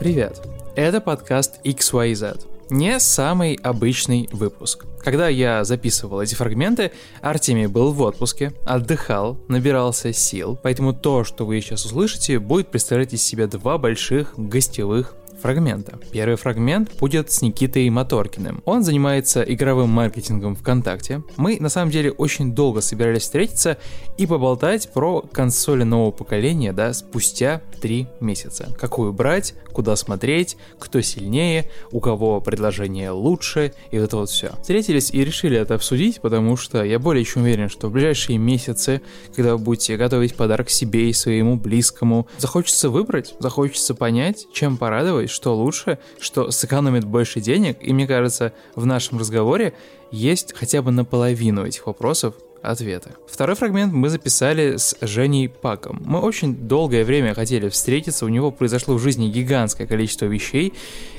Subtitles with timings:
[0.00, 0.40] Привет!
[0.76, 2.46] Это подкаст XYZ.
[2.70, 4.86] Не самый обычный выпуск.
[5.04, 11.44] Когда я записывал эти фрагменты, Артемий был в отпуске, отдыхал, набирался сил, поэтому то, что
[11.44, 15.98] вы сейчас услышите, будет представлять из себя два больших гостевых фрагмента.
[16.12, 18.62] Первый фрагмент будет с Никитой Моторкиным.
[18.64, 21.22] Он занимается игровым маркетингом ВКонтакте.
[21.36, 23.78] Мы на самом деле очень долго собирались встретиться
[24.18, 28.68] и поболтать про консоли нового поколения, да, спустя три месяца.
[28.78, 34.52] Какую брать, куда смотреть, кто сильнее, у кого предложение лучше и вот это вот все.
[34.60, 39.00] Встретились и решили это обсудить, потому что я более чем уверен, что в ближайшие месяцы,
[39.34, 45.29] когда вы будете готовить подарок себе и своему близкому, захочется выбрать, захочется понять, чем порадовать,
[45.30, 49.74] что лучше, что сэкономит больше денег, и мне кажется, в нашем разговоре
[50.10, 53.10] есть хотя бы наполовину этих вопросов ответы.
[53.26, 56.02] Второй фрагмент мы записали с Женей Паком.
[56.04, 60.74] Мы очень долгое время хотели встретиться, у него произошло в жизни гигантское количество вещей,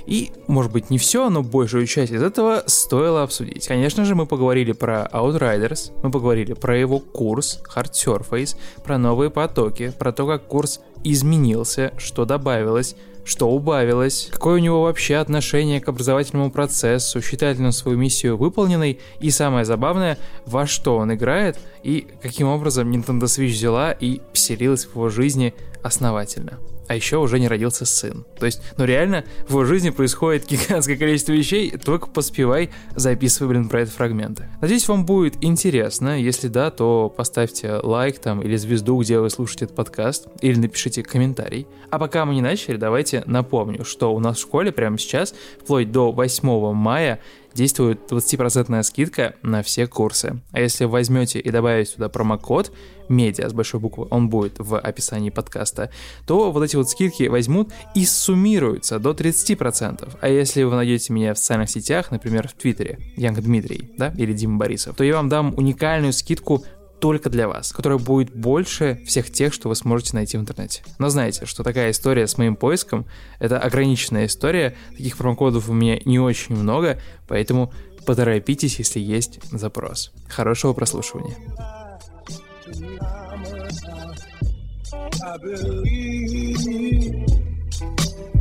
[0.05, 3.67] и, может быть, не все, но большую часть из этого стоило обсудить.
[3.67, 9.29] Конечно же, мы поговорили про Outriders, мы поговорили про его курс Hard Surface, про новые
[9.29, 15.81] потоки, про то, как курс изменился, что добавилось, что убавилось, какое у него вообще отношение
[15.81, 21.13] к образовательному процессу, считает ли он свою миссию выполненной, и самое забавное, во что он
[21.13, 26.59] играет, и каким образом Nintendo Switch взяла и поселилась в его жизни основательно
[26.91, 28.25] а еще уже не родился сын.
[28.37, 33.69] То есть, ну реально, в его жизни происходит гигантское количество вещей, только поспевай, записывай, блин,
[33.69, 34.49] про это фрагменты.
[34.59, 36.21] Надеюсь, вам будет интересно.
[36.21, 41.01] Если да, то поставьте лайк там или звезду, где вы слушаете этот подкаст, или напишите
[41.01, 41.65] комментарий.
[41.91, 45.93] А пока мы не начали, давайте напомню, что у нас в школе прямо сейчас, вплоть
[45.93, 47.21] до 8 мая,
[47.53, 50.41] действует 20% скидка на все курсы.
[50.51, 52.71] А если возьмете и добавите туда промокод
[53.09, 55.91] медиа с большой буквы, он будет в описании подкаста,
[56.25, 60.17] то вот эти вот скидки возьмут и суммируются до 30%.
[60.19, 64.33] А если вы найдете меня в социальных сетях, например, в Твиттере, Янг Дмитрий, да, или
[64.33, 66.63] Дима Борисов, то я вам дам уникальную скидку
[67.01, 70.83] только для вас, которая будет больше всех тех, что вы сможете найти в интернете.
[70.99, 73.05] Но знаете, что такая история с моим поиском—
[73.39, 77.73] это ограниченная история, таких промокодов у меня не очень много, поэтому
[78.05, 80.13] поторопитесь, если есть запрос.
[80.29, 81.35] Хорошего прослушивания.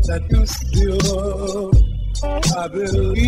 [0.06, 1.71] that you still
[2.56, 3.21] I believe.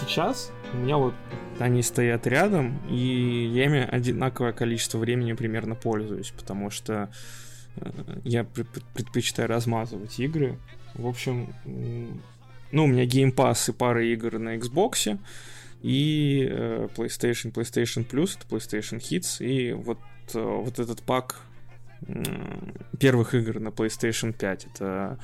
[0.00, 1.14] Сейчас у меня вот
[1.58, 7.10] они стоят рядом, и я ими одинаковое количество времени примерно пользуюсь, потому что
[7.76, 7.90] э,
[8.24, 10.58] я предпочитаю размазывать игры.
[10.94, 11.54] В общем,
[12.72, 15.18] ну, у меня Game Pass и пара игр на Xbox,
[15.82, 19.98] и э, PlayStation, PlayStation Plus, это PlayStation Hits, и вот,
[20.34, 21.40] э, вот этот пак
[22.98, 25.18] первых игр на PlayStation 5, это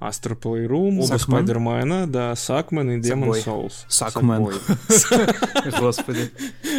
[0.00, 3.84] Astro Playroom, оба Спайдермена, да, Сакмен и Demon Souls.
[3.88, 4.44] Сакмен.
[5.80, 6.30] Господи.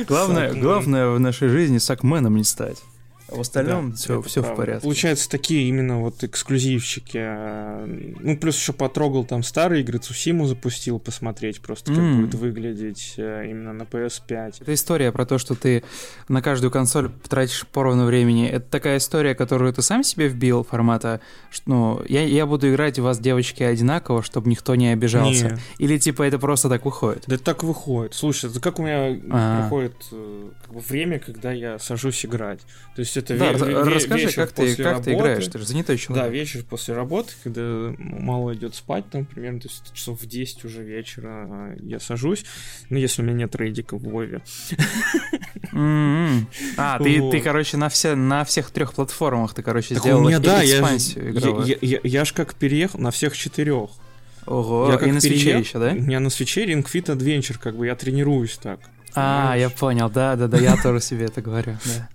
[0.08, 2.78] Главное, главное в нашей жизни Сакменом не стать.
[3.30, 4.84] В остальном да, все, все в порядке.
[4.84, 7.18] Получается, такие именно вот эксклюзивчики.
[7.20, 12.16] А, ну, плюс еще потрогал там старые игры, Цусиму запустил посмотреть просто, как mm.
[12.16, 14.56] будет выглядеть э, именно на PS5.
[14.62, 15.84] Это история про то, что ты
[16.30, 18.48] на каждую консоль тратишь поровну времени.
[18.48, 21.20] Это такая история, которую ты сам себе вбил формата,
[21.52, 25.60] что, ну, я, я буду играть у вас, девочки, одинаково, чтобы никто не обижался.
[25.80, 25.86] Не.
[25.86, 27.26] Или типа это просто так выходит?
[27.28, 28.14] Да это так выходит.
[28.14, 29.62] Слушай, это как у меня А-а-а.
[29.62, 32.62] проходит э, как бы, время, когда я сажусь играть.
[32.96, 35.04] То есть есть это да, ве- расскажи, вечер как ты, как работы.
[35.06, 36.26] ты играешь, ты же занятой человек.
[36.26, 40.66] Да, вечер после работы, когда мало идет спать, там примерно то есть, часов в 10
[40.66, 42.46] уже вечера а, я сажусь,
[42.90, 44.42] ну, если у меня нет рейдика в Вове.
[45.72, 46.48] М-м-м.
[46.78, 50.40] А, ты, ты, короче, на, все, на всех трех платформах ты, короче, сделал у меня,
[50.40, 53.90] да, экспансию я, я, я, я ж как переехал на всех четырех.
[54.46, 55.92] Ого, я как и на свече еще, да?
[55.92, 58.80] У меня на свече Ring Fit Adventure, как бы я тренируюсь так.
[59.13, 62.10] А, я понял, да, да, да, я тоже себе это говорю, да.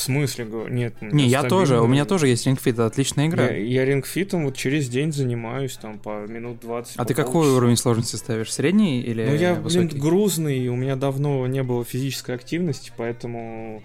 [0.00, 0.46] В смысле?
[0.70, 0.94] Нет.
[1.02, 3.48] Не, я тоже, у меня тоже есть Ring Fit, это отличная игра.
[3.50, 6.94] Я, я Ring Fit вот через день занимаюсь, там, по минут 20.
[6.96, 7.56] А ты какой часа.
[7.56, 8.50] уровень сложности ставишь?
[8.50, 9.88] Средний или Ну, я, высокий?
[9.88, 13.82] блин, грузный, у меня давно не было физической активности, поэтому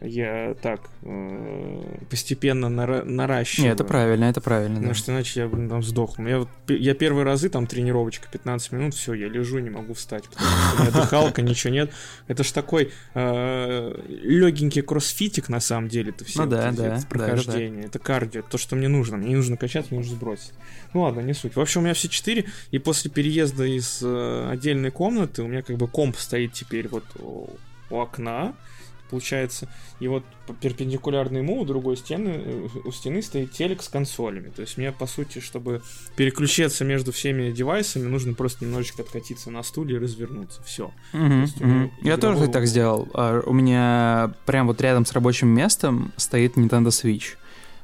[0.00, 3.70] я так э, постепенно нара- наращиваю.
[3.70, 4.76] Нет, это правильно, это правильно.
[4.76, 4.98] Потому Да.
[4.98, 6.28] что иначе я, блин, там сдохну.
[6.28, 10.24] Я, вот, я первые разы, там, тренировочка 15 минут, все, я лежу, не могу встать.
[10.28, 11.90] Потому что у меня дыхалка, ничего нет.
[12.28, 17.00] Это ж такой легенький кроссфитик, на самом деле, это все Ну да, эти- да, это
[17.02, 17.84] да, прохождение.
[17.84, 19.16] Это кардио, то, что мне нужно.
[19.16, 20.52] Мне не нужно качать, мне нужно сбросить.
[20.94, 21.56] Ну ладно, не суть.
[21.56, 25.62] В общем, у меня все четыре, и после переезда из э, отдельной комнаты у меня
[25.62, 27.48] как бы комп стоит теперь вот у
[27.90, 28.54] окна,
[29.08, 29.68] получается,
[30.00, 30.24] и вот
[30.60, 34.50] перпендикулярно ему у другой стены, э, у стены стоит телек с консолями.
[34.50, 35.82] То есть мне, по сути, чтобы
[36.16, 40.62] переключиться между всеми девайсами, нужно просто немножечко откатиться на стуле и развернуться.
[40.62, 40.92] Все.
[41.12, 41.92] Мгм, есть мгм.
[42.02, 43.08] Я тоже так сделал.
[43.14, 47.36] А, У меня прям вот рядом с рабочим местом стоит Nintendo Switch.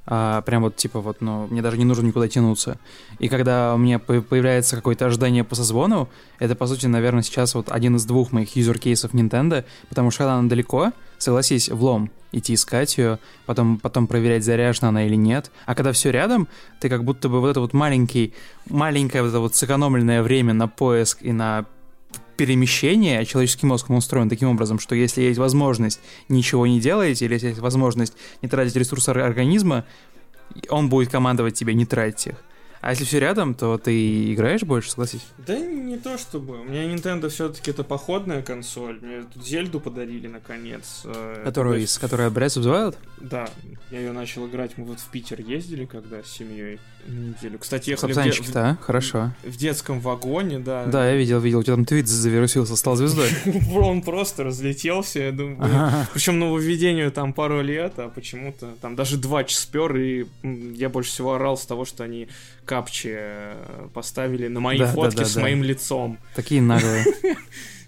[0.07, 2.79] А, прям вот типа вот, ну, мне даже не нужно никуда тянуться.
[3.19, 6.09] И когда у меня по- появляется какое-то ожидание по созвону,
[6.39, 10.47] это, по сути, наверное, сейчас вот один из двух моих юзер-кейсов Nintendo, потому что она
[10.49, 15.51] далеко, согласись, влом идти искать ее, потом, потом проверять, заряжена она или нет.
[15.67, 16.49] А когда все рядом,
[16.81, 18.35] ты как будто бы вот это вот маленький,
[18.69, 21.65] маленькое вот это вот сэкономленное время на поиск и на
[22.37, 27.21] перемещение, а человеческий мозг он устроен таким образом, что если есть возможность ничего не делать,
[27.23, 29.85] или если есть возможность не тратить ресурсы ор- организма,
[30.69, 32.35] он будет командовать тебе не тратить их.
[32.81, 35.23] А если все рядом, то ты играешь больше, согласись?
[35.39, 36.61] Да не то чтобы.
[36.61, 38.99] У меня Nintendo все-таки это походная консоль.
[39.01, 41.01] Мне тут Зельду подарили наконец.
[41.07, 42.97] э, Которую, это из которой Breath of the Wild?
[43.23, 43.49] Да,
[43.91, 44.77] я ее начал играть.
[44.77, 46.79] Мы вот в Питер ездили, когда с семьей
[47.09, 47.59] неделю.
[47.59, 48.77] Кстати, ехали в, де- Сапсанчик-то, а?
[48.81, 49.33] Хорошо.
[49.43, 50.85] в- детском вагоне, да.
[50.87, 51.61] Да, я видел, видел.
[51.61, 53.29] У тебя там твит завирусился, стал звездой.
[53.75, 56.07] Он просто разлетелся, я думаю.
[56.13, 61.35] Причем нововведению там пару лет, а почему-то там даже два спер, и я больше всего
[61.35, 62.29] орал с того, что они
[62.65, 63.55] капчи э,
[63.93, 65.43] поставили на мои Да, да, фотки да, с да.
[65.43, 66.19] моим лицом.
[66.35, 67.05] Такие наглые.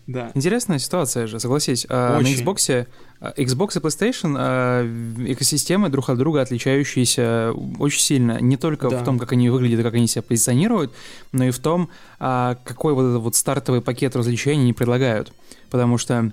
[0.07, 0.31] Да.
[0.35, 1.87] Интересная ситуация же, согласись.
[1.89, 2.37] А, На Очень.
[2.45, 2.87] Xbox,
[3.21, 4.85] а, Xbox и PlayStation а,
[5.27, 8.41] экосистемы друг от друга отличающиеся очень сильно.
[8.41, 8.99] Не только Да.
[8.99, 10.93] в том, как они выглядят как они себя позиционируют,
[11.33, 15.33] но и в том, какой вот этот вот стартовый пакет развлечений они предлагают.
[15.71, 16.31] Потому что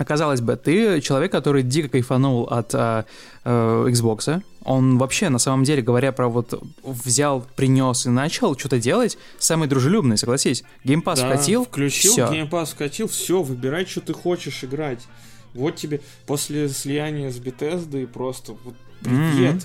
[0.00, 3.04] казалось бы, ты человек, который дико кайфанул от а,
[3.44, 4.42] э, Xbox.
[4.64, 9.68] Он вообще, на самом деле, говоря про вот взял, принес и начал что-то делать, самый
[9.68, 10.64] дружелюбный, согласись.
[10.84, 12.32] Game Pass Да, вкатил, включил, всё.
[12.32, 15.06] Game Pass вкатил, все, выбирай, что ты хочешь играть.
[15.52, 19.62] Вот тебе после слияния с Bethesda просто вот привет, Мгм.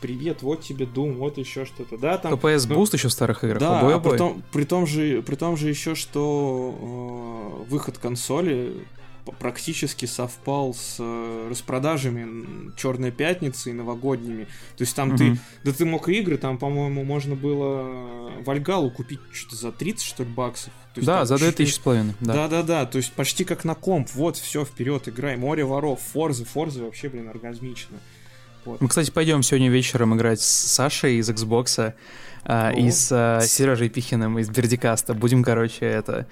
[0.00, 1.96] привет, вот тебе Doom, вот еще что-то.
[1.96, 3.60] Да, там FPS, ну, boost еще в старых играх.
[3.60, 4.10] Да, oh boy, oh boy.
[4.10, 8.84] при, том, при, том же, при том же еще, что э, выход консоли
[9.32, 14.44] практически совпал с э, распродажами Черной пятницы и новогодними.
[14.76, 15.38] То есть там ты, Мгм.
[15.64, 20.30] да ты мог игры, там, по-моему, можно было Вальгаллу купить что-то за 30, что ли,
[20.30, 20.72] баксов.
[20.94, 22.14] То есть Да, за чуть ли- 2000 с половиной.
[22.20, 22.32] Да.
[22.34, 24.08] Да, да, да, то есть почти как на комп.
[24.14, 25.36] Вот, все, вперед, играй.
[25.36, 27.96] Море воров, Форзы, Форзы вообще, блин, оргазмично.
[28.64, 31.94] Мы, кстати, пойдем сегодня вечером играть с Сашей из Xbox
[32.44, 32.72] а, О.
[32.72, 35.14] и с а, Сережей Пихиным из Бердикаста.
[35.14, 36.26] Будем, короче, это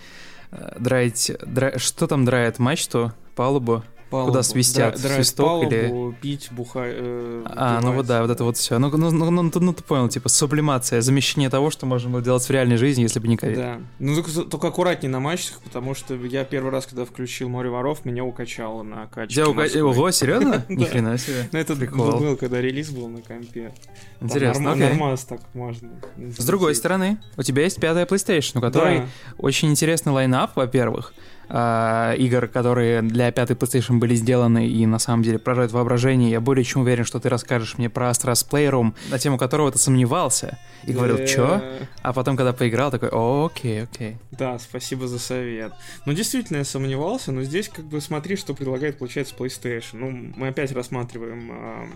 [0.54, 1.30] а, драить...
[1.42, 2.58] дра- Что там драет?
[2.58, 3.12] Мачту?
[3.34, 3.82] Палубу?
[4.10, 4.96] Палубу, свистят?
[4.96, 6.94] дра- Свисток или- палубу, пить, бухать.
[6.98, 8.78] А, ну вот да, вот это вот все.
[8.78, 12.44] Ну, ну, ну, ну, ну, ты понял, типа сублимация, замещение того, что можно было делать
[12.44, 13.56] в реальной жизни, если бы не ковид.
[13.56, 13.80] Да.
[13.98, 18.04] Ну только, только аккуратнее на мачтах, потому что я первый раз, когда включил море воров,
[18.04, 19.34] меня укачало на качке.
[19.36, 19.82] Тебя ука-.
[19.82, 20.64] Ого, серьезно?
[20.68, 21.48] Ни хрена себе.
[21.52, 23.72] Ну это был, когда релиз был на компе.
[24.20, 24.74] Интересно.
[24.74, 25.90] Нормас так можно.
[26.16, 29.02] С другой стороны, у тебя есть пятая PlayStation, у которой
[29.38, 31.12] очень интересный лайнап, во-первых,
[31.48, 36.30] а, игр, которые для пятой PlayStation были сделаны и на самом деле поражают воображение.
[36.30, 39.78] Я более чем уверен, что ты расскажешь мне про Astras Playroom, на тему которого ты
[39.78, 41.62] сомневался и говорил, Э, чё?
[42.02, 44.16] А потом, когда поиграл, такой, «О, окей, окей.
[44.32, 45.72] Да, спасибо за совет.
[46.06, 49.94] Ну, действительно, я сомневался, но здесь как бы смотри, что предлагает, получается, PlayStation.
[49.94, 51.86] Ну, мы опять рассматриваем а,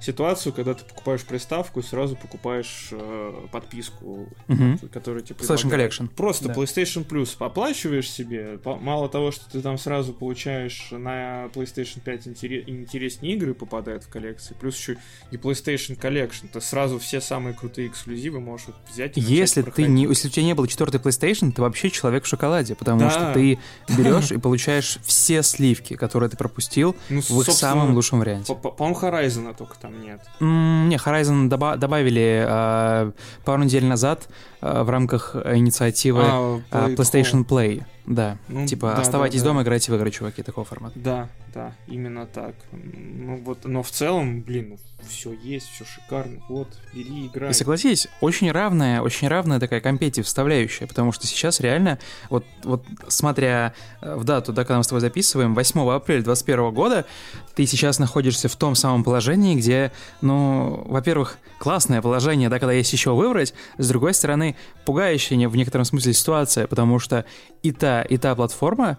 [0.00, 4.78] ситуацию, когда ты покупаешь приставку и сразу покупаешь э, подписку, Мгм.
[4.92, 5.70] которую тебе PlayStation.
[5.70, 6.08] Collection.
[6.08, 6.54] Просто Да.
[6.54, 12.64] PlayStation Plus оплачиваешь себе, мало того, что ты там сразу получаешь на PlayStation 5 интере-
[12.66, 14.96] интереснее игры попадают в коллекции, плюс еще
[15.30, 20.04] и PlayStation Collection, ты сразу все самые крутые эксклюзивы можешь взять и Если ты не,
[20.04, 23.10] если у тебя не было четвертой PlayStation, ты вообще человек в шоколаде, потому Да.
[23.10, 23.58] что ты
[23.96, 28.46] берешь и получаешь все сливки, которые ты пропустил Ну, в их самом лучшем варианте.
[28.54, 30.20] По- по- По-моему, Horizon только там нет.
[30.40, 33.12] М, Не, Horizon доба- добавили э,
[33.44, 34.28] пару недель назад
[34.60, 37.84] в рамках инициативы А, э, Play at PlayStation Play.
[38.06, 38.38] Да.
[38.48, 39.50] Ну, типа, да, оставайтесь да, да.
[39.50, 40.98] дома, играйте в игры, чуваки, такого формата.
[40.98, 42.54] Да, да, именно так.
[42.72, 46.40] Ну вот, но в целом, блин, ну, все есть, все шикарно.
[46.48, 47.50] Вот, бери, играй.
[47.50, 51.98] И согласись, очень равная, очень равная такая компетитив вставляющая, потому что сейчас реально,
[52.28, 56.74] вот, вот смотря э, в дату, да, когда мы с тобой записываем, 8 апреля 2021
[56.74, 57.06] года,
[57.54, 62.92] ты сейчас находишься в том самом положении, где, ну, во-первых, классное положение, да, когда есть
[62.92, 64.49] еще выбрать, с другой стороны,
[64.84, 67.24] пугающая не- в некотором смысле ситуация, потому что
[67.62, 68.98] и та, и та платформа,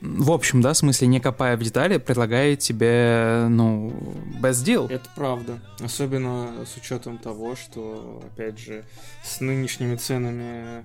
[0.00, 3.92] в общем, да, в смысле, не копая в детали, предлагает тебе, ну,
[4.40, 4.90] best deal.
[4.90, 5.58] Это правда.
[5.78, 8.84] Особенно с учетом того, что, опять же,
[9.22, 10.84] с нынешними ценами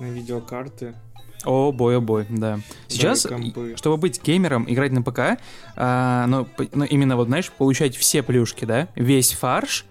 [0.00, 0.94] на видеокарты.
[1.44, 2.60] О, бой, о, бой, да.
[2.88, 3.36] Сейчас, да,
[3.76, 5.38] чтобы быть геймером, играть на ПК,
[5.76, 9.84] а, п- ну, именно вот, знаешь, получать все плюшки, да, весь фарш,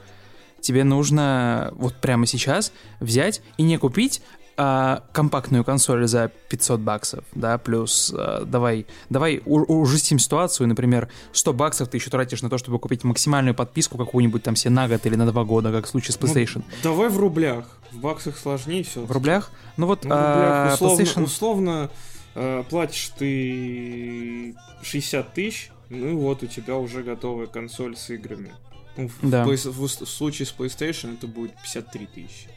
[0.63, 4.21] тебе нужно вот прямо сейчас взять и не купить
[4.55, 11.53] а, компактную консоль за 500 баксов, да, плюс а, давай, давай ужестим ситуацию, например, 100
[11.53, 15.05] баксов ты еще тратишь на то, чтобы купить максимальную подписку какую-нибудь там себе на год
[15.05, 16.63] или на два года, как в случае с Ну, PlayStation.
[16.83, 17.65] давай в рублях.
[17.91, 19.01] В баксах сложнее все.
[19.03, 19.51] В рублях?
[19.77, 21.23] Ну вот Ну, в а, рублях условно, PlayStation...
[21.23, 21.89] условно
[22.35, 28.51] э, платишь ты 60 тысяч, ну и вот у тебя уже готовая консоль с играми.
[28.97, 29.43] Ну, в, Да.
[29.45, 29.65] В ус-
[30.01, 32.47] в случае с PlayStation это будет 53 тысячи.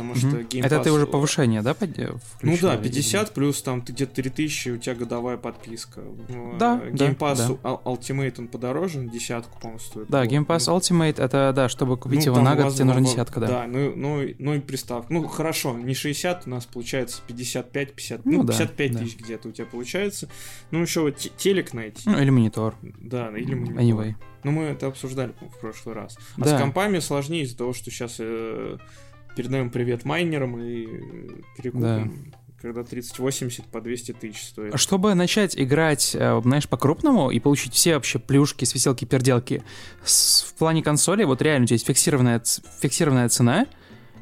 [0.00, 2.94] Потому что Game Это Pass- ты уже повышение, да, под- Ну включил, да, видимо?
[2.94, 6.00] 50 плюс там где-то 3000, у тебя годовая подписка.
[6.28, 7.48] Ну, Да, э, да, Game Pass да.
[7.70, 10.08] Ul- Ultimate он подороже, десятку, по-моему, стоит.
[10.08, 13.02] Да, Game Pass ну, Ultimate, это, да, чтобы купить ну, его на год, тебе нужна
[13.02, 13.46] десятка, да.
[13.46, 15.12] Да, ну, ну, ну и приставка.
[15.12, 18.98] Ну, хорошо, не 60, у нас получается 55-50, Ну ну, да, 55 да.
[19.00, 20.28] тысяч где-то у тебя получается.
[20.70, 22.02] Ну, еще вот те- телек найти.
[22.08, 24.14] Ну, или монитор, Да, или мы anyway.
[24.42, 26.16] Ну, мы это обсуждали в прошлый раз.
[26.38, 26.56] А Да.
[26.56, 28.18] с компами сложнее из-за того, что сейчас
[29.36, 32.32] передаем привет майнерам и э, перекупим.
[32.60, 34.78] Когда 3080 по 200 тысяч стоит.
[34.78, 39.62] Чтобы начать играть, э, знаешь, по-крупному и получить все вообще плюшки, свиселки, перделки
[40.04, 42.42] с- в плане консоли, вот реально у тебя есть фиксированная,
[42.82, 43.66] фиксированная цена,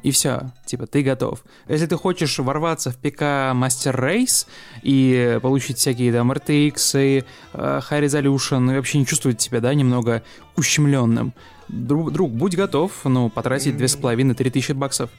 [0.03, 1.43] и все, типа, ты готов.
[1.67, 3.21] Если ты хочешь ворваться в ПК
[3.53, 4.47] Master Race
[4.83, 9.73] и получить всякие там RTX, и, э, High Resolution, и вообще не чувствовать себя, да,
[9.73, 10.23] немного
[10.55, 11.33] ущемленным,
[11.69, 15.09] друг, друг будь готов, ну, потратить две с половиной, три тысячи баксов.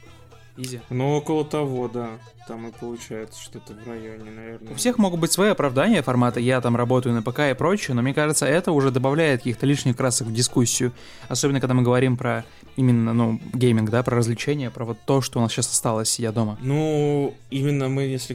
[0.57, 0.81] Изи.
[0.91, 2.11] Ну, около того, да.
[2.47, 4.73] Там и получается что-то в районе, наверное.
[4.73, 8.03] У всех могут быть свои оправдания формата «я там работаю на ПК» и прочее, но
[8.03, 10.93] мне кажется, это уже добавляет каких-то лишних красок в дискуссию.
[11.29, 12.45] Особенно, когда мы говорим про
[12.77, 16.33] именно, ну, гейминг, да, про развлечения, про вот то, что у нас сейчас осталось, сидя
[16.33, 16.59] дома.
[16.61, 18.35] Ну, именно мы, если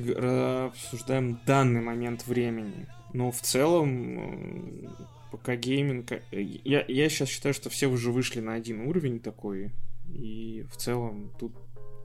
[0.68, 2.88] обсуждаем данный момент времени.
[3.12, 4.22] Но в целом,
[5.38, 6.12] пока гейминг...
[6.12, 9.72] э, Я, я сейчас считаю, что все уже вышли на один уровень такой.
[10.10, 11.54] И в целом тут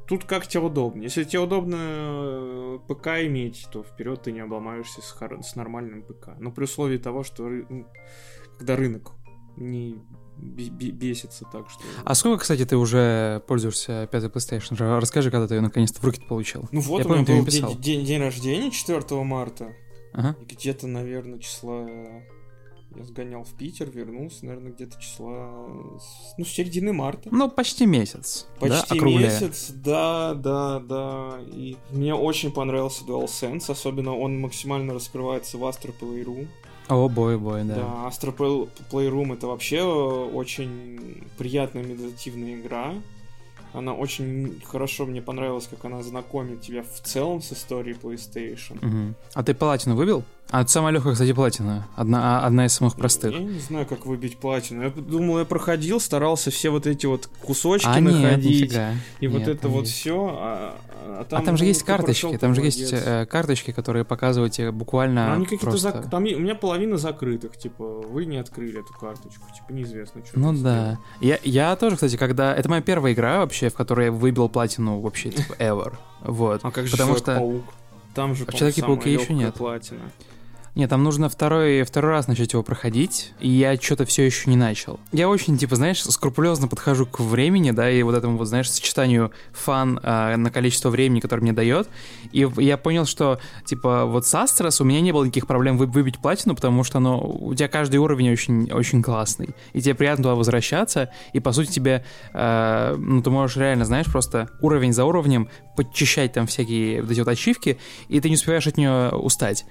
[0.08, 1.02] Тут как тебе удобно.
[1.02, 6.02] Если тебе удобно э, ПК иметь, то вперед ты не обломаешься с, хор- с нормальным
[6.02, 6.30] ПК.
[6.40, 7.86] Но при условии того, что ры- ну,
[8.58, 9.12] когда рынок
[9.56, 9.98] не
[10.36, 11.80] бе- бе- бесится так, что...
[12.04, 14.76] А сколько, кстати, ты уже пользуешься пятой PlayStation?
[14.76, 16.68] Ра- Расскажи, когда ты ее наконец-то в руки получил.
[16.72, 19.72] Ну вот, Я у помню, меня был день, день- день рождения 4 марта.
[20.12, 20.34] Ага.
[20.40, 21.86] И где-то, наверное, числа...
[22.96, 25.48] Я сгонял в Питер, вернулся, наверное, где-то числа...
[26.36, 27.28] Ну, с середины марта.
[27.32, 28.46] Ну, почти месяц.
[28.60, 29.40] да, Почти округляя.
[29.40, 31.38] месяц, да, да, да.
[31.46, 36.48] И мне очень понравился DualSense, особенно он максимально раскрывается в Astro Playroom.
[36.88, 37.74] О, бой, бой, да.
[37.76, 42.94] Да, Astro Play- Playroom это вообще э, очень приятная медитативная игра.
[43.72, 48.84] Она очень хорошо мне понравилась, как она знакомит тебя в целом с историей PlayStation.
[48.84, 49.14] Мгм.
[49.34, 50.24] А ты платину выбил?
[50.50, 51.86] А это самая легкая, кстати, платина.
[51.94, 53.32] Одна, а- одна из самых простых.
[53.32, 54.82] Я не знаю, как выбить платину.
[54.82, 58.62] Я думал, я проходил, старался все вот эти вот кусочки А нет, находить.
[58.62, 58.94] нифига.
[59.20, 59.94] И вот Нет, это там вот есть.
[59.94, 60.28] все.
[60.40, 60.76] А,
[61.06, 64.72] а А там же есть карточки, прошел, там же есть э, карточки, которые показывают тебе
[64.72, 65.88] буквально они какие-то просто...
[65.88, 70.38] зак- там у меня половина закрытых, типа, вы не открыли эту карточку, типа, неизвестно, что.
[70.38, 70.98] Ну да.
[71.20, 72.54] Я, я тоже, кстати, когда...
[72.54, 75.94] Это моя первая игра вообще, в которой я выбил платину вообще, типа, ever.
[76.22, 76.60] Вот.
[76.64, 77.36] А как же Потому что...
[77.36, 77.64] Человек-паук?
[78.14, 79.54] Там же, самая еще нет.
[79.54, 80.10] платина.
[80.76, 84.56] Нет, там нужно второй, второй раз начать его проходить, и я что-то все еще не
[84.56, 85.00] начал.
[85.10, 89.32] Я очень, типа, знаешь, скрупулезно подхожу к времени, да, и вот этому вот, знаешь, сочетанию
[89.52, 91.88] фан а, на количество времени, которое мне дает.
[92.30, 95.86] И я понял, что, типа, вот с Астрос у меня не было никаких проблем вы-
[95.86, 100.22] выбить платину, потому что, ну, у тебя каждый уровень очень, очень классный, и тебе приятно
[100.22, 105.04] туда возвращаться, и, по сути, тебе, э, ну, ты можешь реально, знаешь, просто уровень за
[105.04, 109.64] уровнем подчищать там всякие вот эти вот ачивки, и ты не успеваешь от нее устать.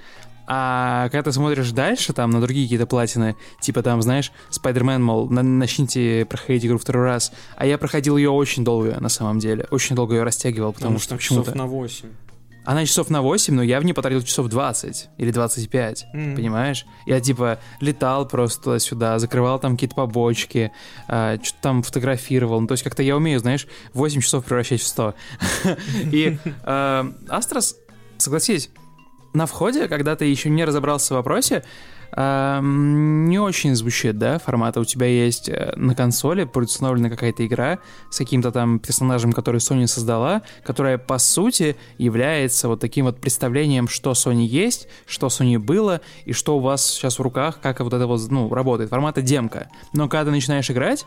[0.51, 5.29] А когда ты смотришь дальше, там, на другие какие-то платины, типа там, знаешь, Spider-Man, мол,
[5.29, 7.31] на- начните проходить игру второй раз.
[7.55, 9.67] А я проходил ее очень долго, на самом деле.
[9.69, 11.51] Очень долго ее растягивал, потому, Потому что почему-то...
[11.51, 12.09] часов на 8.
[12.65, 16.05] Она часов на 8, но я в ней потратил часов 20 или 25.
[16.13, 16.35] М.
[16.35, 16.85] Понимаешь?
[17.05, 20.71] Я типа летал просто туда-сюда, закрывал там какие-то побочки,
[21.05, 22.59] что-то там фотографировал.
[22.59, 25.13] Ну, то есть как-то я умею, знаешь, 8 часов превращать в 100.
[26.11, 27.75] И э, Астрос,
[28.17, 28.69] согласись,
[29.33, 31.63] на входе, когда ты еще не разобрался в вопросе,
[32.11, 34.79] эм, не очень звучит, да, формата.
[34.79, 39.87] У тебя есть э, на консоли предустановлена какая-то игра с каким-то там персонажем, который Sony
[39.87, 46.01] создала, которая, по сути, является вот таким вот представлением, что Sony есть, что Sony было,
[46.25, 48.89] и что у вас сейчас в руках, как вот это вот, ну, работает.
[48.89, 49.69] Формата демка.
[49.93, 51.05] Но когда ты начинаешь играть,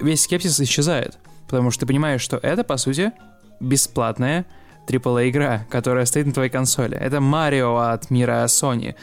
[0.00, 1.18] весь скепсис исчезает.
[1.46, 3.12] Потому что ты понимаешь, что это, по сути,
[3.60, 4.46] бесплатная
[4.90, 6.96] AAA игра, которая стоит на твоей консоли.
[6.96, 8.94] Это Марио от мира Sony,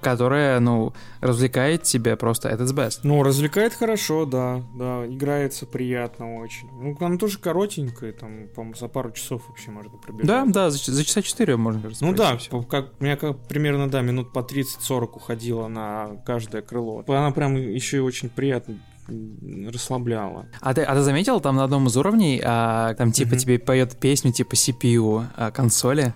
[0.00, 3.00] которая, ну, развлекает тебя просто at its best.
[3.02, 6.68] Ну, развлекает хорошо, да, да, играется приятно очень.
[6.72, 10.26] Ну, она тоже коротенькая, там, по-моему, за пару часов вообще можно пробежать.
[10.26, 12.04] Да, да, за, за часа 4 можно, кажется.
[12.04, 16.62] Ну да, по- как, у меня как, примерно, да, минут по 30-40 уходило на каждое
[16.62, 17.04] крыло.
[17.08, 18.78] Она прям еще и очень приятно
[19.10, 20.46] м, расслабляла.
[20.60, 23.38] А ты, а ты заметил, там на одном из уровней, а, там типа Мгм.
[23.38, 26.14] тебе поет песню типа CPU а, консоли.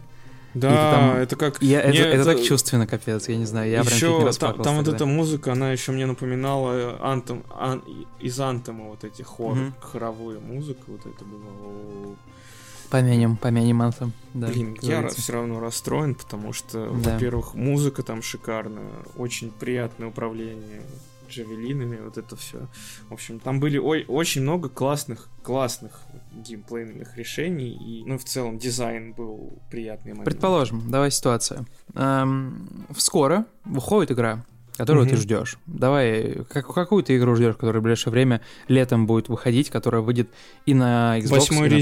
[0.55, 1.61] Да, там- это как...
[1.61, 4.27] Я- это, Мне это так это- чувственно, капец, я не знаю, я прям еще там,
[4.27, 7.83] расплакался там вот эта музыка, она еще мне напоминала антом, ан-
[8.21, 9.75] из антема вот эти хор, Мгм.
[9.81, 12.15] хоровые музыка, вот это было.
[12.91, 14.47] Помянем, помянем Anthem, да.
[14.47, 17.11] Блин, я все равно расстроен, потому что, Да.
[17.15, 20.83] во-первых, музыка там шикарная, очень приятное управление
[21.29, 22.69] джавелинами, вот это все.
[23.09, 26.01] В общем, там были ой- очень много классных, классных
[26.33, 30.25] геймплейных решений, и, ну, в целом, дизайн был приятный момент.
[30.27, 31.67] Предположим, давай ситуацию.
[31.95, 34.45] Эм, скоро выходит игра,
[34.77, 35.23] которую ты Мгм.
[35.23, 35.57] ждешь.
[35.67, 40.29] Давай, как, какую ты игру ждешь, которая в ближайшее время летом будет выходить, которая выйдет
[40.67, 41.77] и на Xbox, Восьмой и на?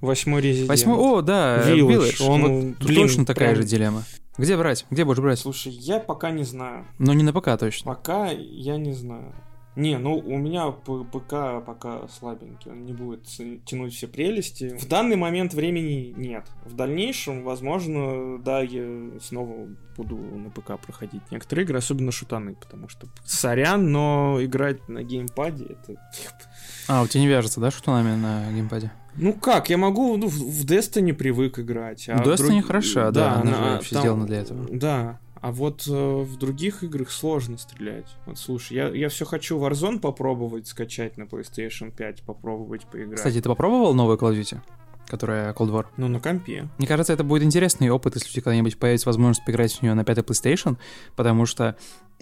[0.00, 0.68] Восьмой резидент.
[0.68, 1.88] Восьмой, о, да, Village,
[2.18, 2.26] Village.
[2.26, 4.02] он, Вот блин, точно такая прям- же дилемма.
[4.38, 4.86] Где брать?
[4.90, 5.38] Где будешь брать?
[5.38, 6.86] Слушай, я пока не знаю.
[6.98, 7.92] Но не на ПК точно.
[7.92, 9.34] Пока я не знаю.
[9.76, 13.24] Не, ну у меня ПК пока слабенький, он не будет
[13.64, 14.76] тянуть все прелести.
[14.76, 16.44] В данный момент времени нет.
[16.64, 22.88] В дальнейшем, возможно, да, я снова буду на ПК проходить некоторые игры, особенно шутаны, потому
[22.88, 25.94] что сорян, но играть на геймпаде это...
[26.88, 28.90] А, у тебя не вяжется, да, шутунами на геймпаде?
[29.16, 32.08] Ну как, я могу, ну, в Destiny привык играть.
[32.08, 34.66] а Destiny друг- хороша, да, она же на- вообще там- сделана для этого.
[34.70, 38.06] Да, а вот э, в других играх сложно стрелять.
[38.26, 43.16] Вот слушай, я, я все хочу Warzone попробовать скачать на PlayStation 5, попробовать поиграть.
[43.16, 44.58] Кстати, ты попробовал новую Call of Duty?
[45.06, 45.86] Которая Cold War.
[45.96, 46.68] Ну, на компе.
[46.78, 49.94] Мне кажется, это будет интересный опыт, если у тебя когда-нибудь появится возможность поиграть в нее
[49.94, 50.76] на пятой PlayStation,
[51.16, 51.74] потому что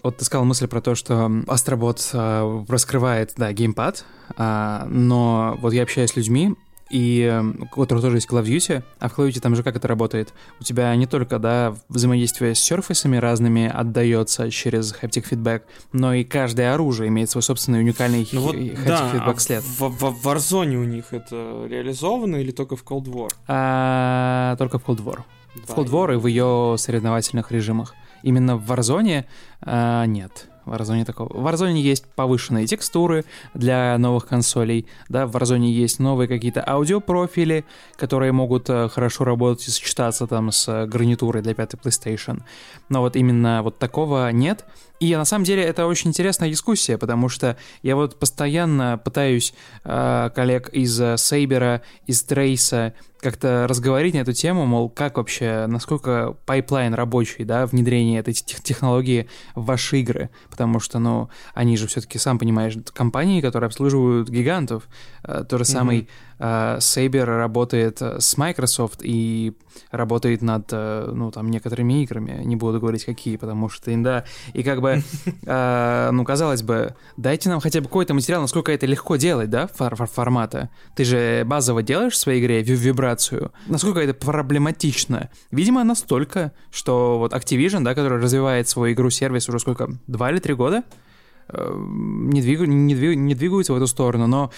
[0.03, 4.07] вот ты сказал мысль про то, что м, Astrobot а, раскрывает, да, геймпад,
[4.39, 6.55] а, но вот я общаюсь с людьми,
[6.91, 9.55] и м, у которых тоже есть Call of Duty, а в Call of Duty там
[9.57, 10.33] же как это работает?
[10.61, 16.25] У тебя не только, да, взаимодействие с серфисами разными отдается через haptic feedback, но и
[16.25, 19.63] каждое оружие имеет свой собственный уникальный Ну вот, haptic да, а feedback след.
[19.63, 23.29] в, в- в Warzone у них это реализовано или только в Cold War?
[23.47, 25.21] А, только в Cold War.
[25.55, 27.95] В Да, Cold War и в ее соревновательных режимах.
[28.23, 29.25] Именно в Warzone
[29.63, 30.49] а, нет.
[30.69, 31.29] В Warzone такого.
[31.29, 37.65] В Warzone есть повышенные текстуры для новых консолей, да, в Warzone есть новые какие-то аудиопрофили,
[37.97, 42.43] которые могут э, хорошо работать и сочетаться там с э, гарнитурой для пятой PlayStation.
[42.89, 44.65] Но вот именно вот такого нет.
[45.01, 50.31] И на самом деле это очень интересная дискуссия, потому что я вот постоянно пытаюсь э,
[50.35, 56.37] коллег из э, Сейбера, из Трейса как-то разговорить на эту тему, мол, как вообще, насколько
[56.47, 61.89] pipeline рабочий, да, внедрение этой тех- технологии в ваши игры, потому что, ну, они же
[61.89, 64.85] все-таки, сам понимаешь, компании, которые обслуживают гигантов,
[65.29, 66.07] Э, то же самый э,
[66.41, 69.53] Saber работает э, с Microsoft и
[69.91, 74.63] работает над, э, ну, там, некоторыми играми, не буду говорить какие, потому что, да, и
[74.63, 75.03] как бы,
[75.47, 79.67] э, ну, казалось бы, дайте нам хотя бы какой-то материал, насколько это легко делать, да,
[79.67, 80.71] фор- фор- формата.
[80.95, 83.53] Ты же базово делаешь в своей игре ви- вибрацию.
[83.67, 85.31] Насколько это проблематично?
[85.51, 90.55] Видимо, настолько, что вот Activision, да, который развивает свою игру-сервис уже сколько, два или три
[90.55, 91.08] года, э,
[91.53, 94.51] не, двигу- не, двиг- не двигаются в эту сторону, но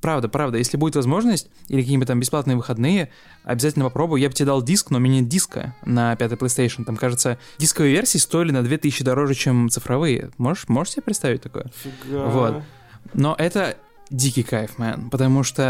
[0.00, 3.10] правда, правда, если будет возможность или какие-нибудь там бесплатные выходные,
[3.44, 4.20] обязательно попробую.
[4.20, 6.84] Я бы тебе дал диск, но у меня нет диска на пятой PlayStation.
[6.84, 10.30] Там, кажется, дисковые версии стоили на 2000 дороже, чем цифровые.
[10.38, 11.66] Можешь, можешь себе представить такое?
[11.82, 12.26] Фига.
[12.26, 12.62] Вот.
[13.14, 13.76] Но это
[14.10, 15.08] дикий кайф, мэн.
[15.10, 15.62] Потому что,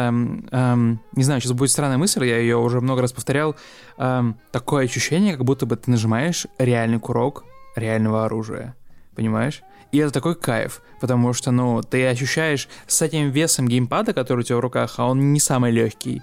[0.50, 3.56] эм, не знаю, сейчас будет странная мысль, я ее уже много раз повторял.
[3.96, 7.44] Эм, такое ощущение, как будто бы ты нажимаешь реальный курок
[7.76, 8.74] реального оружия.
[9.14, 9.62] Понимаешь?
[9.94, 14.42] И это такой кайф, потому что, ну, ты ощущаешь с этим весом геймпада, который у
[14.42, 16.20] тебя в руках, а он не самый легкий,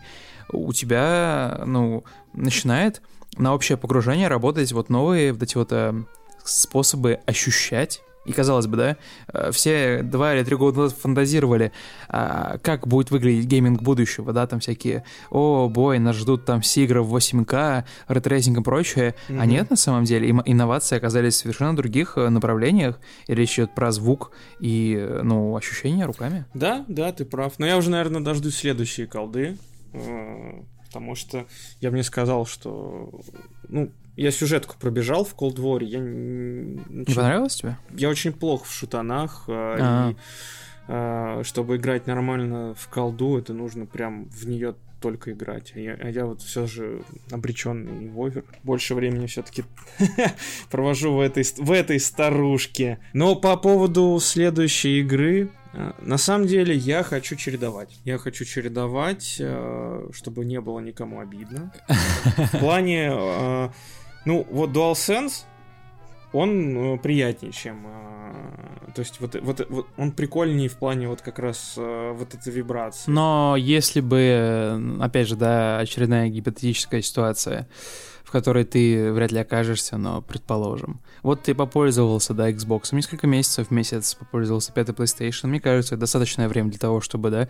[0.51, 2.03] у тебя, ну,
[2.34, 3.01] начинает
[3.38, 5.93] на общее погружение работать вот новые вот эти вот э,
[6.43, 8.97] способы ощущать и казалось бы, да,
[9.34, 11.71] э, все два или три года назад фантазировали,
[12.07, 16.84] а, как будет выглядеть гейминг будущего, да, там всякие, oh boy, нас ждут там все
[16.84, 19.15] игры в 8К, ray tracing и прочее.
[19.27, 19.39] Mm-hmm.
[19.39, 23.73] А нет, на самом деле, инновации оказались в совершенно других э, направлениях, и речь идет
[23.73, 26.45] про звук и, э, ну, ощущения руками.
[26.53, 27.57] Да, да, ты прав.
[27.57, 29.57] Но я уже, наверное, дождусь следующие колды,
[30.86, 31.47] потому что
[31.79, 33.21] я бы не сказал, что,
[33.67, 36.00] ну, я сюжетку пробежал в Cold War, я...
[36.00, 37.78] Не понравилось тебе?
[37.95, 40.15] Я очень плохо в шутанах, а, и
[40.88, 45.74] а, чтобы играть нормально в колду, это нужно прям в нее только играть.
[45.76, 48.43] А я, а я вот все же обреченный вовер.
[48.63, 49.63] Больше времени все-таки
[50.69, 53.00] провожу в этой, в этой старушке.
[53.13, 58.00] Но по поводу следующей игры, а, на самом деле я хочу чередовать.
[58.06, 61.74] Я хочу чередовать, а, чтобы не было никому обидно.
[62.54, 63.71] В плане
[64.25, 65.45] ну, вот DualSense,
[66.34, 67.86] он э, приятнее, чем...
[67.86, 72.34] Э, то есть вот, вот, вот он прикольнее в плане вот как раз э, вот
[72.34, 73.10] этой вибрации.
[73.10, 77.67] Но если бы, опять же, да, очередная гипотетическая ситуация,
[78.23, 81.01] в которой ты вряд ли окажешься, но предположим.
[81.21, 85.47] Вот ты попользовался, да, Xbox несколько месяцев месяц попользовался пятой PlayStation.
[85.47, 87.49] Мне кажется, это достаточное время для того, чтобы, да,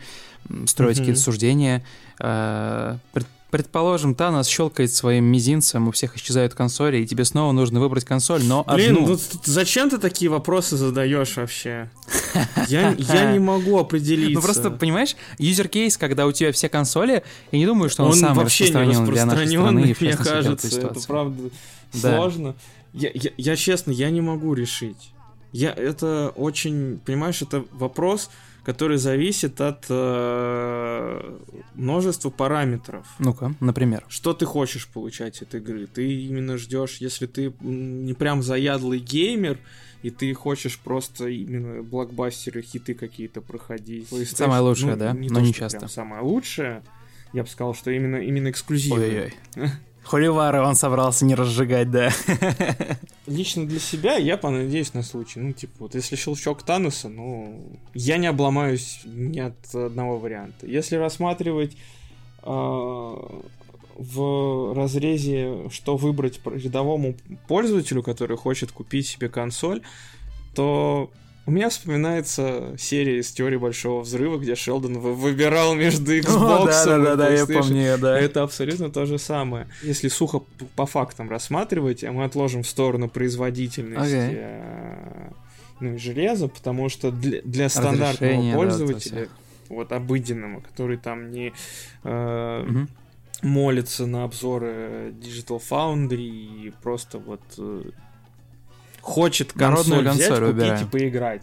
[0.65, 0.99] строить mm-hmm.
[0.99, 1.85] какие-то суждения,
[2.19, 2.97] э,
[3.51, 8.43] Предположим, Танос щелкает своим мизинцем, у всех исчезают консоли, и тебе снова нужно выбрать консоль,
[8.43, 9.07] но Блин, одну.
[9.09, 11.89] ну зачем ты такие вопросы задаешь вообще?
[12.69, 14.35] Я, я не могу определиться.
[14.35, 18.11] Ну просто, понимаешь, юзер кейс, когда у тебя все консоли, я не думаю, что он,
[18.11, 19.95] он самый вообще распространенный для нашей страны.
[19.99, 21.49] Мне кажется, это правда
[21.93, 22.15] да.
[22.15, 22.55] сложно.
[22.93, 25.11] Я, я, я честно, я не могу решить.
[25.51, 28.29] Я, это очень, понимаешь, это вопрос,
[28.63, 31.39] который зависит от э,
[31.73, 33.07] множества параметров.
[33.19, 34.05] Ну-ка, например.
[34.07, 35.87] Что ты хочешь получать от игры?
[35.87, 39.57] Ты именно ждешь, если ты не прям заядлый геймер,
[40.03, 44.07] и ты хочешь просто именно блокбастеры, хиты какие-то проходить.
[44.29, 45.13] Самое лучшее, ну, да?
[45.13, 45.87] Не Но то, не часто.
[45.87, 46.83] Самое лучшее.
[47.33, 49.33] Я бы сказал, что именно, именно эксклюзивное.
[49.55, 49.69] Ой-ой.
[50.03, 52.09] Холивары он собрался не разжигать, да.
[53.27, 55.39] Лично для себя я понадеюсь на случай.
[55.39, 57.61] Ну, типа, вот если щелчок Тануса, ну,
[57.93, 60.65] я не обломаюсь ни от одного варианта.
[60.65, 61.77] Если рассматривать
[62.43, 62.49] э,
[63.95, 67.15] в разрезе, что выбрать рядовому
[67.47, 69.81] пользователю, который хочет купить себе консоль,
[70.55, 71.11] то
[71.45, 76.97] у меня вспоминается серия из теории большого взрыва, где Шелдон выбирал между Xbox да, да,
[76.97, 78.19] да, да, я помню, да.
[78.19, 79.67] Это абсолютно то же самое.
[79.81, 80.43] Если сухо
[80.75, 84.35] по фактам рассматривать, а мы отложим в сторону производительность okay.
[84.35, 85.29] э,
[85.79, 91.53] ну, и железа, потому что для, для стандартного пользователя, да, вот обыденного, который там не
[92.03, 92.87] э, угу.
[93.41, 97.83] молится на обзоры Digital Foundry и просто вот э,
[99.01, 100.87] хочет консоль взять, консоль купить выбираем.
[100.87, 101.41] и поиграть.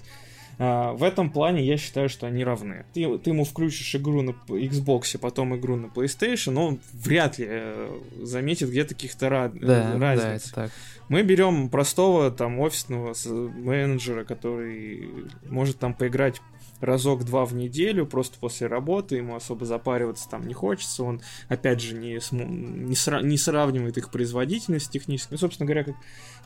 [0.60, 2.84] А, в этом плане я считаю, что они равны.
[2.92, 7.98] Ты, ты ему включишь игру на Xbox, потом игру на PlayStation, он вряд ли э,
[8.22, 10.50] заметит где-то каких-то ра- да, разниц.
[10.54, 10.68] Да.
[11.08, 15.08] Мы берем простого там офисного менеджера, который
[15.48, 16.40] может там поиграть
[16.80, 21.94] разок-два в неделю, просто после работы, ему особо запариваться там не хочется, он, опять же,
[21.94, 25.96] не, не, сра не сравнивает их производительность технически, ну, собственно говоря, как,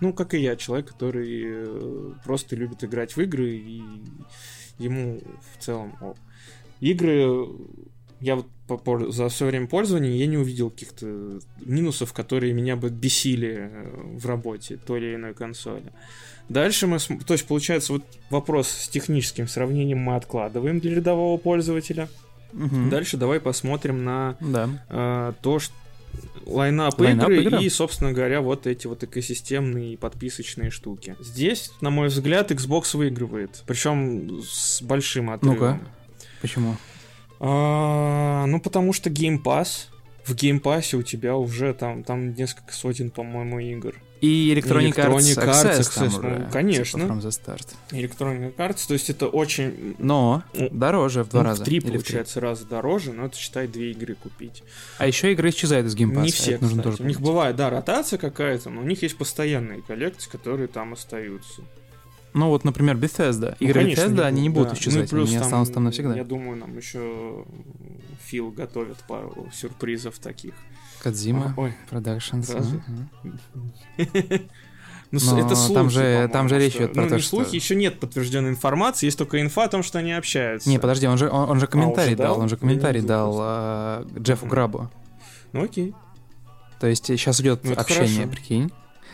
[0.01, 3.83] ну, как и я, человек, который э, просто любит играть в игры, и
[4.79, 5.21] ему
[5.55, 6.15] в целом о.
[6.81, 7.47] игры
[8.21, 8.47] я вот
[9.11, 14.27] за все время пользования я не увидел каких-то минусов, которые меня бы бесили э, в
[14.27, 15.93] работе той или иной консоли.
[16.49, 22.09] Дальше мы, то есть получается вот вопрос с техническим сравнением мы откладываем для рядового пользователя.
[22.53, 22.91] Угу.
[22.91, 24.69] Дальше давай посмотрим на да.
[24.89, 25.75] э, то, что
[26.47, 27.59] лайнап, лайнап игры игра.
[27.61, 31.17] и, собственно говоря, вот эти вот экосистемные подписочные штуки.
[31.21, 35.57] Здесь, на мой взгляд, Xbox выигрывает, причем с большим отрывом.
[35.57, 35.81] Ну-ка,
[36.41, 36.77] почему?
[37.45, 39.89] А, ну, потому что Game Pass.
[40.25, 43.97] В Game Pass у тебя уже там, там несколько сотен, по-моему, игр.
[44.21, 47.01] И Electronic, Electronic Arts, Arts Access, Access там ну, конечно.
[47.01, 47.75] Типа from the start.
[47.91, 49.97] Electronic Arts, то есть это очень...
[49.99, 51.63] Но ну, дороже в два ну, раза.
[51.63, 54.63] В три, получается, в раза дороже, но это, считай, две игры купить.
[54.99, 56.23] А еще игры исчезают из Game Pass.
[56.23, 59.83] Не все, нужно тоже У них бывает, да, ротация какая-то, но у них есть постоянные
[59.83, 61.63] коллекции, которые там остаются.
[62.35, 63.57] Ну вот, например, Bethesda.
[63.61, 64.75] Игры ну, конечно, Bethesda, не они не будут, да.
[64.75, 66.17] исчезать, ну, и плюс они там, останутся там навсегда.
[66.17, 67.45] Я думаю, нам еще
[68.25, 70.55] Фил готовит пару сюрпризов таких.
[71.03, 72.81] Кадзима, Ой, Productions.
[75.11, 77.15] Ну, с- Но это слухи, там же- там же речь что- идет про ну, то,
[77.17, 80.71] не что- слухи, еще нет подтвержденной информации, есть только инфа о том, что они общаются.
[80.71, 82.35] Не, подожди, он же, он, он же комментарий уже дал?
[82.37, 84.47] дал, он же комментарий дал а, Джеффу.
[84.47, 84.91] Грабу.
[85.53, 85.95] Ну окей.
[86.81, 88.31] То есть сейчас идет Ну, общение, хорошо.
[88.31, 88.73] прикинь.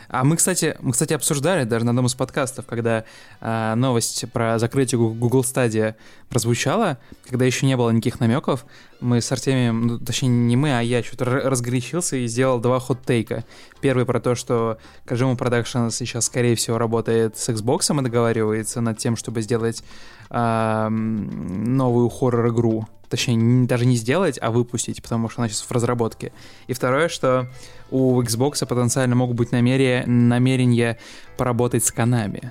[0.09, 3.05] А мы, кстати, мы, кстати, обсуждали даже на одном из подкастов, когда
[3.41, 5.95] а, новость про закрытие Google Stadia
[6.29, 8.65] прозвучала, когда еще не было никаких намеков,
[8.99, 13.45] мы с Артемием, ну, точнее, не мы, а я что-то разгорячился и сделал два хот-тейка.
[13.81, 18.97] Первый про то, что Kojima Productions сейчас, скорее всего, работает с Xbox и договаривается над
[18.97, 19.83] тем, чтобы сделать
[20.31, 22.87] м, новую хоррор-игру.
[23.09, 26.31] Точнее, не- даже не сделать, а выпустить, потому что она сейчас в разработке.
[26.67, 27.47] И второе, что
[27.89, 30.97] у Xbox потенциально могут быть намерения, намерения
[31.37, 32.49] поработать с Konami,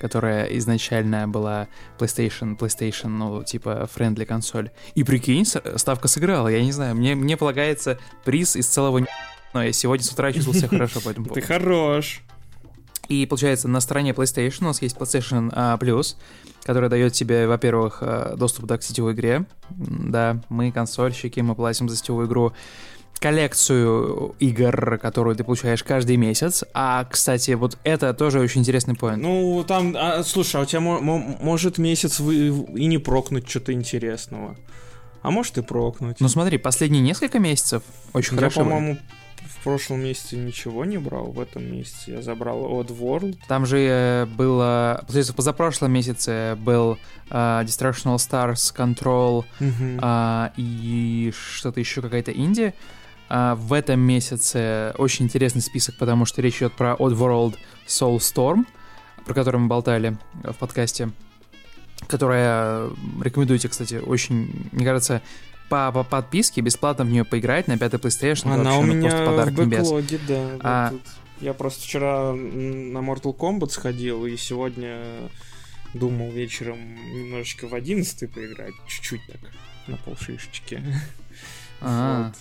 [0.00, 4.70] которая изначально была PlayStation, PlayStation, ну, типа, френдли консоль.
[4.94, 9.04] И прикинь, ставка сыграла, я не знаю, мне, мне полагается приз из целого
[9.52, 12.22] но я сегодня с утра чувствовал себя хорошо по этому Ты хорош.
[13.10, 16.14] И получается, на стороне PlayStation у нас есть PlayStation а, Plus,
[16.62, 19.44] которая дает тебе, во-первых, а, доступ да, к сетевой игре.
[19.68, 22.52] Да, мы консольщики, мы платим за сетевую игру
[23.18, 26.64] коллекцию игр, которую ты получаешь каждый месяц.
[26.72, 29.22] А, кстати, вот это тоже очень интересный поинт.
[29.22, 33.48] Ну, там, а, слушай, а у тебя мо- мо- может месяц вы и не прокнуть
[33.48, 34.56] что-то интересного.
[35.22, 36.18] А может и прокнуть.
[36.20, 37.82] Ну смотри, последние несколько месяцев
[38.14, 38.60] очень я, хорошо.
[38.60, 38.96] по-моему,
[39.60, 43.38] в прошлом месяце ничего не брал, в этом месяце я забрал Odd World.
[43.46, 44.98] Там же э, было...
[45.02, 49.98] Получается, в позапрошлом месяце был а, Destruction All Stars, Control, Мгм.
[50.02, 52.72] а, и что-то еще какая-то инди.
[53.28, 58.64] А, в этом месяце очень интересный список, потому что речь идет про Oddworld Soulstorm,
[59.26, 61.10] про который мы болтали в подкасте,
[62.08, 62.88] которая,
[63.22, 65.20] рекомендуйте, кстати, очень, мне кажется,
[65.70, 68.52] по, по подписке бесплатно в нее поиграть на пятой PlayStation.
[68.52, 69.82] Она вообще, у ну, меня в подарок небес.
[69.88, 70.48] бэклоге, да.
[70.52, 70.92] вот А-.
[71.40, 75.30] Я просто вчера на Mortal Kombat сходил, и сегодня
[75.94, 76.78] думал вечером
[77.14, 79.40] немножечко в 11 поиграть, чуть-чуть так,
[79.86, 80.82] на полшишечки.
[81.82, 82.34] А, Вот.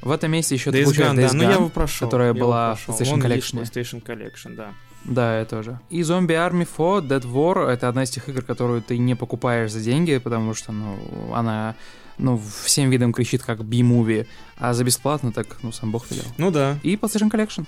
[0.00, 1.54] В этом месяце еще Days Gone, да, Days ну я Gone.
[1.54, 2.06] его прошел.
[2.06, 2.88] которая я была в.
[2.88, 3.62] PlayStation Он в Collection.
[3.62, 4.74] PlayStation Collection, да.
[5.04, 5.80] Да, я тоже.
[5.90, 9.72] И Zombie Army 4, Dead War— это одна из тех игр, которую ты не покупаешь
[9.72, 11.74] за деньги, потому что, ну, она,
[12.18, 14.26] ну, всем видом кричит как B-movie,
[14.56, 16.24] а за бесплатно так, ну, сам бог велел.
[16.36, 16.78] Ну да.
[16.82, 17.66] И PlayStation Collection,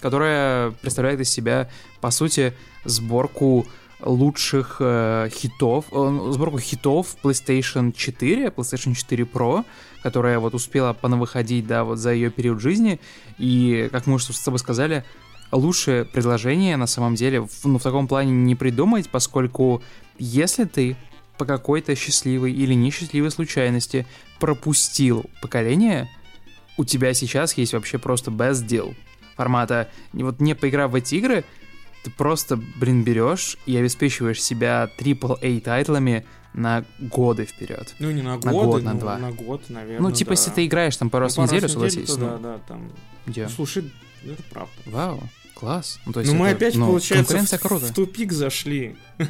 [0.00, 1.68] которая представляет из себя,
[2.00, 3.66] по сути, сборку
[4.00, 9.64] лучших э, хитов, э, ну, сборку хитов PlayStation 4, PlayStation 4 Pro,
[10.02, 13.00] которая вот успела понавыходить, да, вот за ее период жизни,
[13.38, 15.04] и, как мы уже с тобой сказали,
[15.52, 19.82] лучшее предложение на самом деле в, ну, в таком плане не придумать, поскольку
[20.18, 20.96] если ты
[21.42, 24.06] по какой-то счастливой или несчастливой случайности
[24.38, 26.08] пропустил поколение,
[26.76, 28.94] у тебя сейчас есть вообще просто best deal
[29.34, 31.42] формата, вот не поиграв в эти игры,
[32.04, 36.24] ты просто, блин, берешь и обеспечиваешь себя AAA тайтлами
[36.54, 37.92] на годы вперед.
[37.98, 39.18] Ну не на год, На год, ну, на два.
[39.18, 40.10] На год, наверное.
[40.10, 40.32] ну, типа, да.
[40.34, 42.18] если ты играешь там пару раз Ну, неделю, раз в неделю, согласись.
[42.18, 42.92] ну, Да, да, там.
[43.26, 43.90] Ну, слушай,
[44.22, 44.70] ну, это правда.
[44.86, 45.22] Вау,
[45.62, 46.00] класс.
[46.06, 47.86] Ну, то есть Ну, мы это, опять, ну, получается, в, круто.
[47.86, 48.96] в тупик зашли.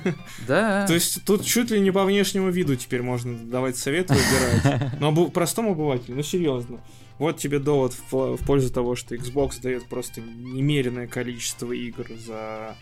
[0.48, 0.86] Да.
[0.88, 4.98] То есть тут чуть ли не по внешнему виду теперь можно давать советы выбирать.
[4.98, 6.80] Но обу- простому обывателю, ну серьезно.
[7.18, 12.76] Вот тебе довод в, в пользу того, что Xbox дает просто немеренное количество игр за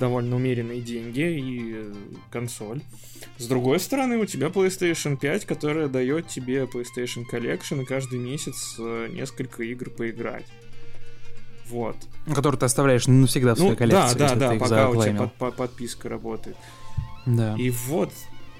[0.00, 1.94] довольно умеренные деньги и э,
[2.30, 2.80] консоль.
[3.36, 8.76] С другой стороны, у тебя PlayStation 5, которая дает тебе PlayStation Collection и каждый месяц
[8.78, 10.46] э, несколько игр поиграть.
[11.68, 11.96] Вот.
[12.34, 15.32] Который ты оставляешь навсегда в своей Ну, коллекции, да, да, да, пока у тебя под-
[15.34, 16.56] под- подписка работает.
[17.26, 17.54] Да.
[17.56, 18.12] И вот,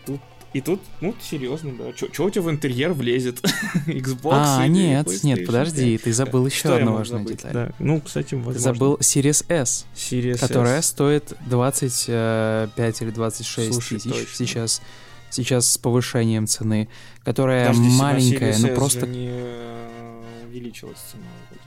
[0.07, 0.21] тут,
[0.53, 1.93] и тут, ну, серьезно, да.
[1.97, 3.41] Что у тебя в интерьер влезет?
[3.87, 6.03] Xbox а, нет, нет, подожди, 5?
[6.05, 7.39] ты забыл еще Что одну важную забыть?
[7.39, 7.53] деталь.
[7.53, 7.71] Да.
[7.79, 8.55] Ну, кстати, возможно.
[8.55, 10.87] Ты забыл Series S, Series которая S.
[10.87, 14.35] стоит 25 или 26 Слушай, тысяч точно.
[14.47, 14.83] сейчас.
[15.31, 16.89] Сейчас с повышением цены,
[17.25, 21.63] которая Подожди, маленькая, Series ну просто не э, увеличилась цена вроде.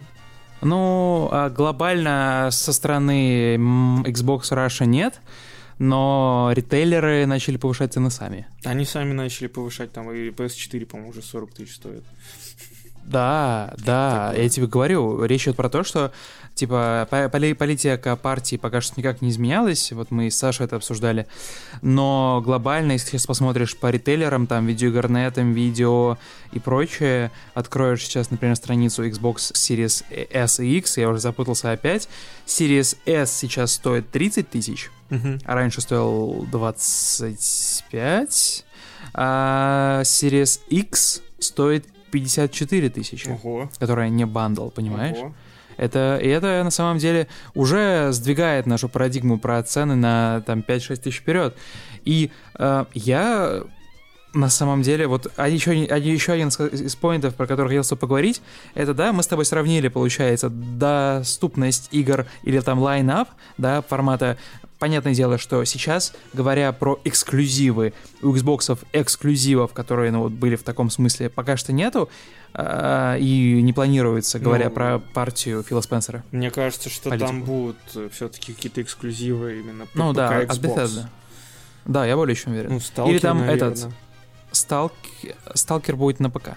[0.66, 5.22] Ну, а глобально со стороны Xbox Russia нет,
[5.78, 8.48] но ритейлеры начали повышать цены сами.
[8.64, 12.04] Они сами начали повышать, там и PS4, по-моему, уже 40 тысяч стоит.
[13.06, 16.12] Да, да, я тебе говорю, речь идет про то, что
[16.56, 21.28] Типа, поли политика партии пока что никак не изменялась, вот мы с Сашей это обсуждали,
[21.82, 26.18] но глобально, если сейчас посмотришь по ритейлерам, там, видеоигрнетам, видео
[26.54, 32.08] и прочее, откроешь сейчас, например, страницу Xbox Series S и X, я уже запутался опять,
[32.46, 38.66] Series S сейчас стоит 30 тысяч, а раньше стоил 25,
[39.14, 43.70] а Series X стоит 54 тысячи, Ого.
[43.78, 45.18] которая не бандл, понимаешь?
[45.18, 45.34] Ого.
[45.78, 50.96] Это, и это на самом деле уже сдвигает нашу парадигму про цены на там 5-6
[50.98, 51.56] тысяч вперед.
[52.04, 53.64] И э, я
[54.36, 57.90] на самом деле, вот а еще, а еще один из поинтов, про который хотел с
[57.90, 58.42] тобой поговорить,
[58.74, 64.38] это, да, мы с тобой сравнили, получается, доступность игр или там лайнап, да, формата
[64.86, 70.62] Понятное дело, что сейчас, говоря про эксклюзивы, у Xbox эксклюзивов, которые ну, вот были в
[70.62, 72.08] таком смысле, пока что нету,
[72.54, 76.24] а, и не планируется, говоря Ну, про партию Фила Спенсера.
[76.32, 77.28] Мне кажется, что Политику.
[77.28, 77.78] там будут
[78.14, 80.50] все-таки какие-то эксклюзивы именно по Ну ПК да, Xbox.
[80.52, 81.06] от Bethesda.
[81.86, 82.74] Да, я более чем уверен.
[82.74, 83.66] Ну, Сталкер, Или там наверно.
[83.72, 83.90] этот-
[84.52, 86.50] Сталк- Сталкер будет на ПК.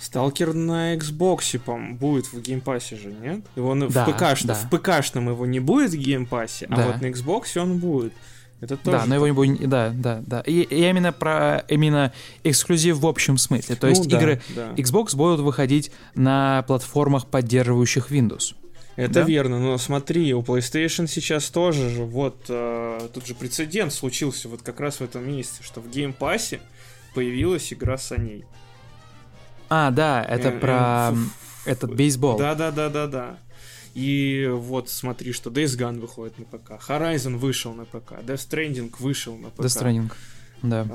[0.00, 3.40] Сталкер на Xbox, по будет в геймпассе же, нет?
[3.54, 4.54] Его Да, в ПКшном, да.
[4.54, 6.86] в ПКшном его не будет в геймпассе, а Да.
[6.86, 8.12] вот на Xbox он будет.
[8.60, 8.98] Это тоже.
[8.98, 9.68] Да, но его не будет.
[9.68, 10.40] Да, да, да.
[10.40, 12.12] И, и именно про именно
[12.44, 13.74] эксклюзив в общем смысле.
[13.76, 14.72] То Ну есть да, игры да.
[14.76, 18.54] Xbox будут выходить на платформах, поддерживающих Windows.
[18.96, 19.22] Это Да?
[19.22, 24.60] верно, но смотри, у PlayStation сейчас тоже же, вот, э, тут же прецедент случился вот
[24.62, 26.60] как раз в этом месте, что в геймпассе
[27.14, 28.44] появилась игра Sony.
[29.70, 31.30] А, да, это Э, э, про м,
[31.64, 32.36] этот бейсбол.
[32.38, 33.38] Да, да, да, да, да.
[33.94, 38.92] И вот смотри, что Days Gone выходит на ПК, Horizon вышел на ПК, Death Stranding
[38.98, 39.60] вышел на ПК.
[39.60, 40.12] Death Stranding.
[40.62, 40.86] Да.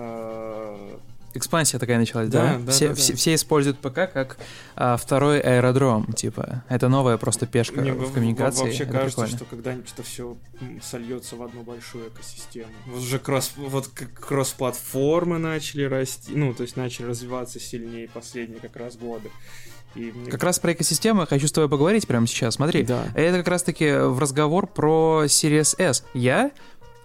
[1.35, 2.59] Экспансия такая началась, Да, да?
[2.59, 2.99] да, все, да, да.
[3.01, 4.37] все, все используют ПК как
[4.75, 6.63] а, второй аэродром, типа.
[6.69, 8.63] Это новая просто пешка Мне в коммуникации.
[8.63, 9.37] вообще это кажется, прикольно.
[9.37, 10.37] что когда-нибудь это все
[10.83, 12.67] сольется в одну большую экосистему.
[12.87, 18.75] Вот уже кросс, вот кросс-платформы начали расти, ну, то есть начали развиваться сильнее последние как
[18.75, 19.29] раз годы.
[19.95, 22.55] И мне- Как раз про экосистемы хочу с тобой поговорить прямо сейчас.
[22.55, 23.05] Смотри, Да.
[23.15, 26.03] это как раз-таки в разговор про Series S.
[26.13, 26.51] Я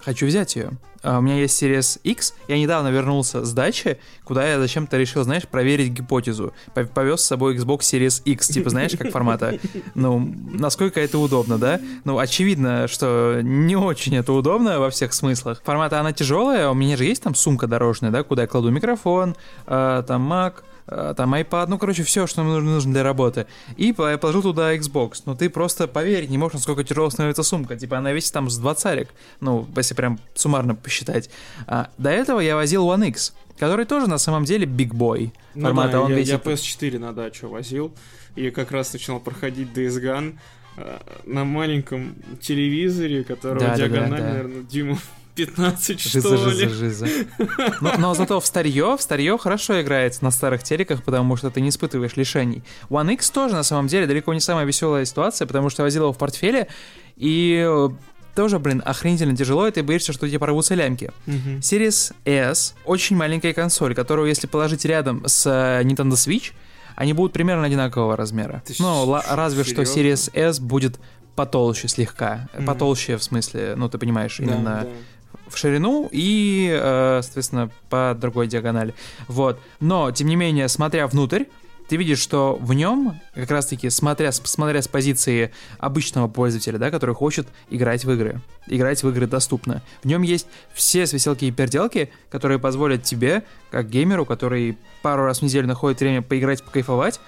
[0.05, 0.71] хочу взять ее.
[1.03, 2.35] А, У меня есть Series X.
[2.47, 6.53] Я недавно вернулся с дачи, куда я зачем-то решил, знаешь, проверить гипотезу.
[6.75, 9.59] Пов- Повез с собой Xbox Series X, типа, знаешь, как формата.
[9.95, 11.81] Ну, насколько это удобно, да?
[12.05, 15.63] Ну, очевидно, что не очень это удобно во всех смыслах.
[15.65, 19.37] Формата она тяжелая, у меня же есть там сумка дорожная, да, куда я кладу микрофон,
[19.67, 20.57] а, там Mac,
[21.17, 23.47] там iPad, ну, короче, все, что мне нужно, для работы.
[23.77, 25.23] И я положил туда Xbox.
[25.27, 27.77] Но ты просто поверить не можешь, насколько тяжело становится сумка.
[27.77, 29.09] Типа она весит там с 20
[29.41, 31.31] ну, если прям суммарно посчитать.
[31.67, 35.33] А, до этого я возил One X, который тоже на самом деле big boy.
[35.55, 37.93] Ну формата, да, он я, весит- я PS4 на дачу возил,
[38.37, 40.39] и как раз начинал проходить Days Gone
[40.77, 44.29] э, на маленьком телевизоре, которого Да, да, да, диагональ, да.
[44.29, 44.99] наверное, Диму
[45.35, 46.69] 15, Жиза, что жиза, ли.
[46.73, 47.07] жиза.
[47.81, 51.61] Но, но зато в старье, в старье хорошо играется на старых телеках, потому что ты
[51.61, 52.63] не испытываешь лишений.
[52.89, 56.03] One X тоже, на самом деле, далеко не самая веселая ситуация, потому что я возил
[56.05, 56.69] его в портфеле,
[57.17, 57.89] и э,
[58.35, 61.11] тоже, блин, охренительно тяжело, и ты боишься, что тебе порвутся лямки.
[61.27, 61.59] Мгм.
[61.59, 66.53] Series S очень маленькая консоль, которую, если положить рядом с э, Nintendo Switch,
[66.97, 68.63] они будут примерно одинакового размера.
[68.67, 70.31] Ты ну, ла- разве что серьезно?
[70.33, 70.99] Series S будет
[71.37, 72.49] потолще слегка.
[72.55, 72.67] Мгм.
[72.67, 74.89] Потолще, в смысле, ну, ты понимаешь, Да, именно да.
[75.51, 78.95] В ширину и, э, соответственно, по другой диагонали.
[79.29, 79.59] Вот.
[79.81, 81.45] Но, тем не менее, смотря внутрь,
[81.91, 87.17] ты видишь, что в нем, как раз-таки, смотря, смотря с позиции обычного пользователя, да, который
[87.17, 92.13] хочет играть в игры, играть в игры доступно, в нем есть все свиселки и переделки,
[92.31, 97.19] которые позволят тебе, как геймеру, который пару раз в неделю находит время поиграть, покайфовать,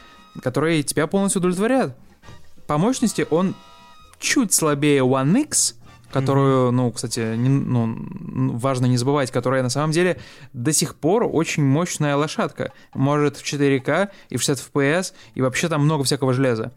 [0.40, 1.96] которые тебя полностью удовлетворят.
[2.68, 3.56] По мощности он
[4.20, 5.74] чуть слабее One X,
[6.12, 7.96] которую, ну, кстати, не- ну,
[8.57, 10.18] важно не забывать, которая на самом деле
[10.53, 12.72] до сих пор очень мощная лошадка.
[12.94, 16.72] Может в 4К и в 60 FPS, и вообще там много всякого железа.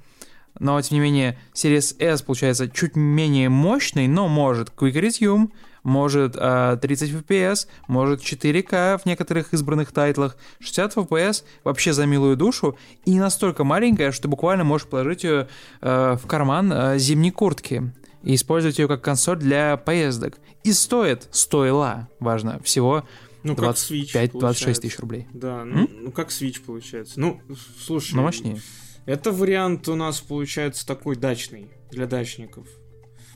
[0.59, 5.49] Но, тем не менее, Series S получается чуть менее мощный, но может Quick Resume,
[5.83, 12.37] может а, 30 FPS, может 4К в некоторых избранных тайтлах, 60 FPS вообще за милую
[12.37, 15.47] душу, и настолько маленькая, что буквально можешь положить ее
[15.81, 17.91] э, в карман э, зимней куртки
[18.25, 20.37] и использовать ее как консоль для поездок.
[20.63, 23.07] И стоит, стоила, важно, всего
[23.43, 24.81] Ну, как Switch, 25-26 получается.
[24.81, 25.27] тысяч рублей.
[25.33, 27.19] Да, ну, ну, как Switch получается.
[27.19, 27.39] Ну,
[27.79, 28.59] слушай, Но мощнее.
[29.05, 32.67] это вариант у нас получается такой дачный для дачников.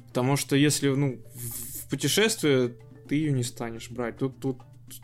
[0.08, 2.76] Потому что если, ну, в в путешествие
[3.08, 4.20] ты ее не станешь брать.
[4.20, 4.58] Тут, тут,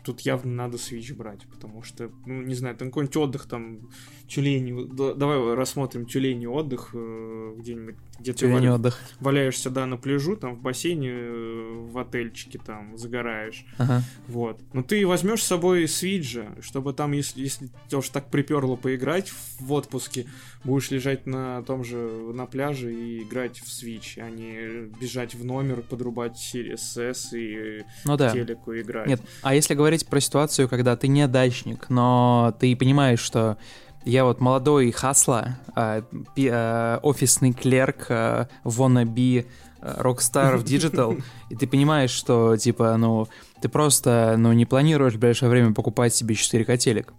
[0.04, 3.90] тут явно надо Switch брать, потому что, ну, не знаю, там какой-нибудь отдых там
[4.28, 8.74] тюлень, давай рассмотрим тюлень отдых э, где-нибудь, где ты валя...
[8.74, 8.98] отдых.
[9.20, 14.02] валяешься, да, на пляжу, там в бассейне, э, в отельчике там загораешь, ага.
[14.26, 14.60] вот.
[14.72, 19.32] Но ты возьмешь с собой свиджа, чтобы там, если, если тебя уж так приперло поиграть
[19.60, 20.26] в отпуске,
[20.64, 25.44] будешь лежать на том же, на пляже и играть в Switch, а не бежать в
[25.44, 28.30] номер, подрубать Series S и ну, да.
[28.30, 29.06] телеку играть.
[29.06, 33.58] Нет, а если говорить про ситуацию, когда ты не дачник, но ты понимаешь, что
[34.06, 36.02] я вот молодой хасла, э,
[36.36, 39.46] э, офисный клерк, э, wannabe,
[39.82, 43.28] Rockstar в Digital, и ты понимаешь, что, типа, ну,
[43.60, 47.12] ты просто, ну, не планируешь в ближайшее время покупать себе 4К телек.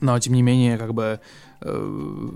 [0.00, 1.20] Но, тем не менее, как бы
[1.60, 2.30] э,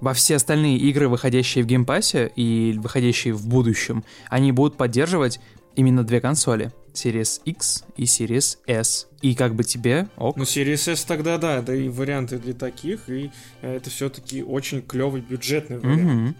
[0.00, 5.40] во все остальные игры, выходящие в геймпассе и выходящие в будущем, они будут поддерживать
[5.76, 6.72] именно две консоли.
[6.92, 9.08] Series X и Series S.
[9.22, 10.36] И как бы тебе ок.
[10.36, 13.30] Ну, Series S тогда да, да и варианты для таких, и
[13.60, 16.36] это все-таки очень клевый бюджетный вариант.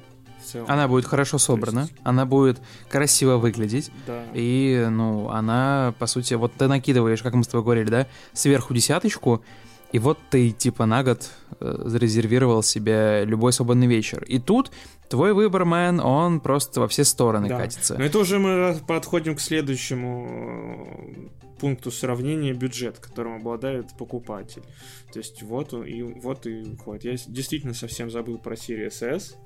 [0.52, 0.66] Угу.
[0.66, 1.92] Она будет хорошо собрана, есть...
[2.02, 3.90] она будет красиво выглядеть.
[4.06, 4.24] Да.
[4.34, 8.74] И, ну, она, по сути, вот ты накидываешь, как мы с тобой говорили, да, сверху
[8.74, 9.44] десяточку,
[9.92, 11.28] и вот ты типа на год
[11.60, 14.22] э, зарезервировал себе любой свободный вечер.
[14.24, 14.70] И тут
[15.10, 17.58] твой выбор, мэн, он просто во все стороны да.
[17.58, 17.98] катится.
[17.98, 24.62] Но это уже мы подходим к следующему э, пункту сравнения бюджет, которым обладает покупатель.
[25.12, 27.04] То есть вот и вот и вот.
[27.04, 29.36] Я действительно совсем забыл про Series S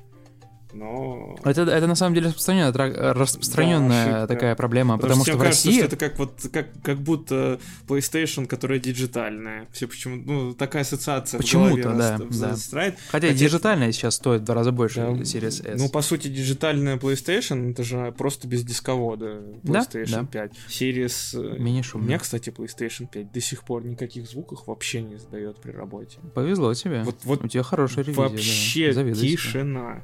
[0.75, 1.37] но...
[1.45, 5.43] Это, это на самом деле распространенная, распространенная да, такая проблема, потому, потому что, что в
[5.43, 5.79] кажется, России...
[5.79, 9.69] Что это как, вот, как, как будто PlayStation, которая диджитальная.
[9.73, 12.57] Все почему ну, такая ассоциация Почему-то, да, да.
[12.71, 15.81] Хотя, Хотя диджитальная сейчас стоит в два раза больше да, Series S.
[15.81, 20.33] Ну, по сути, диджитальная PlayStation, это же просто без дисковода PlayStation да, 5.
[20.33, 20.57] Да.
[20.69, 21.59] Series...
[21.59, 25.71] Мини У меня, кстати, PlayStation 5 до сих пор никаких звуков вообще не издает при
[25.71, 26.19] работе.
[26.35, 27.03] Повезло тебе.
[27.03, 28.23] Вот, вот У тебя хорошая ревизия.
[28.23, 29.15] Вообще да.
[29.15, 30.03] тишина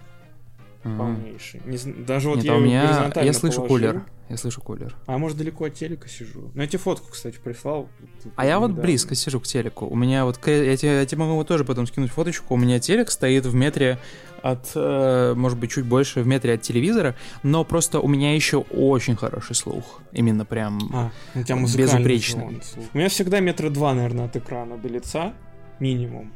[0.82, 1.60] полнейший.
[1.64, 3.68] Не, даже вот Нет, я а у меня я слышу положил.
[3.68, 4.02] кулер.
[4.30, 4.96] Я слышу кулер.
[5.06, 6.50] А может далеко от телека сижу.
[6.54, 7.88] Ну я тебе фотку, кстати, прислал.
[8.36, 9.86] А я вот близко сижу к телеку.
[9.86, 12.54] У меня вот я тебе, я тебе могу тоже потом скинуть фоточку.
[12.54, 13.98] У меня телек стоит в метре
[14.42, 18.58] от, э, может быть, чуть больше в метре от телевизора, но просто у меня еще
[18.58, 20.00] очень хороший слух.
[20.12, 22.60] Именно прям а, у тебя безупречный.
[22.94, 25.34] У меня всегда метра два, наверное, от экрана до лица.
[25.78, 26.32] Минимум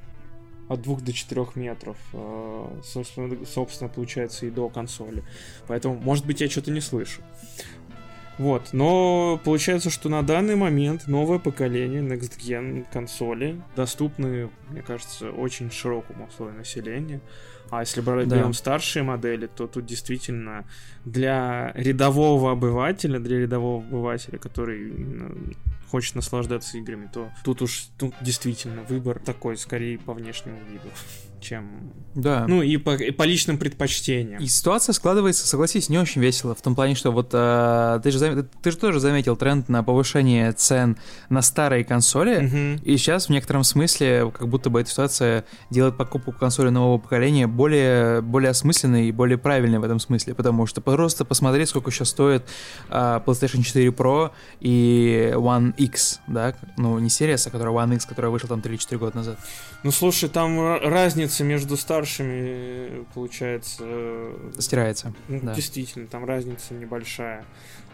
[0.69, 5.23] от 2 до 4 метров, э, собственно, собственно, получается и до консоли.
[5.67, 7.23] Поэтому, может быть, я что-то не слышу.
[8.37, 15.31] Вот, но получается, что на данный момент новое поколение Next Gen консоли доступны, мне кажется,
[15.31, 17.21] очень широкому слою населения.
[17.71, 18.37] А если брать, да.
[18.37, 20.65] берем старшие модели, то тут действительно
[21.05, 24.93] для рядового обывателя, для рядового обывателя, который
[25.91, 30.91] хочет наслаждаться играми, то тут уж тут действительно выбор такой, скорее по внешнему виду
[31.45, 31.93] чем...
[32.15, 32.47] Да.
[32.49, 34.41] Ну, и по, и по личным предпочтениям.
[34.41, 36.55] И ситуация складывается, согласись, не очень весело.
[36.55, 38.49] В том плане, что вот э, ты, же зам...
[38.63, 40.97] ты же тоже заметил тренд на повышение цен
[41.29, 42.47] на старые консоли.
[42.47, 42.85] Угу.
[42.85, 47.47] И сейчас в некотором смысле как будто бы эта ситуация делает покупку консоли нового поколения
[47.47, 50.35] более, более осмысленной и более правильной в этом смысле.
[50.35, 52.45] Потому что просто посмотреть, сколько сейчас стоит
[52.91, 54.31] э, PlayStation 4 Pro
[54.61, 56.55] и One X, да?
[56.77, 59.39] Ну, не Series, а которая One X, которая вышла там 3-4 года назад.
[59.83, 63.85] Ну, слушай, там разница разница между старшими, получается...
[64.59, 65.13] Стирается.
[65.29, 65.55] Ну, да.
[65.55, 67.45] Действительно, там разница небольшая.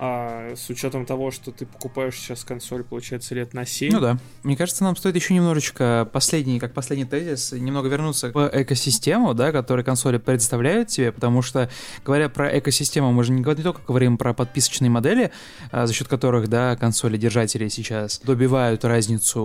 [0.02, 3.92] А с учетом того, что ты покупаешь сейчас консоль, получается, лет на 7.
[3.92, 4.16] Ну да.
[4.42, 9.52] Мне кажется, нам стоит еще немножечко последний, как последний тезис, немного вернуться в экосистему, да,
[9.52, 11.68] которую консоли представляют тебе, потому что,
[12.02, 15.32] говоря про экосистему, мы же не, не только говорим про подписочные модели,
[15.70, 19.42] а, за счет которых, да, консоли-держатели сейчас добивают разницу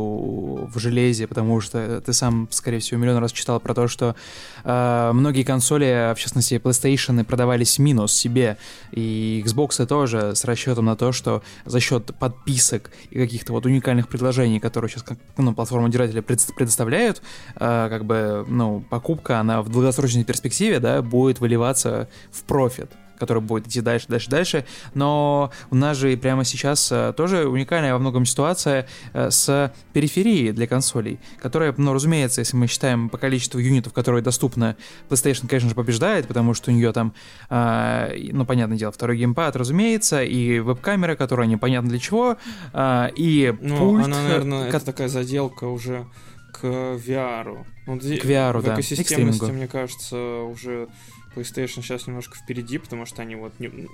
[0.73, 4.15] в железе, потому что ты сам, скорее всего, миллион раз читал про то, что
[4.63, 8.57] э, многие консоли, в частности, PlayStation, продавались минус себе,
[8.91, 14.07] и Xbox тоже с расчетом на то, что за счет подписок и каких-то вот уникальных
[14.07, 15.05] предложений, которые сейчас
[15.37, 17.21] ну, платформа держателя предоставляют,
[17.55, 23.41] э, как бы, ну, покупка, она в долгосрочной перспективе, да, будет выливаться в профит который
[23.41, 24.65] будет идти дальше, дальше, дальше.
[24.93, 30.51] Но у нас же прямо сейчас э, тоже уникальная во многом ситуация э, с периферией
[30.51, 34.75] для консолей, которая, ну, разумеется, если мы считаем по количеству юнитов, которые доступны,
[35.09, 37.13] PlayStation, конечно же, побеждает, потому что у нее там,
[37.49, 42.37] э, ну, понятное дело, второй геймпад, разумеется, и веб-камера, которая непонятно для чего,
[42.75, 44.05] и ну, пульт.
[44.05, 46.05] Она, наверное, это такая заделка уже
[46.51, 47.65] к VR.
[47.85, 48.73] Ну, к VR, в да.
[48.73, 50.87] экосистемности, мне кажется, уже
[51.35, 53.87] PlayStation сейчас немножко впереди, потому что они вот не,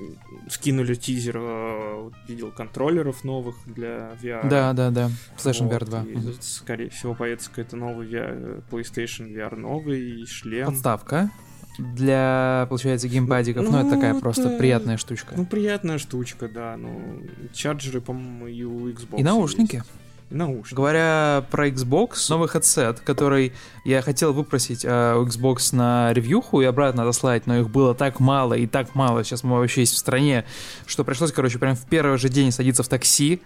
[0.49, 4.47] скинули тизер, э, видел контроллеров новых для VR.
[4.47, 5.09] Да, да, да.
[5.37, 6.03] PlayStation вот, VR 2.
[6.03, 6.33] И, угу.
[6.39, 10.67] Скорее всего, появится какой-то новый VR, PlayStation VR новый, шлем.
[10.67, 11.31] Подставка
[11.77, 13.63] для, получается, геймпадиков.
[13.63, 14.19] Ну, ну это такая это...
[14.19, 15.33] просто приятная штучка.
[15.35, 16.77] Ну, приятная штучка, да.
[16.77, 17.23] Ну,
[17.53, 19.19] чарджеры, по-моему, и у Xbox.
[19.19, 19.75] И наушники.
[19.77, 19.87] Есть
[20.31, 20.75] наушники.
[20.75, 23.53] Говоря про Xbox, новый headset, который
[23.85, 28.19] я хотел выпросить э, у Xbox на ревьюху и обратно отослать, но их было так
[28.19, 30.45] мало и так мало, сейчас мы вообще есть в стране,
[30.85, 33.41] что пришлось, короче, прям в первый же день садиться в такси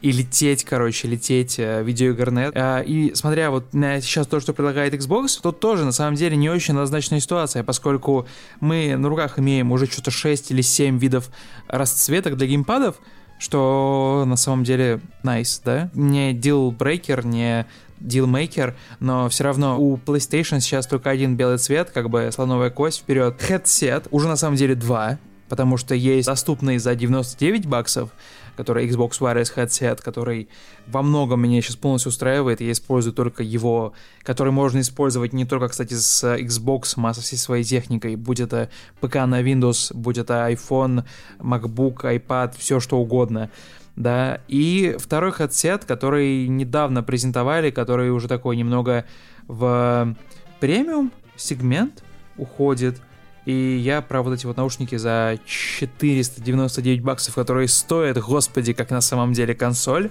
[0.00, 2.52] и лететь, короче, лететь э, в видеоигрнет.
[2.54, 6.36] Э, и смотря вот на сейчас то, что предлагает Xbox, то тоже на самом деле
[6.36, 8.26] не очень однозначная ситуация, поскольку
[8.60, 11.30] мы на руках имеем уже что-то 6 или 7 видов
[11.66, 12.96] расцветок для геймпадов,
[13.38, 15.90] что на самом деле nice, да?
[15.94, 17.66] Не deal-breaker, не
[18.00, 23.00] dealmaker, но все равно у PlayStation сейчас только один белый цвет, как бы слоновая кость
[23.00, 23.36] вперед.
[23.48, 25.18] Headset уже на самом деле два,
[25.48, 28.10] потому что есть доступный за 99 баксов,
[28.56, 30.48] который Xbox Wireless Headset, который
[30.86, 33.92] во многом меня сейчас полностью устраивает, я использую только его,
[34.22, 38.68] который можно использовать не только, кстати, с Xbox, а со всей своей техникой, будь это
[39.00, 41.04] ПК на Windows, будь это iPhone,
[41.38, 43.50] MacBook, iPad, все что угодно.
[43.94, 49.04] Да, и второй headset, который недавно презентовали, который уже такой немного
[49.48, 50.14] в
[50.60, 52.04] премиум сегмент
[52.36, 53.00] уходит,
[53.48, 59.00] и я про вот эти вот наушники за 499 баксов, которые стоят, господи, как на
[59.00, 60.10] самом деле консоль.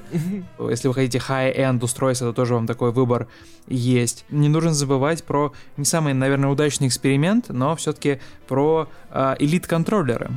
[0.71, 3.27] Если вы хотите high-end устройство, то тоже вам такой выбор
[3.67, 4.25] есть.
[4.31, 10.31] Не нужно забывать про не самый, наверное, удачный эксперимент, но все-таки про э, элит-контроллеры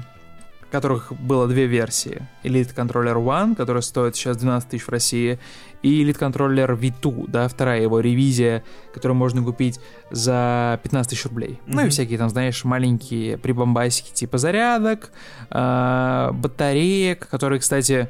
[0.71, 2.27] которых было две версии.
[2.45, 5.39] Elite Controller One, который стоит сейчас 12 тысяч в России,
[5.83, 8.63] и Elite Controller V2, да, вторая его ревизия,
[8.95, 11.61] которую можно купить за 15 тысяч рублей.
[11.67, 11.75] Mm-hmm.
[11.75, 15.11] Ну и всякие там, знаешь, маленькие прибамбасики типа зарядок,
[15.51, 18.09] э, батареек, которые, кстати,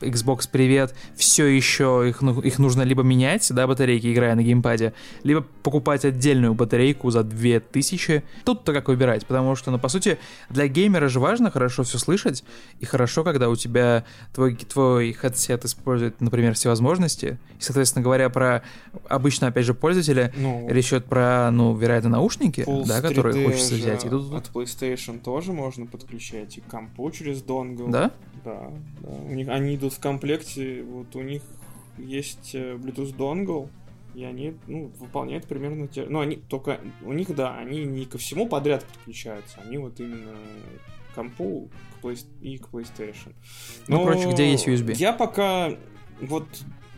[0.00, 4.92] Xbox привет, все еще их, ну, их нужно либо менять, да, батарейки, играя на геймпаде,
[5.22, 8.22] либо покупать отдельную батарейку за 2000.
[8.44, 12.44] Тут-то как выбирать, потому что, ну, по сути, для геймера же важно хорошо все слышать,
[12.78, 17.38] и хорошо, когда у тебя твой, твой headset использует, например, все возможности.
[17.58, 18.62] И, соответственно говоря, про
[19.08, 24.04] обычно, опять же, пользователя, ну, речь идет про, ну, вероятно, наушники, да, которые хочется взять.
[24.04, 24.32] И тут...
[24.32, 27.88] От PlayStation тоже можно подключать, и компу через донгл.
[27.88, 28.10] Да?
[28.44, 28.70] Да,
[29.00, 29.08] да.
[29.10, 31.42] У них, они идут в комплекте, вот у них
[31.98, 33.70] есть э, Bluetooth донгл,
[34.14, 36.04] и они, ну, выполняют примерно те...
[36.06, 36.80] Ну, они только...
[37.02, 40.34] У них, да, они не ко всему подряд подключаются, они вот именно
[41.10, 41.70] к компу
[42.00, 42.18] к Play...
[42.40, 43.34] и к PlayStation.
[43.86, 44.94] Но ну, короче, где есть USB?
[44.94, 45.70] Я пока
[46.20, 46.46] вот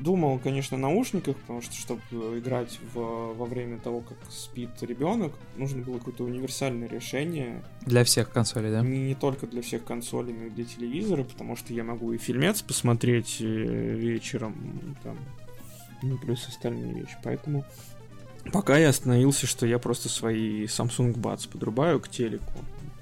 [0.02, 2.02] думал, конечно, о наушниках, потому что, чтобы
[2.38, 7.62] играть в, во время того, как спит ребенок, нужно было какое-то универсальное решение.
[7.86, 8.82] Для всех консолей, да?
[8.82, 12.18] Не, не только для всех консолей, но и для телевизора, потому что я могу и
[12.18, 14.54] фильмец посмотреть э, вечером,
[15.02, 15.16] там,
[16.02, 17.16] ну, плюс остальные вещи.
[17.22, 17.64] Поэтому
[18.52, 22.52] пока я остановился, что я просто свои Samsung Buds подрубаю к телеку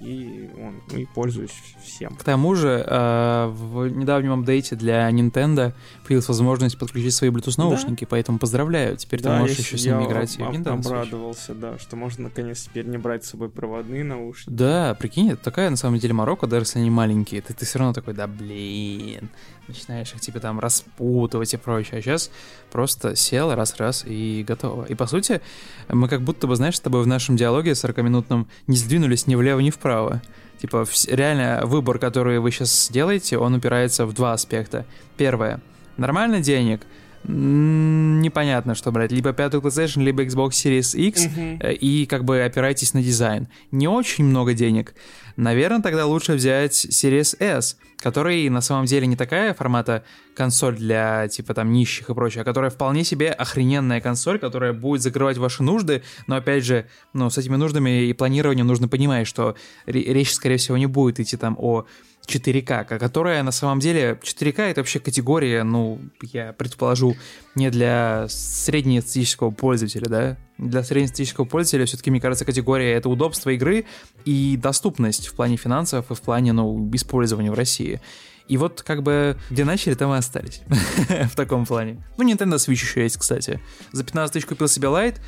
[0.00, 2.16] и, он, и пользуюсь всем.
[2.16, 5.72] К тому же, э, в недавнем апдейте для Nintendo
[6.10, 8.08] появилась возможность подключить свои Bluetooth наушники, да?
[8.10, 11.94] поэтому поздравляю, теперь да, ты можешь еще с ними играть я Nintendo обрадовался, да, что
[11.94, 14.52] можно наконец теперь не брать с собой проводные наушники.
[14.52, 17.78] Да, прикинь, это такая на самом деле морока, даже если они маленькие, ты, ты все
[17.78, 19.30] равно такой, да блин,
[19.68, 22.00] начинаешь их типа там распутывать и прочее.
[22.00, 22.32] А сейчас
[22.72, 24.86] просто сел раз-раз и готово.
[24.86, 25.40] И по сути,
[25.88, 29.60] мы как будто бы, знаешь, с тобой в нашем диалоге 40-минутном не сдвинулись ни влево,
[29.60, 30.20] ни вправо.
[30.60, 34.84] Типа, реально, выбор, который вы сейчас делаете, он упирается в два аспекта.
[35.16, 35.60] Первое.
[36.00, 36.80] Нормально денег—
[37.24, 39.12] непонятно, что брать.
[39.12, 41.74] Либо пятую PlayStation, либо Xbox Series X, uh-huh.
[41.74, 43.48] и как бы опирайтесь на дизайн.
[43.70, 44.94] Не очень много денег.
[45.36, 50.02] Наверное, тогда лучше взять Series S, который на самом деле не такая формата
[50.34, 55.02] консоль для типа там нищих и прочее, а которая вполне себе охрененная консоль, которая будет
[55.02, 59.56] закрывать ваши нужды, но опять же, ну, с этими нуждами и планированием нужно понимать, что
[59.84, 61.84] речь, скорее всего, не будет идти там о
[62.30, 67.16] 4К, которая на самом деле 4К это вообще категория, ну, я предположу,
[67.54, 70.36] не для среднестатистического пользователя, да?
[70.58, 73.84] Для среднестатистического пользователя все-таки, мне кажется, категория это удобство игры
[74.24, 78.00] и доступность в плане финансов и в плане, ну, использования в России.
[78.48, 80.62] И вот как бы где начали, там и остались.
[81.30, 82.02] в таком плане.
[82.16, 83.60] Ну, Nintendo Switch еще есть, кстати.
[83.92, 85.18] За 15 тысяч купил себе Lite,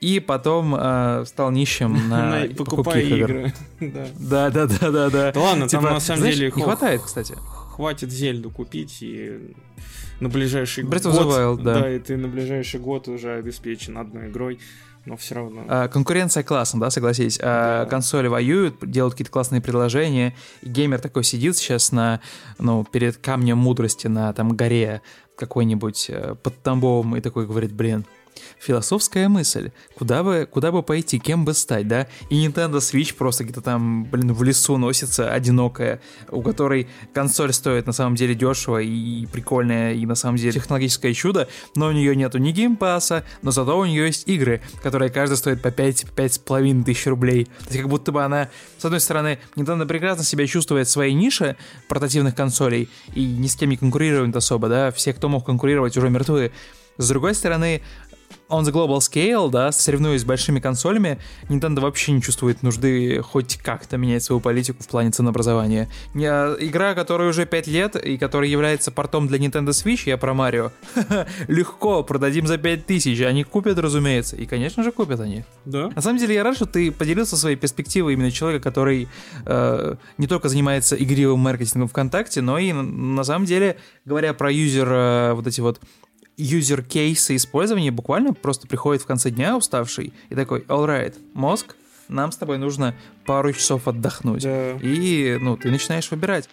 [0.00, 3.52] и потом э, стал нищим на покупая игры.
[3.80, 5.32] Да, да, да, да, да.
[5.36, 7.34] ладно, там типа, на самом деле не хватает, кстати.
[7.72, 9.54] хватит Зельду купить и
[10.20, 10.94] на ближайший год...
[10.94, 11.80] Wild, да.
[11.80, 14.58] да, и ты на ближайший год уже обеспечен одной игрой,
[15.04, 15.64] но все равно...
[15.68, 17.38] А, конкуренция классно, да, согласись.
[17.40, 17.90] А, Да.
[17.90, 20.34] Консоли воюют, делают какие-то классные предложения.
[20.62, 22.20] И геймер такой сидит сейчас на,
[22.58, 25.02] ну, перед камнем мудрости на там горе
[25.36, 28.04] какой-нибудь э, под Тамбовом и такой говорит, блин,
[28.60, 29.70] философская мысль.
[29.96, 32.06] Куда бы, куда бы пойти, кем бы стать, да?
[32.30, 36.00] И Nintendo Switch просто где-то там, блин, в лесу носится, одинокая,
[36.30, 41.12] у которой консоль стоит на самом деле дешево и прикольная, и на самом деле технологическое
[41.14, 45.36] чудо, но у нее нету ни геймпаса, но зато у нее есть игры, которые каждая
[45.36, 47.44] стоит по 5 с половиной тысяч рублей.
[47.44, 48.48] То есть как будто бы она,
[48.78, 51.56] с одной стороны, Nintendo прекрасно себя чувствует в своей нише
[51.88, 56.10] портативных консолей и ни с кем не конкурирует особо, да, все, кто мог конкурировать, уже
[56.10, 56.52] мертвы.
[56.98, 57.80] С другой стороны,
[58.48, 61.18] on the global scale, да, соревнуясь с большими консолями,
[61.48, 65.88] Nintendo вообще не чувствует нужды хоть как-то менять свою политику в плане ценообразования.
[66.14, 70.16] Не, а, Игра, которая уже 5 лет и которая является портом для Nintendo Switch, я
[70.16, 70.70] про Марио,
[71.48, 75.44] легко, продадим за 5000, они купят, разумеется, и, конечно же, купят они.
[75.64, 75.90] Да?
[75.94, 79.08] На самом деле я рад, что ты поделился своей перспективой именно человека, который
[79.44, 84.50] э, не только занимается игривым маркетингом ВКонтакте, но и на, на самом деле, говоря про
[84.50, 85.80] юзер, э, вот эти вот
[86.38, 91.74] юзер кейсы использования, буквально просто приходит в конце дня уставший и такой, alright, мозг,
[92.08, 92.94] нам с тобой нужно
[93.26, 94.44] пару часов отдохнуть.
[94.44, 94.78] Да.
[94.80, 96.48] И, ну, ты начинаешь выбирать.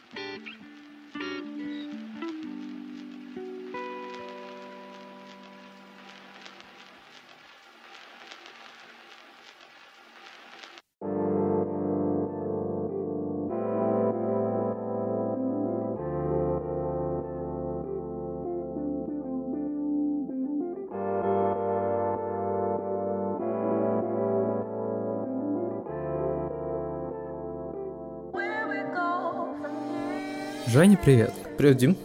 [30.96, 31.34] Женя, привет.
[31.58, 31.98] Привет, Дим.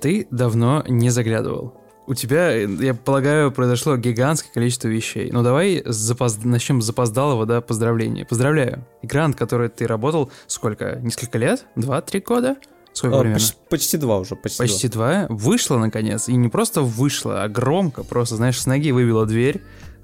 [0.00, 1.74] Ты давно не заглядывал.
[2.06, 5.30] У тебя, я полагаю, произошло гигантское количество вещей.
[5.30, 6.38] Ну давай запоз...
[6.42, 8.24] начнем с запоздалого, да, поздравления.
[8.24, 8.86] Поздравляю.
[9.02, 10.98] Игра, над которой ты работал сколько?
[11.02, 11.66] Несколько лет?
[11.76, 12.56] Два-три года?
[12.92, 13.40] Сколько А, примерно?
[13.40, 15.26] почти, почти два уже, почти, Почти два.
[15.28, 16.28] Вышла, наконец.
[16.28, 18.02] И не просто вышла, а громко.
[18.02, 19.62] Просто, знаешь, с ноги выбила дверь.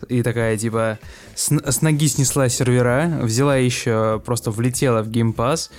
[0.09, 0.99] И такая, типа,
[1.35, 5.73] с, с ноги снесла сервера, взяла еще, просто влетела в геймпас,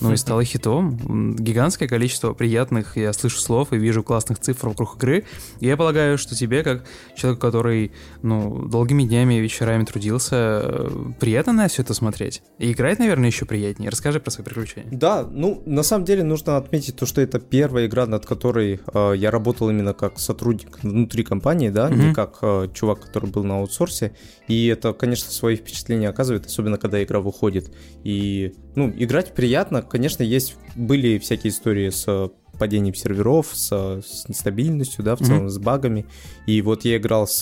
[0.00, 1.34] ну и стала хитом.
[1.36, 5.24] Гигантское количество приятных, я слышу слов и вижу классных цифр вокруг игры.
[5.60, 6.84] И я полагаю, что тебе, как
[7.14, 7.92] человек, который,
[8.22, 10.90] ну, долгими днями и вечерами трудился, э,
[11.20, 12.42] приятно на все это смотреть.
[12.58, 13.90] И играть, наверное, еще приятнее.
[13.90, 14.88] Расскажи про свои приключения.
[14.90, 19.12] Да, ну, на самом деле нужно отметить то, что это первая игра, над которой э,
[19.16, 22.08] я работал именно как сотрудник внутри компании, да, Мгм.
[22.08, 24.12] не как э, чувак, который был на аутсорсе.
[24.48, 27.72] И это, конечно, свои впечатления оказывает, особенно когда игра выходит.
[28.04, 32.28] И, ну, играть приятно, конечно, есть, были всякие истории с э,
[32.58, 36.06] падением серверов, с, э, с нестабильностью, да, в целом с багами.
[36.46, 37.40] И вот я играл с,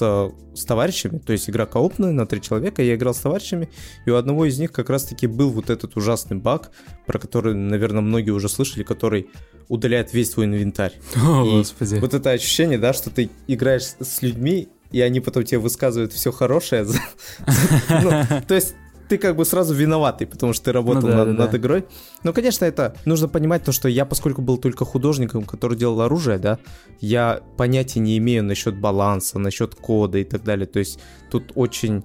[0.54, 3.68] с товарищами, то есть игра коопная на три человека, я играл с товарищами,
[4.06, 6.70] и у одного из них как раз-таки был вот этот ужасный баг,
[7.06, 9.28] про который, наверное, многие уже слышали, который
[9.68, 10.94] удаляет весь твой инвентарь.
[11.16, 11.96] О, И господи.
[11.96, 16.30] Вот это ощущение, да, что ты играешь с- людьми, и они потом тебе высказывают все
[16.32, 16.86] хорошее.
[17.88, 18.10] Ну,
[18.46, 18.74] То есть
[19.08, 21.58] ты как бы сразу виноватый, потому что ты работал Ну да, над, да, над да.
[21.58, 21.86] игрой.
[22.22, 26.38] Но, конечно, это нужно понимать то, что я, поскольку был только художником, который делал оружие,
[26.38, 26.58] да,
[27.00, 30.66] я понятия не имею насчет баланса, насчет кода и так далее.
[30.66, 30.98] То есть
[31.30, 32.02] тут очень,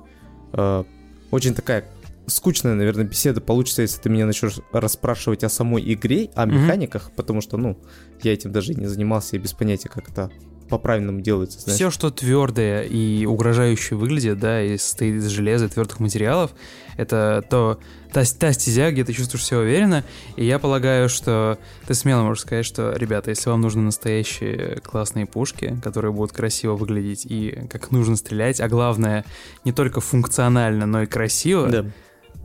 [0.53, 0.83] э,
[1.31, 1.85] очень такая
[2.27, 7.41] скучная, наверное, беседа получится, если ты меня начнешь расспрашивать о самой игре, о механиках, потому
[7.41, 7.77] что, ну,
[8.23, 10.31] я этим даже и не занимался, и без понятия, как это
[10.69, 11.75] по-правильному делается, знаешь.
[11.75, 16.51] Все, что твердое и угрожающе выглядит, да, и состоит из железа и твердых материалов,
[16.97, 17.79] это то
[18.11, 20.03] та, та стезя, где ты чувствуешь себя уверенно.
[20.35, 21.57] И я полагаю, что
[21.87, 26.75] ты смело можешь сказать, что, ребята, если вам нужны настоящие классные пушки, которые будут красиво
[26.75, 29.25] выглядеть и как нужно стрелять, а главное,
[29.65, 31.85] не только функционально, но и красиво, Да.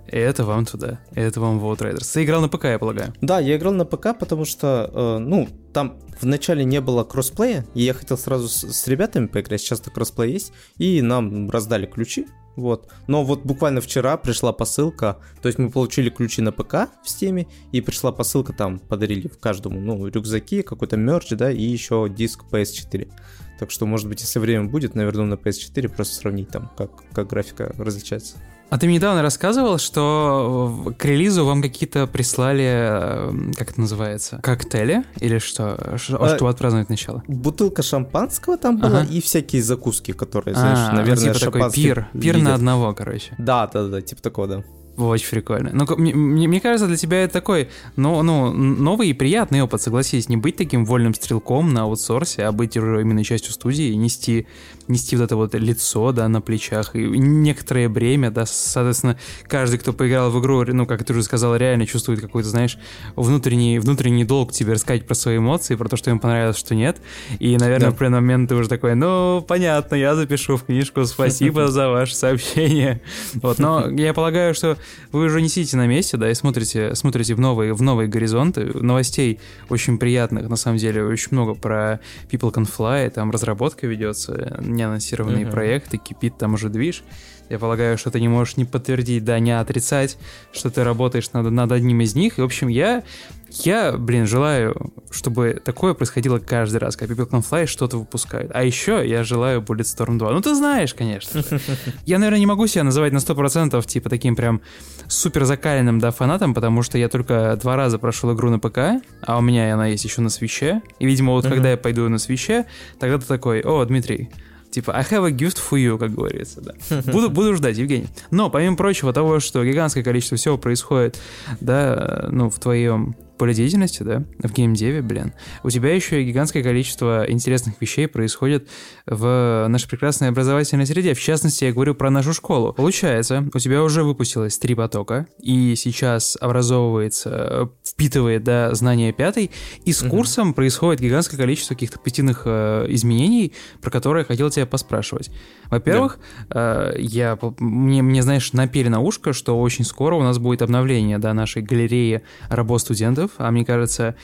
[0.09, 1.01] Это вам туда.
[1.13, 2.13] Это вам в Outriders.
[2.13, 3.13] Ты играл на ПК, я полагаю.
[3.21, 7.83] Да, я играл на ПК, потому что, э, ну, там вначале не было кроссплея, и
[7.83, 12.27] я хотел сразу с, с ребятами поиграть, сейчас-то кроссплей есть, и нам раздали ключи,
[12.57, 12.93] вот.
[13.07, 17.47] Но вот буквально вчера пришла посылка, то есть мы получили ключи на ПК в Стиме,
[17.73, 22.45] и пришла посылка, там подарили в каждому, ну, рюкзаки, какой-то мерч, да, и еще диск
[22.51, 23.11] PS4.
[23.59, 27.29] Так что, может быть, если время будет, наверное, на PS4 просто сравнить там, как, как
[27.29, 28.37] графика различается.
[28.75, 34.41] А ты мне недавно рассказывал, что к релизу вам какие-то прислали, э, как это называется,
[34.43, 35.97] коктейли или что?
[35.97, 37.23] Ш- А, Чтобы отпраздновать начало?
[37.29, 39.09] Бутылка шампанского там была Ага.
[39.13, 42.43] и всякие закуски, которые, знаешь, А, ну, наверное, типа такой пир, пир видят.
[42.49, 43.37] на одного, короче.
[43.39, 44.65] Да, да, да, типа такого, да.
[44.97, 45.71] Очень прикольно.
[45.73, 50.29] Ну, мне, мне кажется, для тебя это такой, ну, ну, новый и приятный опыт, согласись,
[50.29, 54.47] не быть таким вольным стрелком на аутсорсе, а быть уже именно частью студии и нести,
[54.89, 59.93] нести вот это вот лицо, да, на плечах, и некоторое бремя, да, соответственно, каждый, кто
[59.93, 62.79] поиграл в игру, ну, как ты уже сказал, реально чувствует какой-то, знаешь,
[63.17, 66.99] внутренний, внутренний долг тебе рассказать про свои эмоции, про то, что им понравилось, что нет,
[67.39, 67.91] и, наверное, да.
[67.91, 72.15] в определенный момент ты уже такой, ну, понятно, я запишу в книжку, спасибо за ваше
[72.15, 73.01] сообщение,
[73.35, 74.77] вот, но я полагаю, что
[75.13, 78.65] вы уже не сидите на месте, да, и смотрите, смотрите в новые, в новые горизонты.
[78.75, 84.59] Новостей очень приятных, на самом деле, очень много про People Can Fly, там разработка ведется,
[84.75, 85.51] неанонсированные uh-huh.
[85.51, 87.05] проекты, кипит там уже движ.
[87.51, 90.17] Я полагаю, что ты не можешь не подтвердить, да, не отрицать,
[90.53, 92.39] что ты работаешь над, над одним из них.
[92.39, 93.03] И, в общем, я,
[93.51, 98.51] я, блин, желаю, чтобы такое происходило каждый раз, когда People Can Fly что-то выпускают.
[98.55, 100.33] А еще я желаю Bulletstorm 2.
[100.33, 101.43] Ну, ты знаешь, конечно.
[102.07, 104.63] Я, наверное, не могу себя называть на 100% типа таким прям
[105.07, 109.39] супер закаленным, да, фанатом, потому что я только два раза прошел игру на ПК, а
[109.39, 110.83] у меня она есть еще на свече.
[110.99, 112.65] И, видимо, вот когда я пойду на свече,
[112.99, 114.31] тогда ты такой, о, Дмитрий,
[114.75, 116.73] Типа, I have a gift for you, как говорится, да.
[117.13, 118.09] Буду, буду ждать, Евгений.
[118.33, 121.17] Но, помимо прочего, того, что гигантское количество всего происходит,
[121.61, 125.33] да, ну, в твоем поле деятельности, да, в геймдеве, блин,
[125.63, 128.69] у тебя еще и гигантское количество интересных вещей происходит
[129.07, 131.15] в нашей прекрасной образовательной среде.
[131.15, 132.73] В частности, я говорю про нашу школу.
[132.73, 139.51] Получается, у тебя уже выпустилось три потока, и сейчас образовывается, впитывает, да, знания пятый,
[139.85, 140.57] и с курсом угу.
[140.57, 145.31] происходит гигантское количество каких-то позитивных э, изменений, про которые я хотел тебя поспрашивать.
[145.67, 146.19] Во-первых,
[146.49, 146.93] да.
[146.95, 151.19] э, я, мне, мне, знаешь, напели на ушко, что очень скоро у нас будет обновление,
[151.19, 154.15] да, нашей галереи работ студентов, студентов, а мне кажется,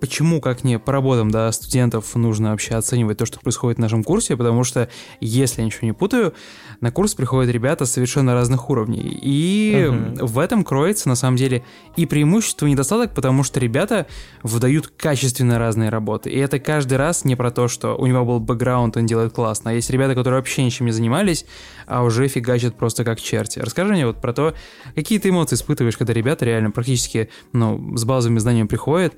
[0.00, 4.04] почему, как не по работам да, студентов, нужно вообще оценивать то, что происходит в нашем
[4.04, 4.88] курсе, потому что,
[5.20, 6.34] если я ничего не путаю,
[6.80, 9.18] на курс приходят ребята совершенно разных уровней.
[9.22, 10.24] И uh-huh.
[10.24, 11.64] в этом кроется, на самом деле,
[11.96, 14.06] и преимущество, и недостаток, потому что ребята
[14.42, 16.30] выдают качественно разные работы.
[16.30, 19.70] И это каждый раз не про то, что у него был бэкграунд, он делает классно.
[19.70, 21.44] А есть ребята, которые вообще ничем не занимались,
[21.86, 23.58] а уже фигачат просто как черти.
[23.58, 24.54] Расскажи мне вот про то,
[24.94, 29.14] какие ты эмоции испытываешь, когда ребята реально практически ну, с базовыми знаниями приходят,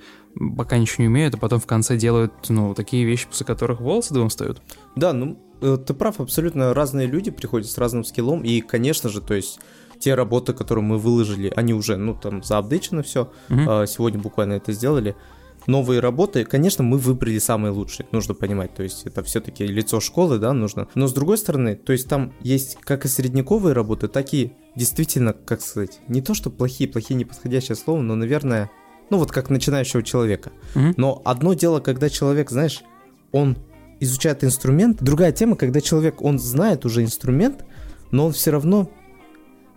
[0.57, 4.15] пока ничего не умеют, а потом в конце делают, ну, такие вещи, после которых волосы
[4.15, 4.63] дымом встают.
[4.97, 9.21] Да, ну, э, ты прав, абсолютно разные люди приходят с разным скиллом, и, конечно же,
[9.21, 9.59] то есть
[9.99, 13.87] те работы, которые мы выложили, они уже, ну, там, заапдейчены все, mm-hmm.
[13.87, 15.15] сегодня буквально это сделали.
[15.67, 20.39] Новые работы, конечно, мы выбрали самые лучшие, нужно понимать, то есть это все-таки лицо школы,
[20.39, 20.89] да, нужно.
[20.95, 25.35] Но с другой стороны, то есть там есть как и средневековые работы, так и действительно,
[25.35, 28.71] как сказать, не то, что плохие, плохие неподходящее слово, но, наверное,
[29.11, 30.53] ну вот как начинающего человека.
[30.75, 30.95] Mm-hmm.
[30.97, 32.83] Но одно дело, когда человек, знаешь,
[33.33, 33.57] он
[34.01, 37.65] изучает инструмент, другая тема, когда человек, он знает уже инструмент,
[38.11, 38.91] но он все равно,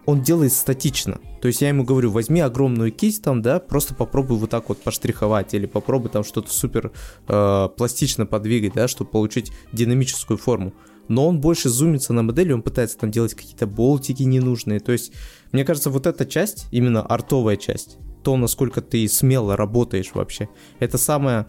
[0.05, 1.19] он делает статично.
[1.41, 4.81] То есть я ему говорю, возьми огромную кисть там, да, просто попробуй вот так вот
[4.81, 6.91] поштриховать, или попробуй там что-то супер
[7.27, 10.73] э, пластично подвигать, да, чтобы получить динамическую форму.
[11.09, 14.79] Но он больше зумится на модели, он пытается там делать какие-то болтики ненужные.
[14.79, 15.11] То есть,
[15.51, 20.49] мне кажется, вот эта часть, именно артовая часть, то, насколько ты смело работаешь вообще.
[20.79, 21.47] Это самая,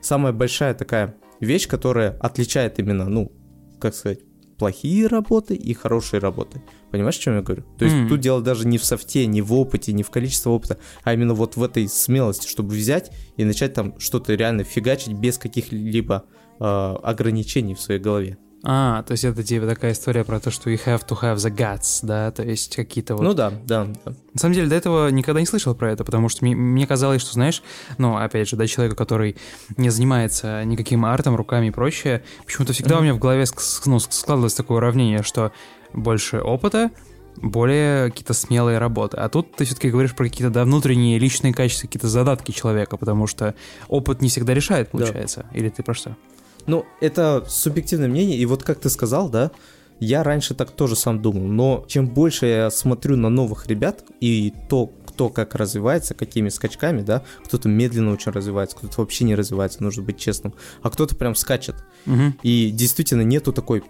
[0.00, 3.32] самая большая такая вещь, которая отличает именно, ну,
[3.80, 4.20] как сказать,
[4.58, 6.62] плохие работы и хорошие работы.
[6.90, 7.64] Понимаешь, о чем я говорю?
[7.78, 8.08] То есть mm.
[8.08, 11.32] тут дело даже не в софте, не в опыте, не в количестве опыта, а именно
[11.32, 16.24] вот в этой смелости, чтобы взять и начать там что-то реально фигачить без каких-либо
[16.58, 18.36] э, ограничений в своей голове.
[18.62, 21.50] А, то есть это типа такая история про то, что you have to have the
[21.50, 23.22] guts, да, то есть какие-то вот...
[23.22, 24.12] Ну да, да, да.
[24.34, 27.22] На самом деле до этого никогда не слышал про это, потому что мне, мне казалось,
[27.22, 27.62] что, знаешь,
[27.96, 29.36] ну, опять же, да, человека, который
[29.78, 32.98] не занимается никаким артом, руками и прочее, почему-то всегда mm-hmm.
[32.98, 33.44] у меня в голове
[33.86, 35.52] ну, складывалось такое уравнение, что
[35.94, 36.90] больше опыта,
[37.36, 39.16] более какие-то смелые работы.
[39.16, 43.26] А тут ты все-таки говоришь про какие-то да, внутренние личные качества, какие-то задатки человека, потому
[43.26, 43.54] что
[43.88, 45.46] опыт не всегда решает, получается.
[45.50, 45.58] Да.
[45.58, 46.16] Или ты про что?
[46.66, 49.50] Ну, это субъективное мнение, и вот как ты сказал, да,
[50.00, 54.52] я раньше так тоже сам думал, но чем больше я смотрю на новых ребят и
[54.68, 59.82] то, кто как развивается, какими скачками, да, кто-то медленно очень развивается, кто-то вообще не развивается,
[59.82, 61.76] нужно быть честным, а кто-то прям скачет.
[62.06, 62.34] Угу.
[62.42, 63.84] И действительно нету такой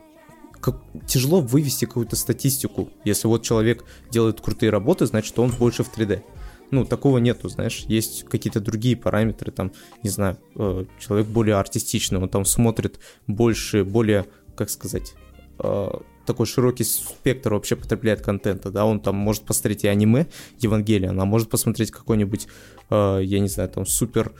[0.61, 2.91] как, тяжело вывести какую-то статистику.
[3.05, 6.23] Если вот человек делает крутые работы, значит, он больше в 3D
[6.71, 12.21] ну, такого нету, знаешь, есть какие-то другие параметры, там, не знаю, э, человек более артистичный,
[12.21, 15.14] он там смотрит больше, более, как сказать,
[15.59, 15.91] э,
[16.27, 20.27] такой широкий спектр вообще потребляет контента, да, он там может посмотреть и аниме
[20.59, 22.47] Евангелия, а может посмотреть какой-нибудь,
[22.91, 24.33] э, я не знаю, там, супер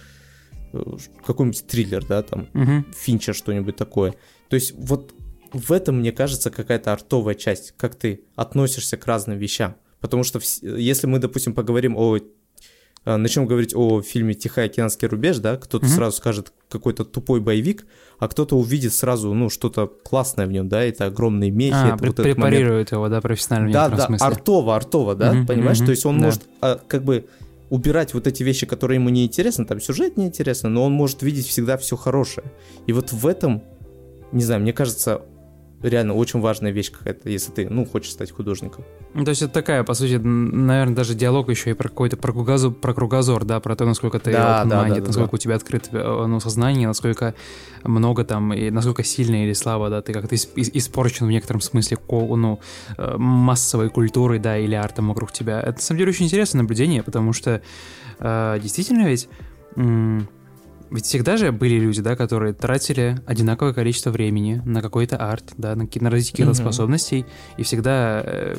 [1.27, 2.85] какой-нибудь триллер, да, там, угу.
[2.97, 4.15] Финчер, что-нибудь такое.
[4.49, 5.13] То есть вот
[5.53, 9.75] в этом, мне кажется, какая-то артовая часть, как ты относишься к разным вещам.
[10.01, 12.19] Потому что если мы, допустим, поговорим о
[13.05, 15.89] а, начнем говорить о фильме «Тихоокеанский рубеж», да, кто-то mm-hmm.
[15.89, 17.87] сразу скажет какой-то тупой боевик,
[18.19, 21.73] а кто-то увидит сразу, ну, что-то классное в нем, да, это огромные мехи.
[21.75, 23.73] А, это вот препарирует его, да, профессионально.
[23.73, 24.27] Да, да, смысле.
[24.27, 26.25] артово, артово, да, mm-hmm, понимаешь, mm-hmm, то есть он да.
[26.27, 27.27] может а, как бы
[27.71, 31.23] убирать вот эти вещи, которые ему не интересны, там сюжет не интересно, но он может
[31.23, 32.53] видеть всегда все хорошее.
[32.87, 33.63] И вот в этом,
[34.33, 35.23] не знаю, мне кажется,
[35.81, 38.85] реально очень важная вещь какая-то, если ты, ну, хочешь стать художником.
[39.13, 42.33] Ну, то есть это такая, по сути, наверное, даже диалог еще и про какой-то про
[42.33, 45.35] кругозор, про кругозор, да, про то, насколько ты да, да, да, насколько да.
[45.35, 47.35] у тебя открыто э, ну, сознание, насколько
[47.83, 52.61] много там, и насколько сильно или слабо, да, ты как-то испорчен в некотором смысле ну,
[52.99, 55.61] э, массовой культурой, да, или артом вокруг тебя.
[55.61, 57.63] Это, на самом деле, очень интересное наблюдение, потому что
[58.21, 59.29] э, действительно ведь
[60.91, 65.75] ведь всегда же были люди, да, которые тратили одинаковое количество времени на какой-то арт, да,
[65.77, 66.55] на, на развитие каких-то mm-hmm.
[66.55, 67.27] способностей,
[67.57, 68.57] и всегда э,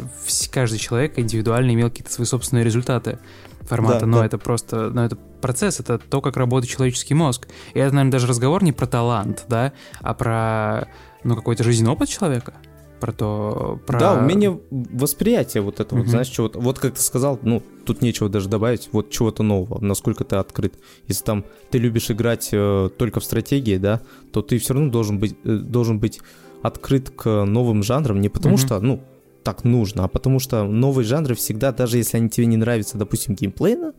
[0.52, 3.20] каждый человек индивидуально имел какие-то свои собственные результаты
[3.62, 4.26] формата, да, но да.
[4.26, 7.48] это просто, но это процесс, это то, как работает человеческий мозг.
[7.74, 10.88] И это, наверное, даже разговор не про талант, да, а про,
[11.24, 12.54] ну, какой-то жизненный опыт человека
[13.02, 13.82] про то...
[13.86, 14.00] Про...
[14.00, 16.06] Да, умение восприятия вот этого, угу.
[16.06, 16.60] вот, знаешь, чего-то...
[16.60, 20.76] Вот как ты сказал, ну, тут нечего даже добавить, вот чего-то нового, насколько ты открыт.
[21.08, 25.20] Если там ты любишь играть э, только в стратегии, да, то ты все равно должен
[25.20, 26.22] быть, э, должен быть
[26.62, 28.62] открыт к новым жанрам, не потому угу.
[28.62, 29.04] что, ну,
[29.44, 33.34] так нужно, а потому что новые жанры всегда, даже если они тебе не нравятся, допустим,
[33.34, 33.94] геймплейно,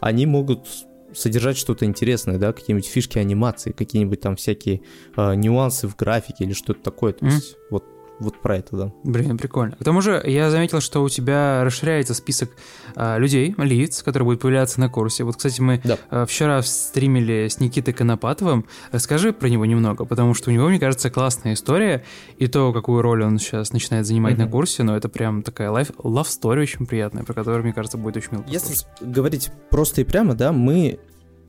[0.00, 0.68] они могут
[1.12, 4.82] содержать что-то интересное, да, какие-нибудь фишки анимации, какие-нибудь там всякие
[5.16, 7.12] э, нюансы в графике или что-то такое.
[7.12, 7.30] То mm.
[7.30, 7.84] есть вот
[8.20, 8.92] вот про это, да.
[9.02, 9.76] Блин, прикольно.
[9.76, 12.50] К тому же я заметил, что у тебя расширяется список
[12.94, 15.24] а, людей, лиц, которые будут появляться на курсе.
[15.24, 15.98] Вот, кстати, мы да.
[16.10, 18.66] а, вчера стримили с Никитой Конопатовым.
[18.92, 22.04] Расскажи про него немного, потому что у него, мне кажется, классная история,
[22.38, 24.44] и то, какую роль он сейчас начинает занимать mm-hmm.
[24.44, 27.98] на курсе, но это прям такая life, love story очень приятная, про которую, мне кажется,
[27.98, 28.44] будет очень мило.
[28.46, 31.00] Если говорить просто и прямо, да, мы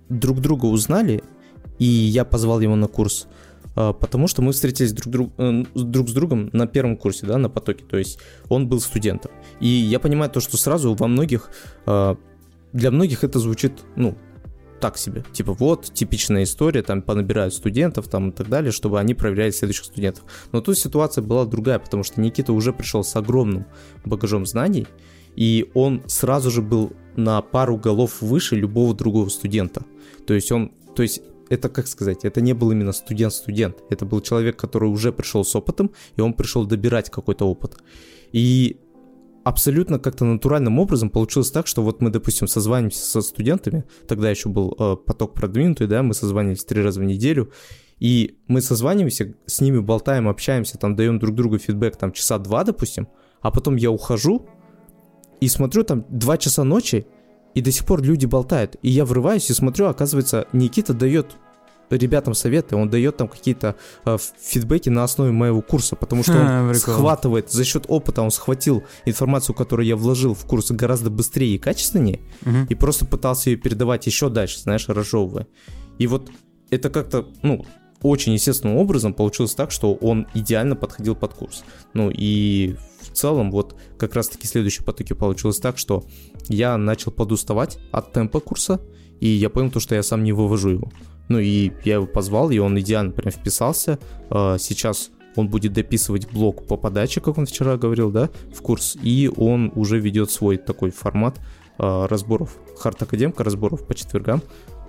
[0.10, 1.24] друг друга узнали,
[1.78, 3.28] и я позвал его на курс
[3.76, 7.50] потому что мы встретились друг, друг, э, друг с другом на первом курсе, да, на
[7.50, 8.20] потоке, то есть
[8.50, 9.32] он был студентом.
[9.60, 11.50] И я понимаю то, что сразу во многих,
[11.86, 12.18] а,
[12.74, 14.18] для многих это звучит, ну,
[14.80, 15.24] так себе.
[15.34, 19.86] Типа вот, типичная история, там понабирают студентов там и так далее, чтобы они проверяли следующих
[19.86, 20.26] студентов.
[20.52, 23.66] Но тут ситуация была другая, потому что Никита уже пришел с огромным
[24.04, 24.88] багажом знаний,
[25.36, 29.84] и он сразу же был на пару голов выше любого другого студента.
[30.28, 33.84] То есть он, то есть это, как сказать, это не был именно студент-студент.
[33.90, 37.78] Это был человек, который уже пришел с опытом, и он пришел добирать какой-то опыт.
[38.32, 38.80] И
[39.44, 44.50] абсолютно как-то натуральным образом получилось так, что вот мы, допустим, созваниваемся со студентами, тогда еще
[44.50, 47.52] был э, поток продвинутый, да, мы созванивались три раза в неделю,
[48.00, 52.64] и мы созваниваемся, с ними болтаем, общаемся, там даем друг другу фидбэк, там часа два,
[52.64, 53.08] допустим,
[53.42, 54.48] а потом я ухожу
[55.40, 57.06] и смотрю там два часа ночи,
[57.56, 58.76] и до сих пор люди болтают.
[58.84, 61.38] И я врываюсь и смотрю, оказывается, Никита дает
[61.90, 63.76] ребятам советы, он дает там какие-то
[64.06, 66.34] э, фидбэки на основе моего курса, потому что
[66.70, 71.56] он схватывает за счет опыта, он схватил информацию, которую я вложил в курс гораздо быстрее
[71.56, 72.66] и качественнее, угу.
[72.70, 75.48] и просто пытался ее передавать еще дальше, знаешь, разжевывая.
[75.98, 76.30] И вот
[76.72, 77.66] это как-то, ну,
[78.02, 81.64] очень естественным образом получилось так, что он идеально подходил под курс.
[81.94, 86.06] Ну и в целом вот как раз-таки следующий потоки получилось так, что
[86.48, 88.82] я начал подуставать от темпа курса,
[89.20, 90.92] и я понял то, что я сам не вывожу его.
[91.28, 94.00] Ну и я его позвал, и он идеально прям вписался.
[94.30, 98.96] А, сейчас он будет дописывать блок по подаче, как он вчера говорил, да, в курс,
[99.02, 101.40] и он уже ведет свой такой формат
[101.78, 104.42] а, разборов, хард академка разборов по четвергам.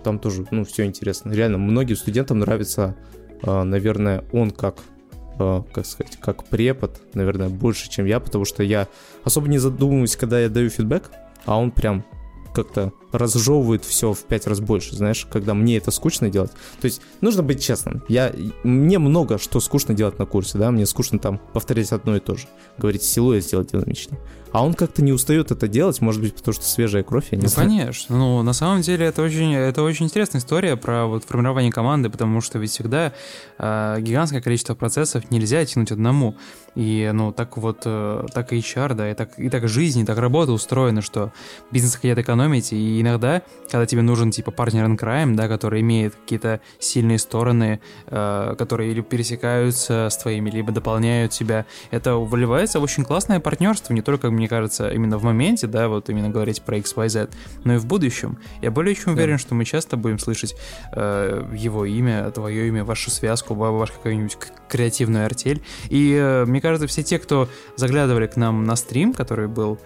[0.04, 1.32] Там тоже, ну, все интересно.
[1.32, 2.96] Реально, многим студентам нравится,
[3.42, 4.76] а, наверное, он как
[5.38, 8.88] как сказать, как препод, наверное, больше, чем я, потому что я
[9.22, 11.10] особо не задумываюсь, когда я даю фидбэк,
[11.46, 12.02] а он прям
[12.56, 16.52] как-то разжевывает все в пять раз больше, знаешь, когда мне это скучно делать.
[16.80, 18.02] То есть нужно быть честным.
[18.08, 18.32] Я,
[18.64, 22.34] мне много что скучно делать на курсе, да, мне скучно там повторять одно и то
[22.34, 22.46] же.
[22.78, 24.18] Говорить силуэт сделать динамичнее.
[24.52, 27.42] А он как-то не устает это делать, может быть, потому что свежая кровь, я не
[27.42, 27.68] ну, знаю.
[27.68, 28.16] конечно.
[28.16, 32.40] Ну, на самом деле, это очень, это очень интересная история про вот формирование команды, потому
[32.40, 33.12] что ведь всегда
[33.58, 36.36] э, гигантское количество процессов нельзя тянуть одному.
[36.74, 40.04] И, ну, так вот, э, так и HR, да, и так, и так жизнь, и
[40.06, 41.32] так работа устроена, что
[41.70, 46.14] бизнес хотят экономить, и иногда, когда тебе нужен, типа, партнер in crime, да, который имеет
[46.14, 52.82] какие-то сильные стороны, э, которые или пересекаются с твоими, либо дополняют тебя, это выливается в
[52.82, 56.78] очень классное партнерство, не только, мне кажется, именно в моменте, да, вот именно говорить про
[56.78, 57.30] XYZ,
[57.64, 58.38] но и в будущем.
[58.62, 59.38] Я более чем уверен, да.
[59.38, 60.56] что мы часто будем слышать
[60.92, 64.36] э, его имя, твое имя, вашу связку, вашу какую-нибудь
[64.68, 69.48] креативную артель, и э, мне кажется, все те, кто заглядывали к нам на стрим, который
[69.48, 69.78] был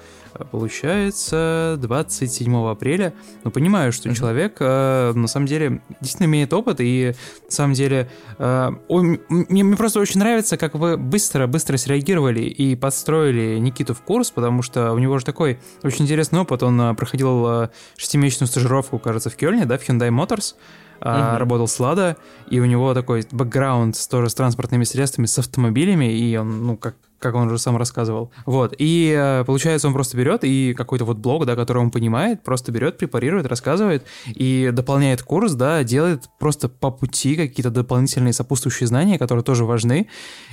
[0.51, 3.13] получается 27 апреля.
[3.45, 7.15] Но понимаю, что человек э, на самом деле действительно имеет опыт, и
[7.45, 12.77] на самом деле э, он, мне, мне просто очень нравится, как вы быстро-быстро среагировали и
[12.77, 16.63] подстроили Никиту в курс, потому что у него же такой очень интересный опыт.
[16.63, 20.55] Он э, проходил э, шестимесячную стажировку, кажется, в Кёльне, да, в Hyundai Motors.
[21.03, 21.39] Uh-huh.
[21.39, 22.19] работал с Лада,
[22.51, 26.95] и у него такой бэкграунд тоже с транспортными средствами, с автомобилями, и он, ну, как
[27.21, 28.33] как он уже сам рассказывал.
[28.47, 32.43] Вот, и э, получается, он просто берет и какой-то вот блог, да, который он понимает,
[32.43, 38.87] просто берет, препарирует, рассказывает и дополняет курс, да, делает просто по пути какие-то дополнительные сопутствующие
[38.87, 40.09] знания, которые тоже важны.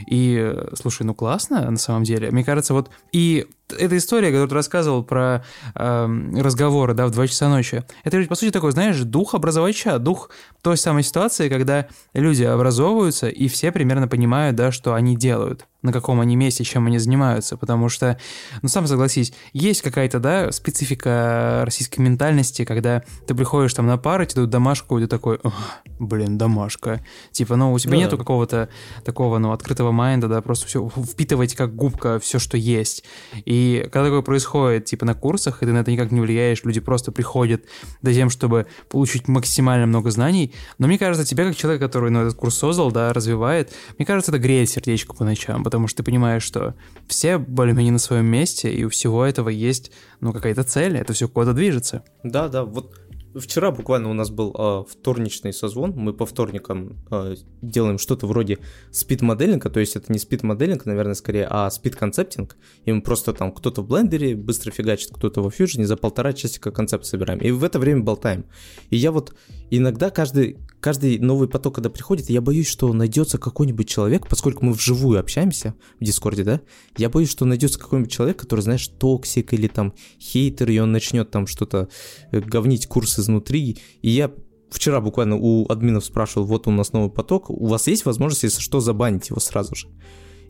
[0.05, 2.29] И, э, слушай, ну классно, на самом деле.
[2.31, 5.43] Мне кажется, вот и эта история, которую ты рассказывал про
[5.75, 9.97] э, разговоры, да, в 2 часа ночи, это ведь, по сути, такой, знаешь, дух образовача,
[9.99, 10.29] дух
[10.61, 15.93] той самой ситуации, когда люди образовываются, и все примерно понимают, да, что они делают на
[15.93, 18.17] каком они месте, чем они занимаются, потому что,
[18.61, 24.25] ну, сам согласись, есть какая-то, да, специфика российской ментальности, когда ты приходишь там на пару,
[24.25, 25.39] тебе дают домашку, и ты такой,
[25.99, 27.03] блин, домашка.
[27.31, 27.97] Типа, ну, у тебя да.
[27.97, 28.69] нету какого-то
[29.05, 33.03] такого, ну, открытого майнда, да, просто все впитывать как губка все, что есть.
[33.45, 36.79] И когда такое происходит, типа, на курсах, и ты на это никак не влияешь, люди
[36.79, 37.63] просто приходят
[38.01, 42.21] за тем, чтобы получить максимально много знаний, но мне кажется, тебя как человек, который, ну,
[42.21, 46.03] этот курс создал, да, развивает, мне кажется, это греет сердечко по ночам, потому что ты
[46.03, 46.75] понимаешь, что
[47.07, 51.27] все более-менее на своем месте, и у всего этого есть, ну, какая-то цель, это все
[51.27, 52.03] куда-то движется.
[52.23, 53.06] Да, да, вот
[53.39, 55.93] Вчера буквально у нас был э, вторничный созвон.
[55.95, 58.59] Мы по вторникам э, делаем что-то вроде
[58.91, 62.57] speed modeling а, то есть это не speed modeling, наверное, скорее, а speed concepting.
[62.85, 66.71] И мы просто там кто-то в блендере быстро фигачит, кто-то во фьюжне, за полтора часика
[66.71, 67.39] концепт собираем.
[67.39, 68.45] И в это время болтаем.
[68.89, 69.35] И я вот
[69.69, 74.73] иногда каждый, каждый новый поток, когда приходит, я боюсь, что найдется какой-нибудь человек, поскольку мы
[74.73, 76.61] вживую общаемся в Дискорде, да,
[76.97, 81.31] я боюсь, что найдется какой-нибудь человек, который, знаешь, токсик или там хейтер, и он начнет
[81.31, 81.89] там что-то
[82.31, 83.77] э, говнить курсы изнутри.
[84.01, 84.31] И я
[84.69, 88.61] вчера буквально у админов спрашивал, вот у нас новый поток, у вас есть возможность, если
[88.61, 89.87] что, забанить его сразу же?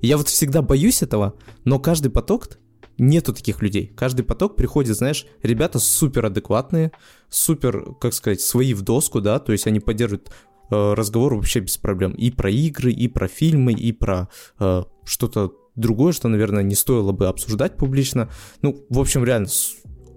[0.01, 2.59] Я вот всегда боюсь этого, но каждый поток
[2.97, 3.91] нету таких людей.
[3.95, 6.91] Каждый поток приходит, знаешь, ребята супер адекватные,
[7.29, 10.31] супер, как сказать, свои в доску, да, то есть они поддерживают
[10.71, 12.13] э, разговор вообще без проблем.
[12.13, 17.11] И про игры, и про фильмы, и про э, что-то другое, что, наверное, не стоило
[17.11, 18.29] бы обсуждать публично.
[18.61, 19.47] Ну, в общем, реально,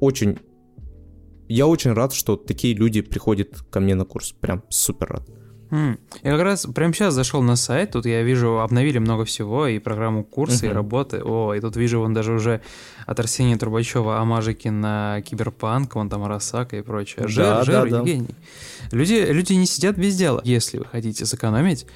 [0.01, 0.39] очень...
[1.49, 4.33] Я очень рад, что такие люди приходят ко мне на курс.
[4.41, 5.40] Прям супер рад.
[5.71, 5.99] Mm.
[6.23, 9.79] Я как раз прямо сейчас зашел на сайт, тут я вижу, обновили много всего, и
[9.79, 10.71] программу курса, uh-huh.
[10.71, 11.23] и работы.
[11.23, 12.61] О, и тут вижу, вон даже уже
[13.07, 17.29] от Арсения Трубачева амажики на Киберпанк, вон там Арасака и прочее.
[17.29, 18.37] Жир, да, жир, да, Евгений.
[18.91, 18.97] Да.
[18.97, 20.41] Люди, люди не сидят без дела.
[20.45, 21.87] Если вы хотите сэкономить,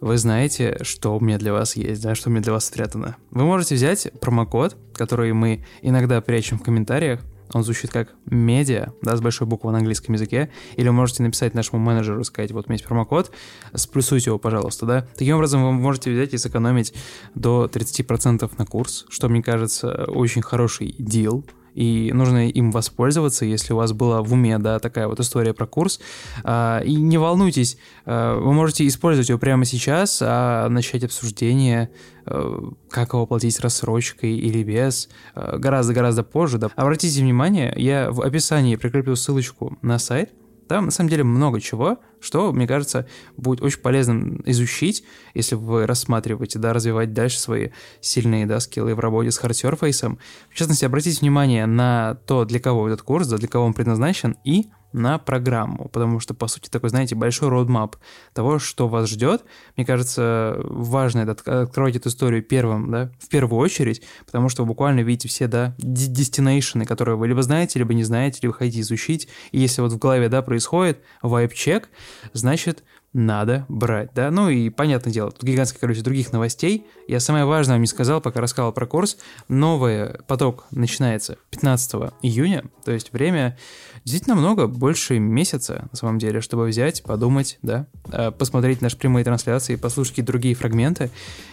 [0.00, 3.16] вы знаете, что у меня для вас есть, да, что у меня для вас спрятано.
[3.30, 7.20] Вы можете взять промокод, который мы иногда прячем в комментариях,
[7.52, 11.54] он звучит как медиа, да, с большой буквы на английском языке, или вы можете написать
[11.54, 13.30] нашему менеджеру, сказать, вот у меня есть промокод,
[13.74, 15.06] сплюсуйте его, пожалуйста, да.
[15.16, 16.94] Таким образом, вы можете взять и сэкономить
[17.34, 21.44] до 30% на курс, что, мне кажется, очень хороший дел,
[21.78, 25.64] и нужно им воспользоваться, если у вас была в уме, да, такая вот история про
[25.64, 26.00] курс.
[26.42, 31.90] А, и не волнуйтесь, а, вы можете использовать его прямо сейчас, а начать обсуждение,
[32.26, 36.58] а, как его платить рассрочкой или без, гораздо-гораздо позже.
[36.58, 36.68] Да.
[36.74, 40.32] Обратите внимание, я в описании прикреплю ссылочку на сайт,
[40.68, 43.06] там на самом деле много чего, что, мне кажется,
[43.36, 45.04] будет очень полезным изучить,
[45.34, 50.01] если вы рассматриваете, да, развивать дальше свои сильные, да, скиллы в работе с hard surface
[50.01, 50.18] ом.
[50.50, 54.36] В частности, обратите внимание на то, для кого этот курс, да, для кого он предназначен,
[54.44, 57.96] и на программу, потому что, по сути, такой, знаете, большой roadmap
[58.32, 59.44] того, что вас ждет.
[59.76, 64.68] Мне кажется, важно это открыть эту историю первым, да, в первую очередь, потому что вы
[64.68, 68.80] буквально видите все, да, destination ы, которые вы либо знаете, либо не знаете, либо хотите
[68.80, 69.28] изучить.
[69.52, 71.88] И если вот в голове, да, происходит vibe check,
[72.32, 72.84] значит,
[73.14, 74.30] надо брать, да.
[74.30, 76.86] Ну и понятное дело, тут гигантское количество других новостей.
[77.06, 79.16] Я самое важное вам не сказал, пока рассказал про курс.
[79.48, 83.58] Новый поток начинается 15 июня, то есть время
[84.04, 89.24] действительно много, больше месяца, на самом деле, чтобы взять, подумать, да, э, посмотреть наши прямые
[89.24, 91.10] трансляции, послушать другие фрагменты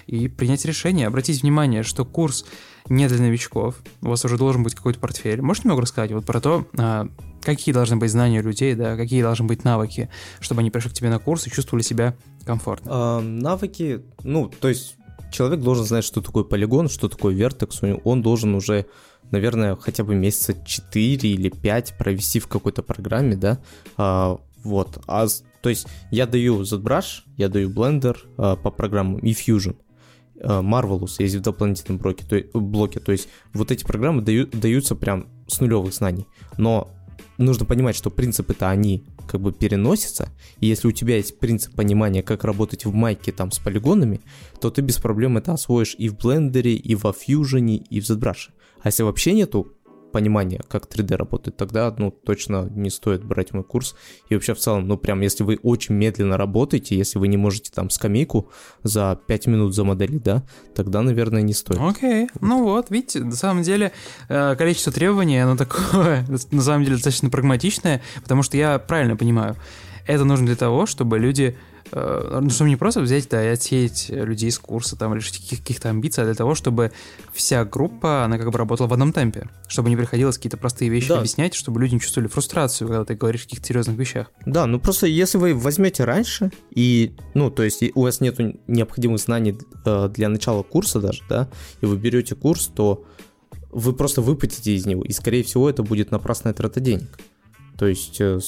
[0.08, 1.08] и принять решение.
[1.08, 2.46] Обратите внимание, что курс
[2.88, 5.41] не для новичков, у вас уже должен быть какой-то портфель.
[5.41, 7.08] Можете немного рассказать вот про то, а,
[7.41, 11.10] какие должны быть знания людей, да, какие должны быть навыки, чтобы они пришли к тебе
[11.10, 12.16] на курс и чувствовали себя
[12.46, 12.91] комфортно?
[12.93, 14.98] А, навыки, ну, то есть
[15.32, 18.86] человек должен знать, что такое полигон, что такое вертекс, он должен уже,
[19.32, 23.60] наверное, хотя бы месяца 4 или 5 провести в какой-то программе, да,
[23.98, 25.28] а, вот, а,
[25.62, 29.76] то есть я даю ZBrush, я даю Blender а, по программам и Fusion,
[30.40, 33.00] э, Marvelous есть в дополнительном блоке, то, блоке.
[33.00, 36.28] То есть вот эти программы дают, даются прям с нулевых знаний.
[36.58, 36.92] Но
[37.38, 42.22] нужно понимать, что принципы-то они как бы переносятся, и если у тебя есть принцип понимания,
[42.22, 44.22] как работать в майке там с полигонами,
[44.62, 48.50] то ты без проблем это освоишь и в блендере, и во Fusion, и в ZBrush.
[48.86, 49.74] А если вообще нету
[50.12, 53.96] понимания, как 3D работает, тогда, ну, точно не стоит брать мой курс.
[54.30, 57.72] И вообще в целом, ну, прям, если вы очень медленно работаете, если вы не можете
[57.74, 58.52] там скамейку
[58.84, 60.44] за 5 минут замоделить, да,
[60.76, 61.80] тогда, наверное, не стоит.
[61.82, 62.30] Окей, okay.
[62.42, 63.92] ну вот, видите, на самом деле
[64.30, 69.56] э, количество требований, оно такое, на самом деле, достаточно прагматичное, потому что я правильно понимаю,
[70.06, 71.58] это нужно для того, чтобы люди
[71.92, 76.24] ну, чтобы не просто взять, да, и отсеять людей с курса там, лишить каких-то амбиций,
[76.24, 76.92] а для того, чтобы
[77.34, 81.10] вся группа, она как бы работала в одном темпе, чтобы не приходилось какие-то простые вещи
[81.10, 81.20] да.
[81.20, 84.32] объяснять, чтобы люди не чувствовали фрустрацию, когда ты говоришь о каких-то серьезных вещах.
[84.46, 89.20] Да, ну просто если вы возьмете раньше, и, ну, то есть у вас нет необходимых
[89.20, 91.50] знаний э, для начала курса даже, да,
[91.82, 93.06] и вы берете курс, то
[93.72, 97.20] вы просто выпадете из него, и, скорее всего, это будет напрасная трата денег.
[97.78, 98.40] То есть, э,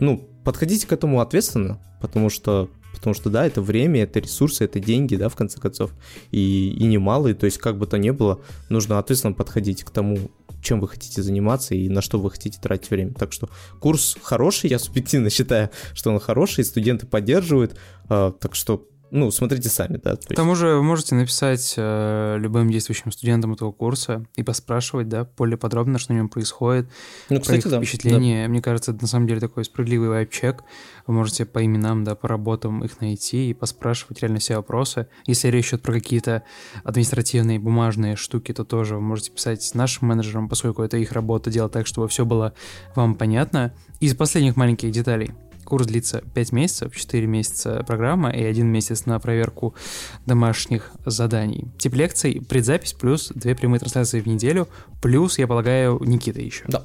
[0.00, 4.80] ну, подходите к этому ответственно, потому что, потому что, да, это время, это ресурсы, это
[4.80, 5.92] деньги, да, в конце концов,
[6.30, 10.18] и, и немалые, то есть, как бы то ни было, нужно ответственно подходить к тому,
[10.62, 13.12] чем вы хотите заниматься и на что вы хотите тратить время.
[13.14, 13.48] Так что
[13.80, 17.76] курс хороший, я субъективно считаю, что он хороший, студенты поддерживают,
[18.08, 20.16] э, так что ну, смотрите сами, да.
[20.16, 25.28] К тому же вы можете написать э, любым действующим студентам этого курса и поспрашивать, да,
[25.36, 26.88] более подробно, что на нем происходит,
[27.28, 28.44] ну, про кстати, их да, впечатления.
[28.44, 28.48] Да.
[28.48, 30.64] Мне кажется, это на самом деле такой справедливый вайп-чек.
[31.06, 35.08] Вы можете по именам, да, по работам их найти и поспрашивать реально все вопросы.
[35.26, 36.42] Если речь идет про какие-то
[36.82, 41.72] административные бумажные штуки, то тоже вы можете писать нашим менеджером, поскольку это их работа делать
[41.72, 42.54] так, чтобы все было
[42.94, 43.74] вам понятно.
[44.00, 45.32] Из последних маленьких деталей.
[45.64, 49.74] Курс длится 5 месяцев, 4 месяца программа и 1 месяц на проверку
[50.26, 51.66] домашних заданий.
[51.78, 54.68] Тип лекций, предзапись плюс 2 прямые трансляции в неделю,
[55.00, 56.64] плюс, я полагаю, Никита еще.
[56.68, 56.84] Да.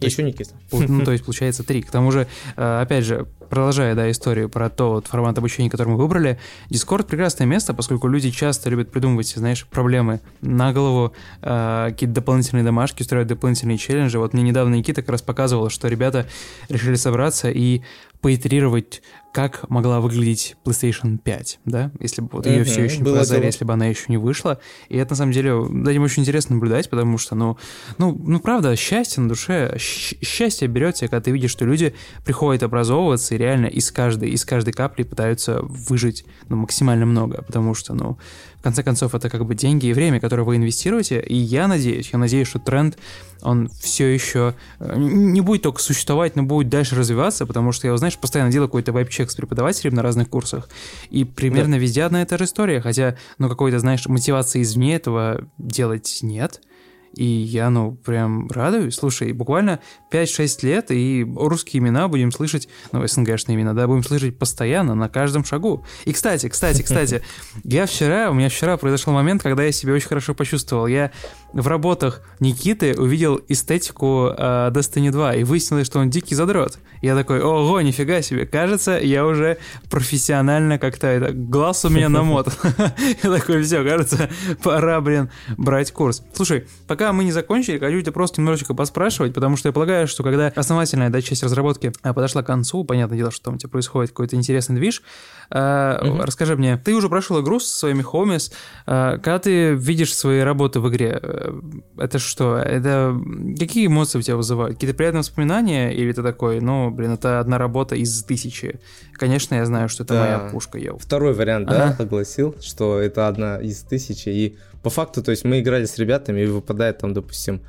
[0.00, 0.50] То Еще Никита.
[0.72, 1.80] Ну, то есть, получается, три.
[1.82, 5.88] К тому же, э, опять же, продолжая, да, историю про то вот формат обучения, который
[5.90, 6.38] мы выбрали,
[6.70, 12.64] Discord прекрасное место, поскольку люди часто любят придумывать, знаешь, проблемы на голову, э, какие-то дополнительные
[12.64, 14.18] домашки, устраивать дополнительные челленджи.
[14.18, 16.26] Вот мне недавно Никита как раз показывал, что ребята
[16.68, 17.82] решили собраться и
[18.24, 19.02] поитерировать,
[19.34, 23.66] как могла выглядеть PlayStation 5, да, если бы вот ее все еще не показали, если
[23.66, 24.60] бы она еще не вышла.
[24.88, 27.58] И это, на самом деле, за этим очень интересно наблюдать, потому что, ну,
[27.98, 33.33] ну, ну правда, счастье на душе, счастье берется, когда ты видишь, что люди приходят образовываться
[33.34, 38.18] и реально из каждой, из каждой капли пытаются выжить, ну, максимально много, потому что, ну,
[38.64, 42.18] конце концов, это как бы деньги и время, которые вы инвестируете, и я надеюсь, я
[42.18, 42.96] надеюсь, что тренд,
[43.42, 47.96] он все еще э, не будет только существовать, но будет дальше развиваться, потому что я,
[47.98, 50.70] знаешь, постоянно делаю какой-то вайп-чек с преподавателем на разных курсах,
[51.10, 51.78] и примерно да.
[51.78, 56.60] везде одна и та же история, хотя, ну, какой-то, знаешь, мотивации извне этого делать нет—
[57.16, 58.94] и я, ну, прям радуюсь.
[58.94, 59.80] Слушай, буквально
[60.12, 65.08] 5-6 лет, и русские имена будем слышать, ну, СНГшные имена, да, будем слышать постоянно, на
[65.08, 65.84] каждом шагу.
[66.04, 67.22] И, кстати, кстати, кстати,
[67.64, 70.86] я вчера, у меня вчера произошел момент, когда я себя очень хорошо почувствовал.
[70.86, 71.10] Я
[71.52, 76.78] в работах Никиты увидел эстетику э, Destiny 2 и выяснилось, что он дикий задрот.
[77.00, 79.58] Я такой, ого, нифига себе, кажется, я уже
[79.90, 82.54] профессионально как-то, это, глаз у меня намотан.
[83.22, 84.28] Я такой, все, кажется,
[84.62, 86.22] пора, блин, брать курс.
[86.34, 90.22] Слушай, пока мы не закончили, хочу тебя просто немножечко поспрашивать, потому что я полагаю, что
[90.22, 93.70] когда основательная да, часть разработки а, подошла к концу, понятное дело, что там у тебя
[93.70, 95.02] происходит какой-то интересный движ,
[95.50, 96.22] Uh, угу.
[96.22, 98.52] Расскажи мне, ты уже прошел игру со своими хомис.
[98.86, 102.56] Uh, когда ты видишь свои работы в игре, uh, это что?
[102.56, 103.16] Это
[103.58, 104.74] какие эмоции у тебя вызывают?
[104.74, 105.92] Какие-то приятные воспоминания?
[105.92, 108.80] Или ты такой, ну, блин, это одна работа из тысячи?
[109.12, 110.20] Конечно, я знаю, что это да.
[110.20, 110.98] моя пушка, йоу.
[110.98, 111.94] Второй вариант, ага.
[111.98, 114.28] да, огласил, что это одна из тысячи.
[114.28, 117.62] И по факту, то есть мы играли с ребятами, и выпадает там, допустим,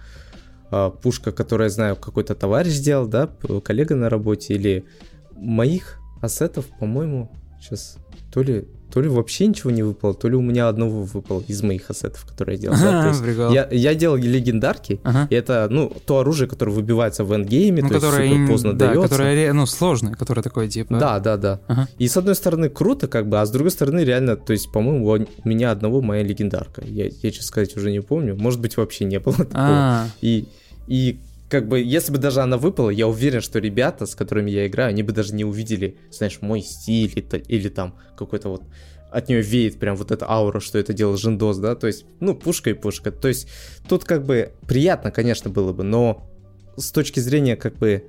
[1.01, 3.29] пушка, которую я знаю, какой-то товарищ сделал, да,
[3.63, 4.83] коллега на работе, или
[5.31, 7.31] моих ассетов, по-моему,
[7.65, 7.97] Сейчас
[8.31, 11.61] то ли, то ли вообще ничего не выпало, то ли у меня одного выпало из
[11.63, 12.77] моих ассетов, которые я делал.
[12.77, 13.07] Да?
[13.07, 13.23] есть
[13.53, 15.27] я, я делал легендарки, ага.
[15.29, 18.73] и это, ну, то оружие, которое выбивается в эндгейме, ну, то которое есть супер поздно
[18.73, 19.09] да, дается.
[19.09, 20.97] которое, ну, сложное, которое такое, типа...
[20.97, 21.59] Да, да, да.
[21.67, 21.87] Ага.
[21.97, 25.05] И с одной стороны круто, как бы, а с другой стороны реально, то есть, по-моему,
[25.43, 26.83] у меня одного моя легендарка.
[26.85, 28.35] Я, я, честно сказать, уже не помню.
[28.35, 29.53] Может быть, вообще не было такого.
[29.53, 30.07] А-а-а.
[30.21, 30.47] И,
[30.87, 31.19] и
[31.49, 34.89] как бы, если бы даже она выпала, я уверен, что ребята, с которыми я играю,
[34.89, 38.63] они бы даже не увидели, знаешь, мой стиль или, или там какой-то вот
[39.11, 42.35] от нее веет прям вот эта аура, что это делал Жендос, да, то есть, ну,
[42.35, 43.11] пушка и пушка.
[43.11, 43.47] То есть,
[43.87, 46.29] тут как бы приятно, конечно, было бы, но
[46.75, 48.03] с точки зрения как бы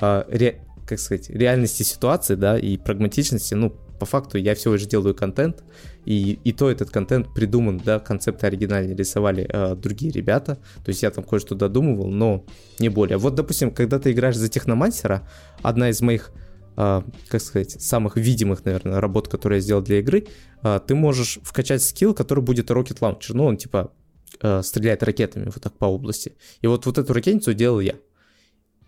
[0.00, 4.86] э, ре, как сказать, реальности ситуации, да, и прагматичности, ну, по факту я всего лишь
[4.86, 5.62] делаю контент,
[6.04, 11.04] и, и то этот контент придуман, да, концепты оригинальные рисовали э, другие ребята, то есть
[11.04, 12.44] я там кое-что додумывал, но
[12.80, 13.16] не более.
[13.16, 15.28] Вот, допустим, когда ты играешь за техномансера,
[15.62, 16.32] одна из моих
[16.74, 20.26] Uh, как сказать, самых видимых, наверное, работ, которые я сделал для игры,
[20.62, 23.34] uh, ты можешь вкачать скилл, который будет Rocket Launcher.
[23.34, 23.92] Ну, он типа
[24.40, 26.34] uh, стреляет ракетами вот так по области.
[26.62, 27.96] И вот, вот эту ракетницу делал я.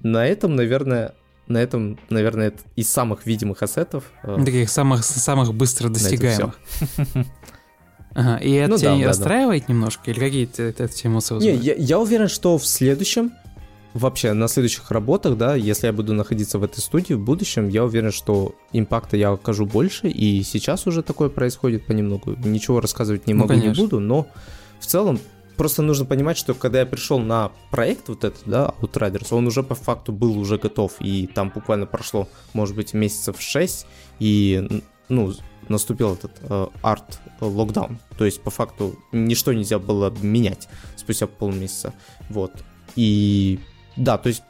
[0.01, 1.12] На этом, наверное,
[1.47, 4.05] на этом, наверное, это из самых видимых ассетов.
[4.23, 6.59] Таких самых, самых быстро достигаемых.
[8.16, 9.73] Ага, и это ну, тебя да, не да, расстраивает да.
[9.73, 10.11] немножко?
[10.11, 11.61] Или какие-то это, это эмоции вызывают?
[11.61, 13.33] Не, я, я уверен, что в следующем
[13.93, 17.85] вообще на следующих работах, да, если я буду находиться в этой студии в будущем, я
[17.85, 22.37] уверен, что импакта я окажу больше, и сейчас уже такое происходит понемногу.
[22.45, 24.27] Ничего рассказывать не ну, могу, не буду, но
[24.81, 25.19] в целом
[25.56, 29.62] просто нужно понимать, что когда я пришел на проект вот этот, да, Outriders, он уже
[29.62, 33.86] по факту был уже готов, и там буквально прошло, может быть, месяцев 6,
[34.18, 35.32] и, ну,
[35.68, 41.94] наступил этот э, арт локдаун, то есть по факту ничто нельзя было менять спустя полмесяца,
[42.28, 42.52] вот,
[42.97, 43.60] и
[43.97, 44.43] да, то есть,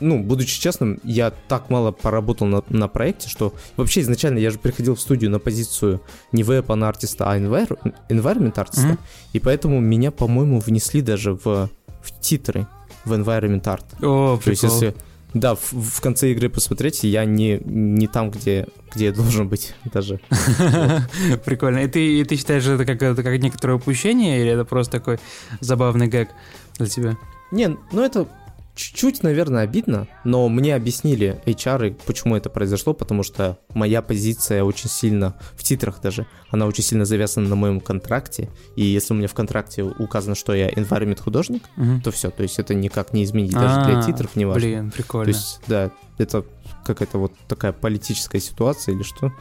[0.00, 4.58] ну, будучи честным, я так мало поработал на, на проекте, что вообще изначально я же
[4.58, 6.00] приходил в студию на позицию
[6.32, 7.78] не веб-артиста, а envir-
[8.08, 9.30] environment артиста, mm-hmm.
[9.32, 11.70] и поэтому меня, по-моему, внесли даже в,
[12.02, 12.66] в титры
[13.04, 13.84] в environment art.
[14.04, 14.94] О, То есть, если
[15.34, 19.74] да, в, в конце игры посмотрите, я не, не там, где, где я должен быть
[19.92, 20.20] даже.
[21.44, 21.80] Прикольно.
[21.80, 25.18] И ты, и ты считаешь, это как, это как некоторое упущение, или это просто такой
[25.60, 26.30] забавный гэг
[26.78, 27.16] для тебя?
[27.50, 28.26] Не, ну это
[28.76, 34.90] Чуть-чуть, наверное, обидно, но мне объяснили HR, почему это произошло, потому что моя позиция очень
[34.90, 39.28] сильно, в титрах даже, она очень сильно завязана на моем контракте, и если у меня
[39.28, 42.02] в контракте указано, что я environment художник, угу.
[42.04, 44.60] то все, то есть это никак не изменить даже для а, титров, не важно.
[44.60, 45.32] Блин, прикольно.
[45.32, 46.44] То есть, да, это
[46.84, 49.32] какая-то вот такая политическая ситуация или что,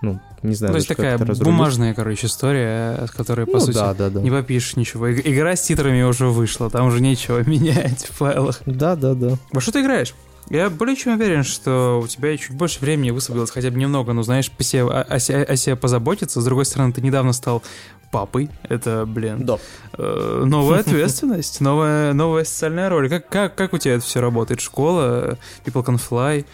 [0.00, 0.72] ну, не знаю.
[0.72, 4.20] То есть такая бумажная, короче, история, с которой, по ну, сути, да, да, да.
[4.20, 5.12] не попишешь ничего.
[5.12, 8.60] Игра с титрами уже вышла, там уже нечего менять в файлах.
[8.66, 9.36] Да, да, да.
[9.52, 10.14] Во что ты играешь?
[10.50, 14.22] Я более чем уверен, что у тебя чуть больше времени высвободилось, хотя бы немного, ну,
[14.22, 16.40] знаешь, по себе, о, о, о себе позаботиться.
[16.40, 17.62] С другой стороны, ты недавно стал
[18.10, 18.48] папой.
[18.62, 19.58] Это, блин, да.
[19.96, 23.10] э, новая ответственность, новая, новая социальная роль.
[23.10, 24.60] Как, как, как у тебя это все работает?
[24.60, 26.46] Школа, People Can Fly,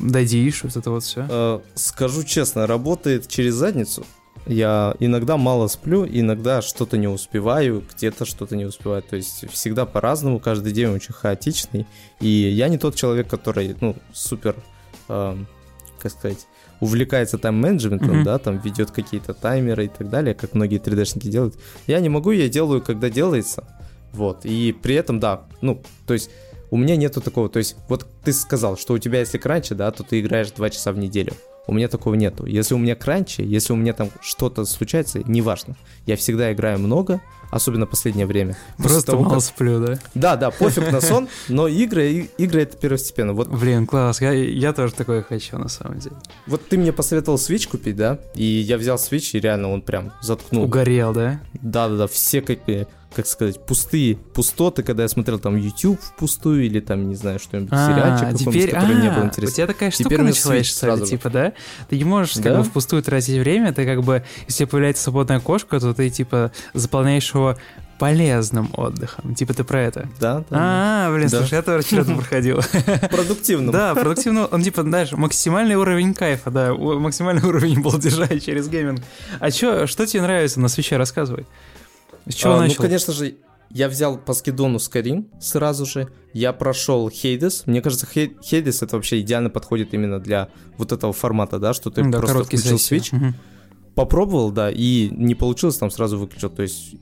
[0.00, 1.26] дадишь, вот это вот все?
[1.28, 4.04] Э, скажу честно, работает через задницу.
[4.46, 9.02] Я иногда мало сплю, иногда что-то не успеваю, где-то что-то не успеваю.
[9.02, 11.86] То есть всегда по-разному, каждый день очень хаотичный.
[12.20, 14.56] И я не тот человек, который, ну, супер,
[15.08, 15.36] э,
[16.00, 16.46] как сказать,
[16.80, 18.24] увлекается тайм-менеджментом, mm-hmm.
[18.24, 21.56] да, там ведет какие-то таймеры и так далее, как многие 3D-шники делают.
[21.86, 23.64] Я не могу, я делаю, когда делается.
[24.12, 24.44] Вот.
[24.44, 26.30] И при этом, да, ну, то есть
[26.70, 29.90] у меня нету такого, то есть вот ты сказал, что у тебя если кранчи, да,
[29.90, 31.34] то ты играешь 2 часа в неделю.
[31.66, 32.46] У меня такого нету.
[32.46, 35.76] Если у меня кранчи, если у меня там что-то случается, неважно.
[36.06, 37.20] Я всегда играю много,
[37.50, 38.56] особенно последнее время.
[38.78, 39.42] Просто того, мало как...
[39.42, 39.98] сплю, да?
[40.14, 43.34] Да, да, пофиг на сон, но игры, игры это первостепенно.
[43.34, 43.48] Вот...
[43.48, 46.16] Блин, класс, я, я тоже такое хочу на самом деле.
[46.46, 48.18] Вот ты мне посоветовал Switch купить, да?
[48.34, 50.64] И я взял Switch, и реально он прям заткнул.
[50.64, 51.40] Угорел, да?
[51.54, 52.66] Да, да, да, все как
[53.14, 57.70] как сказать, пустые пустоты, когда я смотрел там YouTube впустую или там, не знаю, что-нибудь,
[57.72, 59.52] а, сериальчик теперь, который а, не был интересен.
[59.52, 61.52] У тебя такая штука теперь началась, сразу типа, да?
[61.88, 62.42] Ты не можешь да?
[62.42, 66.52] как бы впустую тратить время, ты как бы, если появляется свободная окошко, то ты типа
[66.72, 67.56] заполняешь его
[68.00, 69.34] полезным отдыхом.
[69.34, 70.08] Типа ты про это?
[70.18, 70.56] Да, да.
[70.58, 71.38] А, блин, да.
[71.38, 72.60] слушай, я тоже через проходил.
[73.10, 73.72] Продуктивным.
[73.72, 74.46] Да, продуктивно.
[74.46, 79.02] Он типа, знаешь, максимальный уровень кайфа, да, максимальный уровень балдежа через гейминг.
[79.38, 80.96] А чё, что тебе нравится на свече?
[80.96, 81.46] Рассказывай.
[82.26, 82.76] С чего а, ну, начал?
[82.78, 83.36] Ну, конечно же,
[83.70, 86.08] я взял по скидону Skyrim сразу же.
[86.32, 87.62] Я прошел Hades.
[87.66, 92.02] Мне кажется, Hades это вообще идеально подходит именно для вот этого формата, да, что ты
[92.02, 92.76] да, просто включил.
[92.76, 93.14] Switch.
[93.16, 93.34] Угу.
[93.94, 96.50] Попробовал, да, и не получилось, там сразу выключил.
[96.50, 96.94] То есть,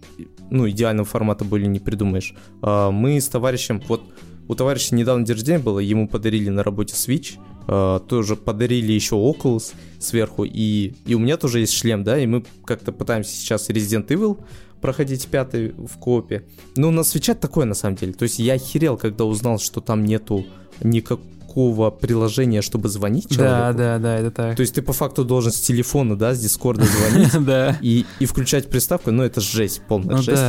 [0.51, 2.35] ну, идеального формата были не придумаешь.
[2.63, 4.03] А, мы с товарищем, вот
[4.49, 7.39] у товарища недавно день рождения было, ему подарили на работе Switch,
[7.69, 12.27] э, тоже подарили еще Oculus сверху, и, и у меня тоже есть шлем, да, и
[12.27, 14.39] мы как-то пытаемся сейчас Resident Evil
[14.81, 16.45] проходить пятый в копе.
[16.77, 18.13] Ну, на свече такое на самом деле.
[18.13, 20.47] То есть я охерел, когда узнал, что там нету
[20.83, 23.57] никакого приложения, чтобы звонить человеку.
[23.57, 24.57] Да, да, да, это так.
[24.57, 27.79] То есть ты по факту должен с телефона, да, с Дискорда звонить да.
[27.81, 30.43] и, включать приставку, ну это жесть, полная ну, жесть.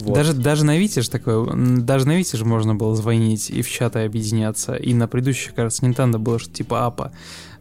[0.00, 0.14] Вот.
[0.14, 3.70] Даже, даже на Вите же такое, даже на Вите же можно было звонить и в
[3.70, 4.74] чаты объединяться.
[4.74, 7.12] И на предыдущих, кажется, Nintendo было что типа апа.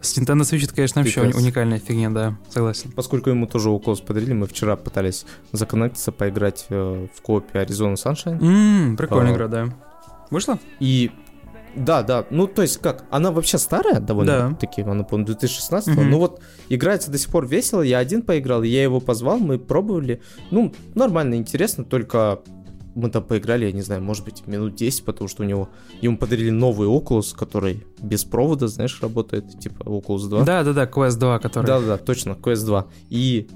[0.02, 1.41] С Nintendo Switch это, конечно, вообще Прекрасно.
[1.41, 2.91] уникальная фигня, да, согласен.
[2.91, 8.41] Поскольку ему тоже Oculus подарили, мы вчера пытались законнектиться, поиграть э, в коопе Arizona Sunshine.
[8.41, 9.68] Ммм, прикольная а, игра, да.
[10.30, 10.60] Вышла?
[10.80, 11.11] И
[11.76, 12.26] Да, да.
[12.30, 14.91] Ну, то есть как, она вообще старая довольно Да.
[14.91, 16.10] она, по-моему, 2016 Мгм.
[16.10, 20.22] Ну вот, играется до сих пор весело, я один поиграл, я его позвал, мы пробовали.
[20.52, 22.40] Ну, нормально, интересно, только
[22.98, 25.69] мы там поиграли, я не знаю, может быть, минут 10, потому что у него,
[26.02, 30.44] ему подарили новый Oculus, который без провода, знаешь, работает, типа Oculus 2.
[30.44, 31.68] Да-да-да, Quest 2, который...
[31.68, 32.88] Да-да, точно, Quest 2.
[33.10, 33.48] И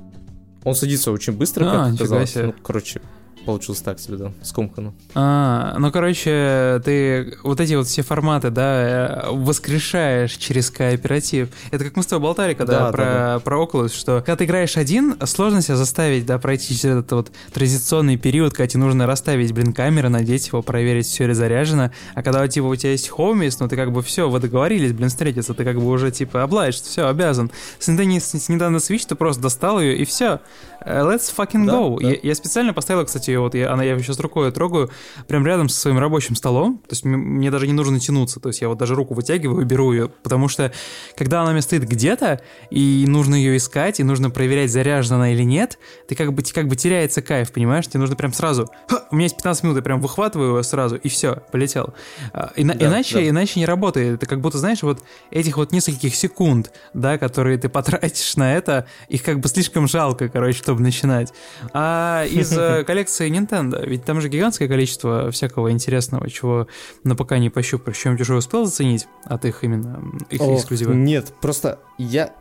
[0.63, 2.35] он садится очень быстро, А, как оказалось.
[2.35, 3.01] Ну, короче,
[3.45, 4.93] получилось так себе, да, скомкано.
[5.15, 11.49] А, ну, короче, ты вот эти вот все форматы, да, э, воскрешаешь через кооператив.
[11.72, 14.45] Это как мы с тобой болтали, когда Да, про, да, про Oculus, что когда ты
[14.45, 19.07] играешь один, сложно себя заставить, да, пройти через этот вот транзиционный период, когда тебе нужно
[19.07, 21.91] расставить, блин, камеры, надеть его, проверить, все ли заряжено.
[22.15, 25.09] А когда, типа, у тебя есть хоумис, ну, ты как бы все, вы договорились, блин,
[25.09, 27.51] встретиться, ты как бы уже, типа, облаешь, все, обязан.
[27.80, 30.39] С Nintendo, с Nintendo Switch ты просто достал ее, и все.
[30.85, 31.99] Let's fucking Да, go.
[32.01, 32.09] да.
[32.09, 34.89] Я, я специально поставил, кстати, вот я, она, я сейчас рукой трогаю,
[35.27, 36.77] прям рядом со своим рабочим столом.
[36.87, 38.39] То есть мне даже не нужно тянуться.
[38.39, 40.09] То есть я вот даже руку вытягиваю и беру ее.
[40.09, 40.71] Потому что
[41.15, 45.33] когда она у меня стоит где-то, и нужно ее искать, и нужно проверять, заряжена она
[45.33, 45.77] или нет,
[46.07, 47.87] ты как бы, как бы теряется кайф, понимаешь?
[47.87, 48.69] Тебе нужно прям сразу...
[48.87, 51.93] «Ха, у меня есть 15 минут, я прям выхватываю его сразу, и все, полетел.
[52.33, 53.29] А, ина- Да, иначе, да.
[53.29, 54.15] иначе не работает.
[54.15, 58.87] Это как будто, знаешь, вот этих вот нескольких секунд, да, которые ты потратишь на это,
[59.09, 61.34] их как бы слишком жалко, короче, чтобы начинать.
[61.73, 66.68] А из э, коллекции Nintendo, ведь там же гигантское количество всякого интересного, чего
[67.03, 67.98] на пока не пощупаешь.
[67.98, 70.93] Чем уже успел заценить от их именно их Ох, эксклюзива?
[70.93, 72.34] Нет, просто я,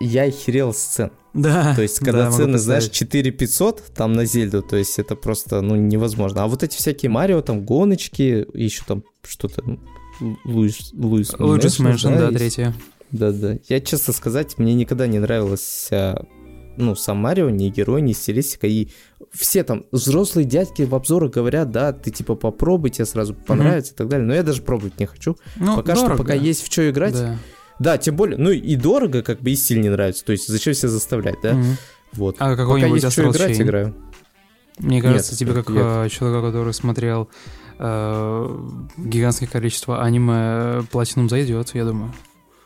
[0.00, 1.12] я охерел с цен.
[1.34, 1.74] Да.
[1.76, 3.10] То есть, да, когда могу цены, знаешь, представить.
[3.10, 6.42] 4 500 там на Зельду, то есть это просто, ну, невозможно.
[6.42, 9.78] А вот эти всякие Марио, там, гоночки, еще там что-то, м,
[10.44, 12.38] Луис, Луис Luigi's Mansion, да, есть.
[12.38, 12.74] третья.
[13.12, 13.58] Да-да.
[13.68, 16.26] Я, честно сказать, мне никогда не нравилось, а,
[16.78, 18.66] ну, сам Марио, ни герой, ни стилистика.
[18.66, 18.88] И
[19.32, 23.96] все там взрослые дядьки в обзорах говорят, да, ты типа попробуй, тебе сразу понравится и
[23.96, 24.26] так далее.
[24.26, 25.36] Но я даже пробовать не хочу.
[25.56, 26.22] Ну, пока что, дорого.
[26.22, 27.14] пока есть в что играть.
[27.14, 27.36] Да.
[27.78, 27.98] Да.
[27.98, 30.24] тем более, ну и дорого, как бы и стиль не нравится.
[30.24, 31.54] То есть зачем себя заставлять, да?
[31.54, 31.76] Мгм.
[32.12, 32.36] Вот.
[32.38, 33.62] А Пока какой-нибудь есть что играть, Chain?
[33.62, 33.94] играю.
[34.78, 35.82] Мне кажется, Нет, тебе как нет.
[35.84, 37.28] э, человека, который смотрел
[37.78, 38.58] э,
[38.96, 42.12] гигантское количество аниме, Platinum зайдет, я думаю.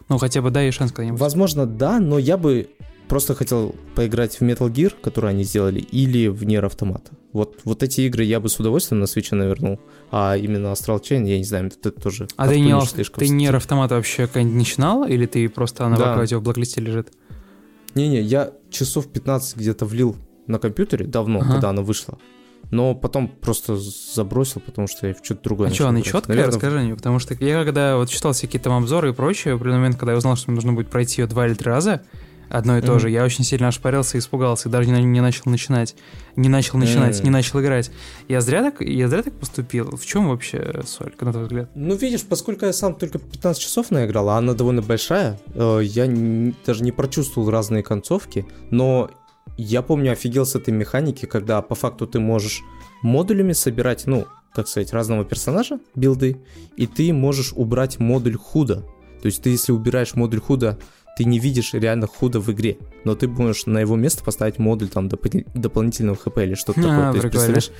[0.09, 1.21] Ну, хотя бы дай шанс когда-нибудь.
[1.21, 2.69] Возможно, да, но я бы
[3.09, 7.11] просто хотел поиграть в Metal Gear, который они сделали, или в Nier Automata.
[7.33, 9.81] Вот, вот эти игры я бы с удовольствием на Switch навернул,
[10.11, 13.19] а именно Astral Chain, я не знаю, это тоже А ты не, слишком.
[13.20, 16.24] ты не автомата вообще когда-нибудь начинал, или ты просто она Да.
[16.39, 17.12] в блоклисте лежит?
[17.95, 20.16] Не-не, я часов 15 где-то влил
[20.47, 21.53] на компьютере давно, Ага.
[21.53, 22.19] когда она вышла.
[22.70, 26.23] Но потом просто забросил, потому что я в что-то другое А что, она четкая?
[26.29, 29.57] Наверное, Расскажи мне, потому что я когда вот читал всякие там обзоры и прочее, в
[29.57, 32.03] определенный момент, когда я узнал, что мне нужно будет пройти ее два или три раза,
[32.53, 33.01] одно и то Мгм.
[33.01, 35.97] же, я очень сильно ошпарился и испугался, и даже не, не начал начинать,
[36.37, 37.24] не начал начинать, Мгм.
[37.24, 37.91] не начал играть.
[38.29, 39.97] Я зря так, я зря так поступил?
[39.97, 41.70] В чем вообще соль, на твой взгляд?
[41.74, 46.07] Ну, видишь, поскольку я сам только 15 часов наиграл, а она довольно большая, э, я
[46.66, 49.11] даже не прочувствовал разные концовки, но
[49.57, 52.62] я помню, офигел с этой механики, когда по факту ты можешь
[53.03, 56.37] модулями собирать, ну, как сказать, разного персонажа, билды,
[56.77, 58.85] и ты можешь убрать модуль худа.
[59.23, 60.79] То есть ты, если убираешь модуль худа,
[61.17, 64.89] ты не видишь реально худа в игре, но ты можешь на его место поставить модуль
[64.89, 67.11] там допол- дополнительного хп или что-то А, такое.
[67.13, 67.71] То есть, представляешь,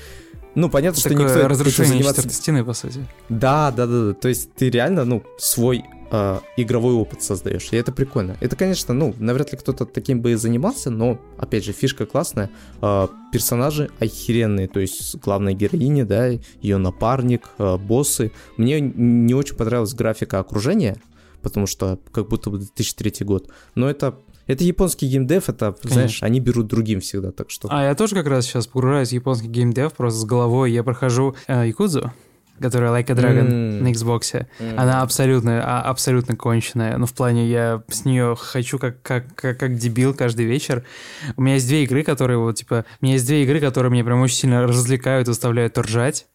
[0.55, 3.07] ну, понятно, что Такое никто этим разрушение заниматься стены, по сути.
[3.31, 4.13] да, да, да, да.
[4.15, 7.69] То есть ты реально, ну, свой э, игровой опыт создаешь.
[7.73, 8.37] И это прикольно.
[8.41, 12.51] Это, конечно, ну, навряд ли кто-то таким бы и занимался, но, опять же, фишка классная.
[12.83, 14.69] Э, персонажи охеренные.
[14.69, 16.29] То есть главная героиня, да,
[16.61, 18.31] ее напарник, э, боссы.
[18.59, 20.99] Мне не очень понравилась графика окружения,
[21.43, 23.51] потому что как будто бы 2003 год.
[23.75, 27.69] Но это это японский геймдев, это, знаешь, они берут другим всегда, так что...
[27.71, 30.73] А я тоже как раз сейчас погружаюсь в японский геймдев просто с головой.
[30.73, 32.13] Я прохожу э, Якудзу,
[32.61, 33.83] которая Like a Dragon М.
[33.85, 34.47] на Xbox.
[34.59, 34.79] М.
[34.79, 36.99] Она абсолютно, а, абсолютно конченая.
[36.99, 40.85] Ну, в плане, я с нее хочу как, как, как, как дебил каждый вечер.
[41.37, 42.85] У меня есть две игры, которые вот, типа...
[43.01, 46.27] У меня есть две игры, которые меня прям очень сильно развлекают и заставляют ржать.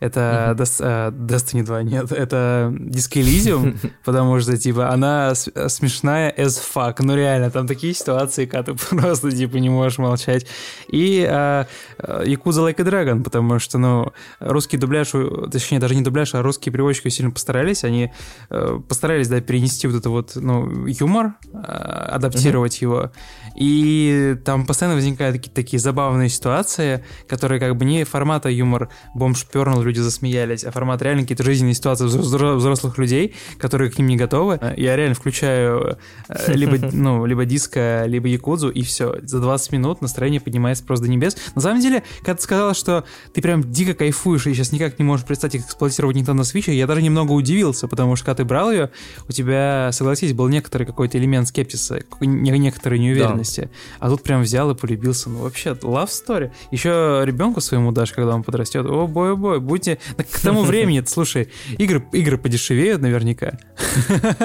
[0.00, 6.60] Это э, Destiny 2, нет, это Disco Elysium, потому что, типа, она с- смешная as
[6.74, 6.96] fuck.
[7.00, 10.46] Ну, реально, там такие ситуации, когда ты просто, типа, не можешь молчать.
[10.88, 11.64] И э,
[11.98, 15.08] э, Yakuza Like a Dragon, потому что, ну, русский дубляж,
[15.50, 17.82] точнее, даже не дубляж, а русские переводчики сильно постарались.
[17.82, 18.12] Они
[18.50, 23.10] э, постарались, да, перенести вот это вот, ну, юмор, э, адаптировать его.
[23.56, 29.44] И там постоянно возникают какие-то такие забавные ситуации, которые как бы не формата юмор бомж
[29.46, 34.16] пернул люди засмеялись, а формат реально какие-то жизненные ситуации взрослых людей, которые к ним не
[34.16, 34.58] готовы.
[34.76, 35.98] Я реально включаю
[36.28, 39.16] э, либо, ну, либо диско, либо якудзу, и все.
[39.22, 41.36] За 20 минут настроение поднимается просто до небес.
[41.54, 45.04] На самом деле, когда ты сказала, что ты прям дико кайфуешь и сейчас никак не
[45.04, 48.90] можешь представить эксплуатировать Nintendo Switch, я даже немного удивился, потому что когда ты брал ее,
[49.28, 53.62] у тебя, согласись, был некоторый какой-то элемент скептиса, некоторой неуверенности.
[53.62, 54.06] Да.
[54.06, 55.30] А тут прям взял и полюбился.
[55.30, 56.50] Ну, вообще, love story.
[56.70, 58.86] Еще ребенку своему дашь, когда он подрастет.
[58.86, 59.98] О, бой, бой, будьте...
[60.16, 61.48] К тому времени, слушай,
[61.78, 63.58] игры, игры подешевеют наверняка.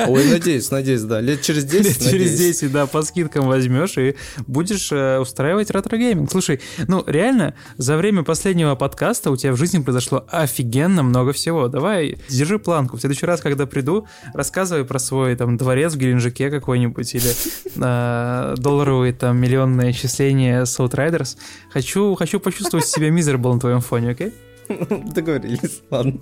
[0.07, 1.19] Ой, надеюсь, надеюсь, да.
[1.21, 4.15] Лет через 10, Лет через 10, да, по скидкам возьмешь и
[4.47, 6.31] будешь э, устраивать ретро-гейминг.
[6.31, 11.67] Слушай, ну, реально, за время последнего подкаста у тебя в жизни произошло офигенно много всего.
[11.67, 12.97] Давай, держи планку.
[12.97, 17.31] В следующий раз, когда приду, рассказывай про свой там дворец в Геленджике какой-нибудь или
[17.75, 21.37] э, долларовые там миллионные отчисления с Outriders.
[21.71, 24.33] Хочу, хочу почувствовать себя miserable на твоем фоне, окей?
[25.13, 26.19] Договорились, ладно.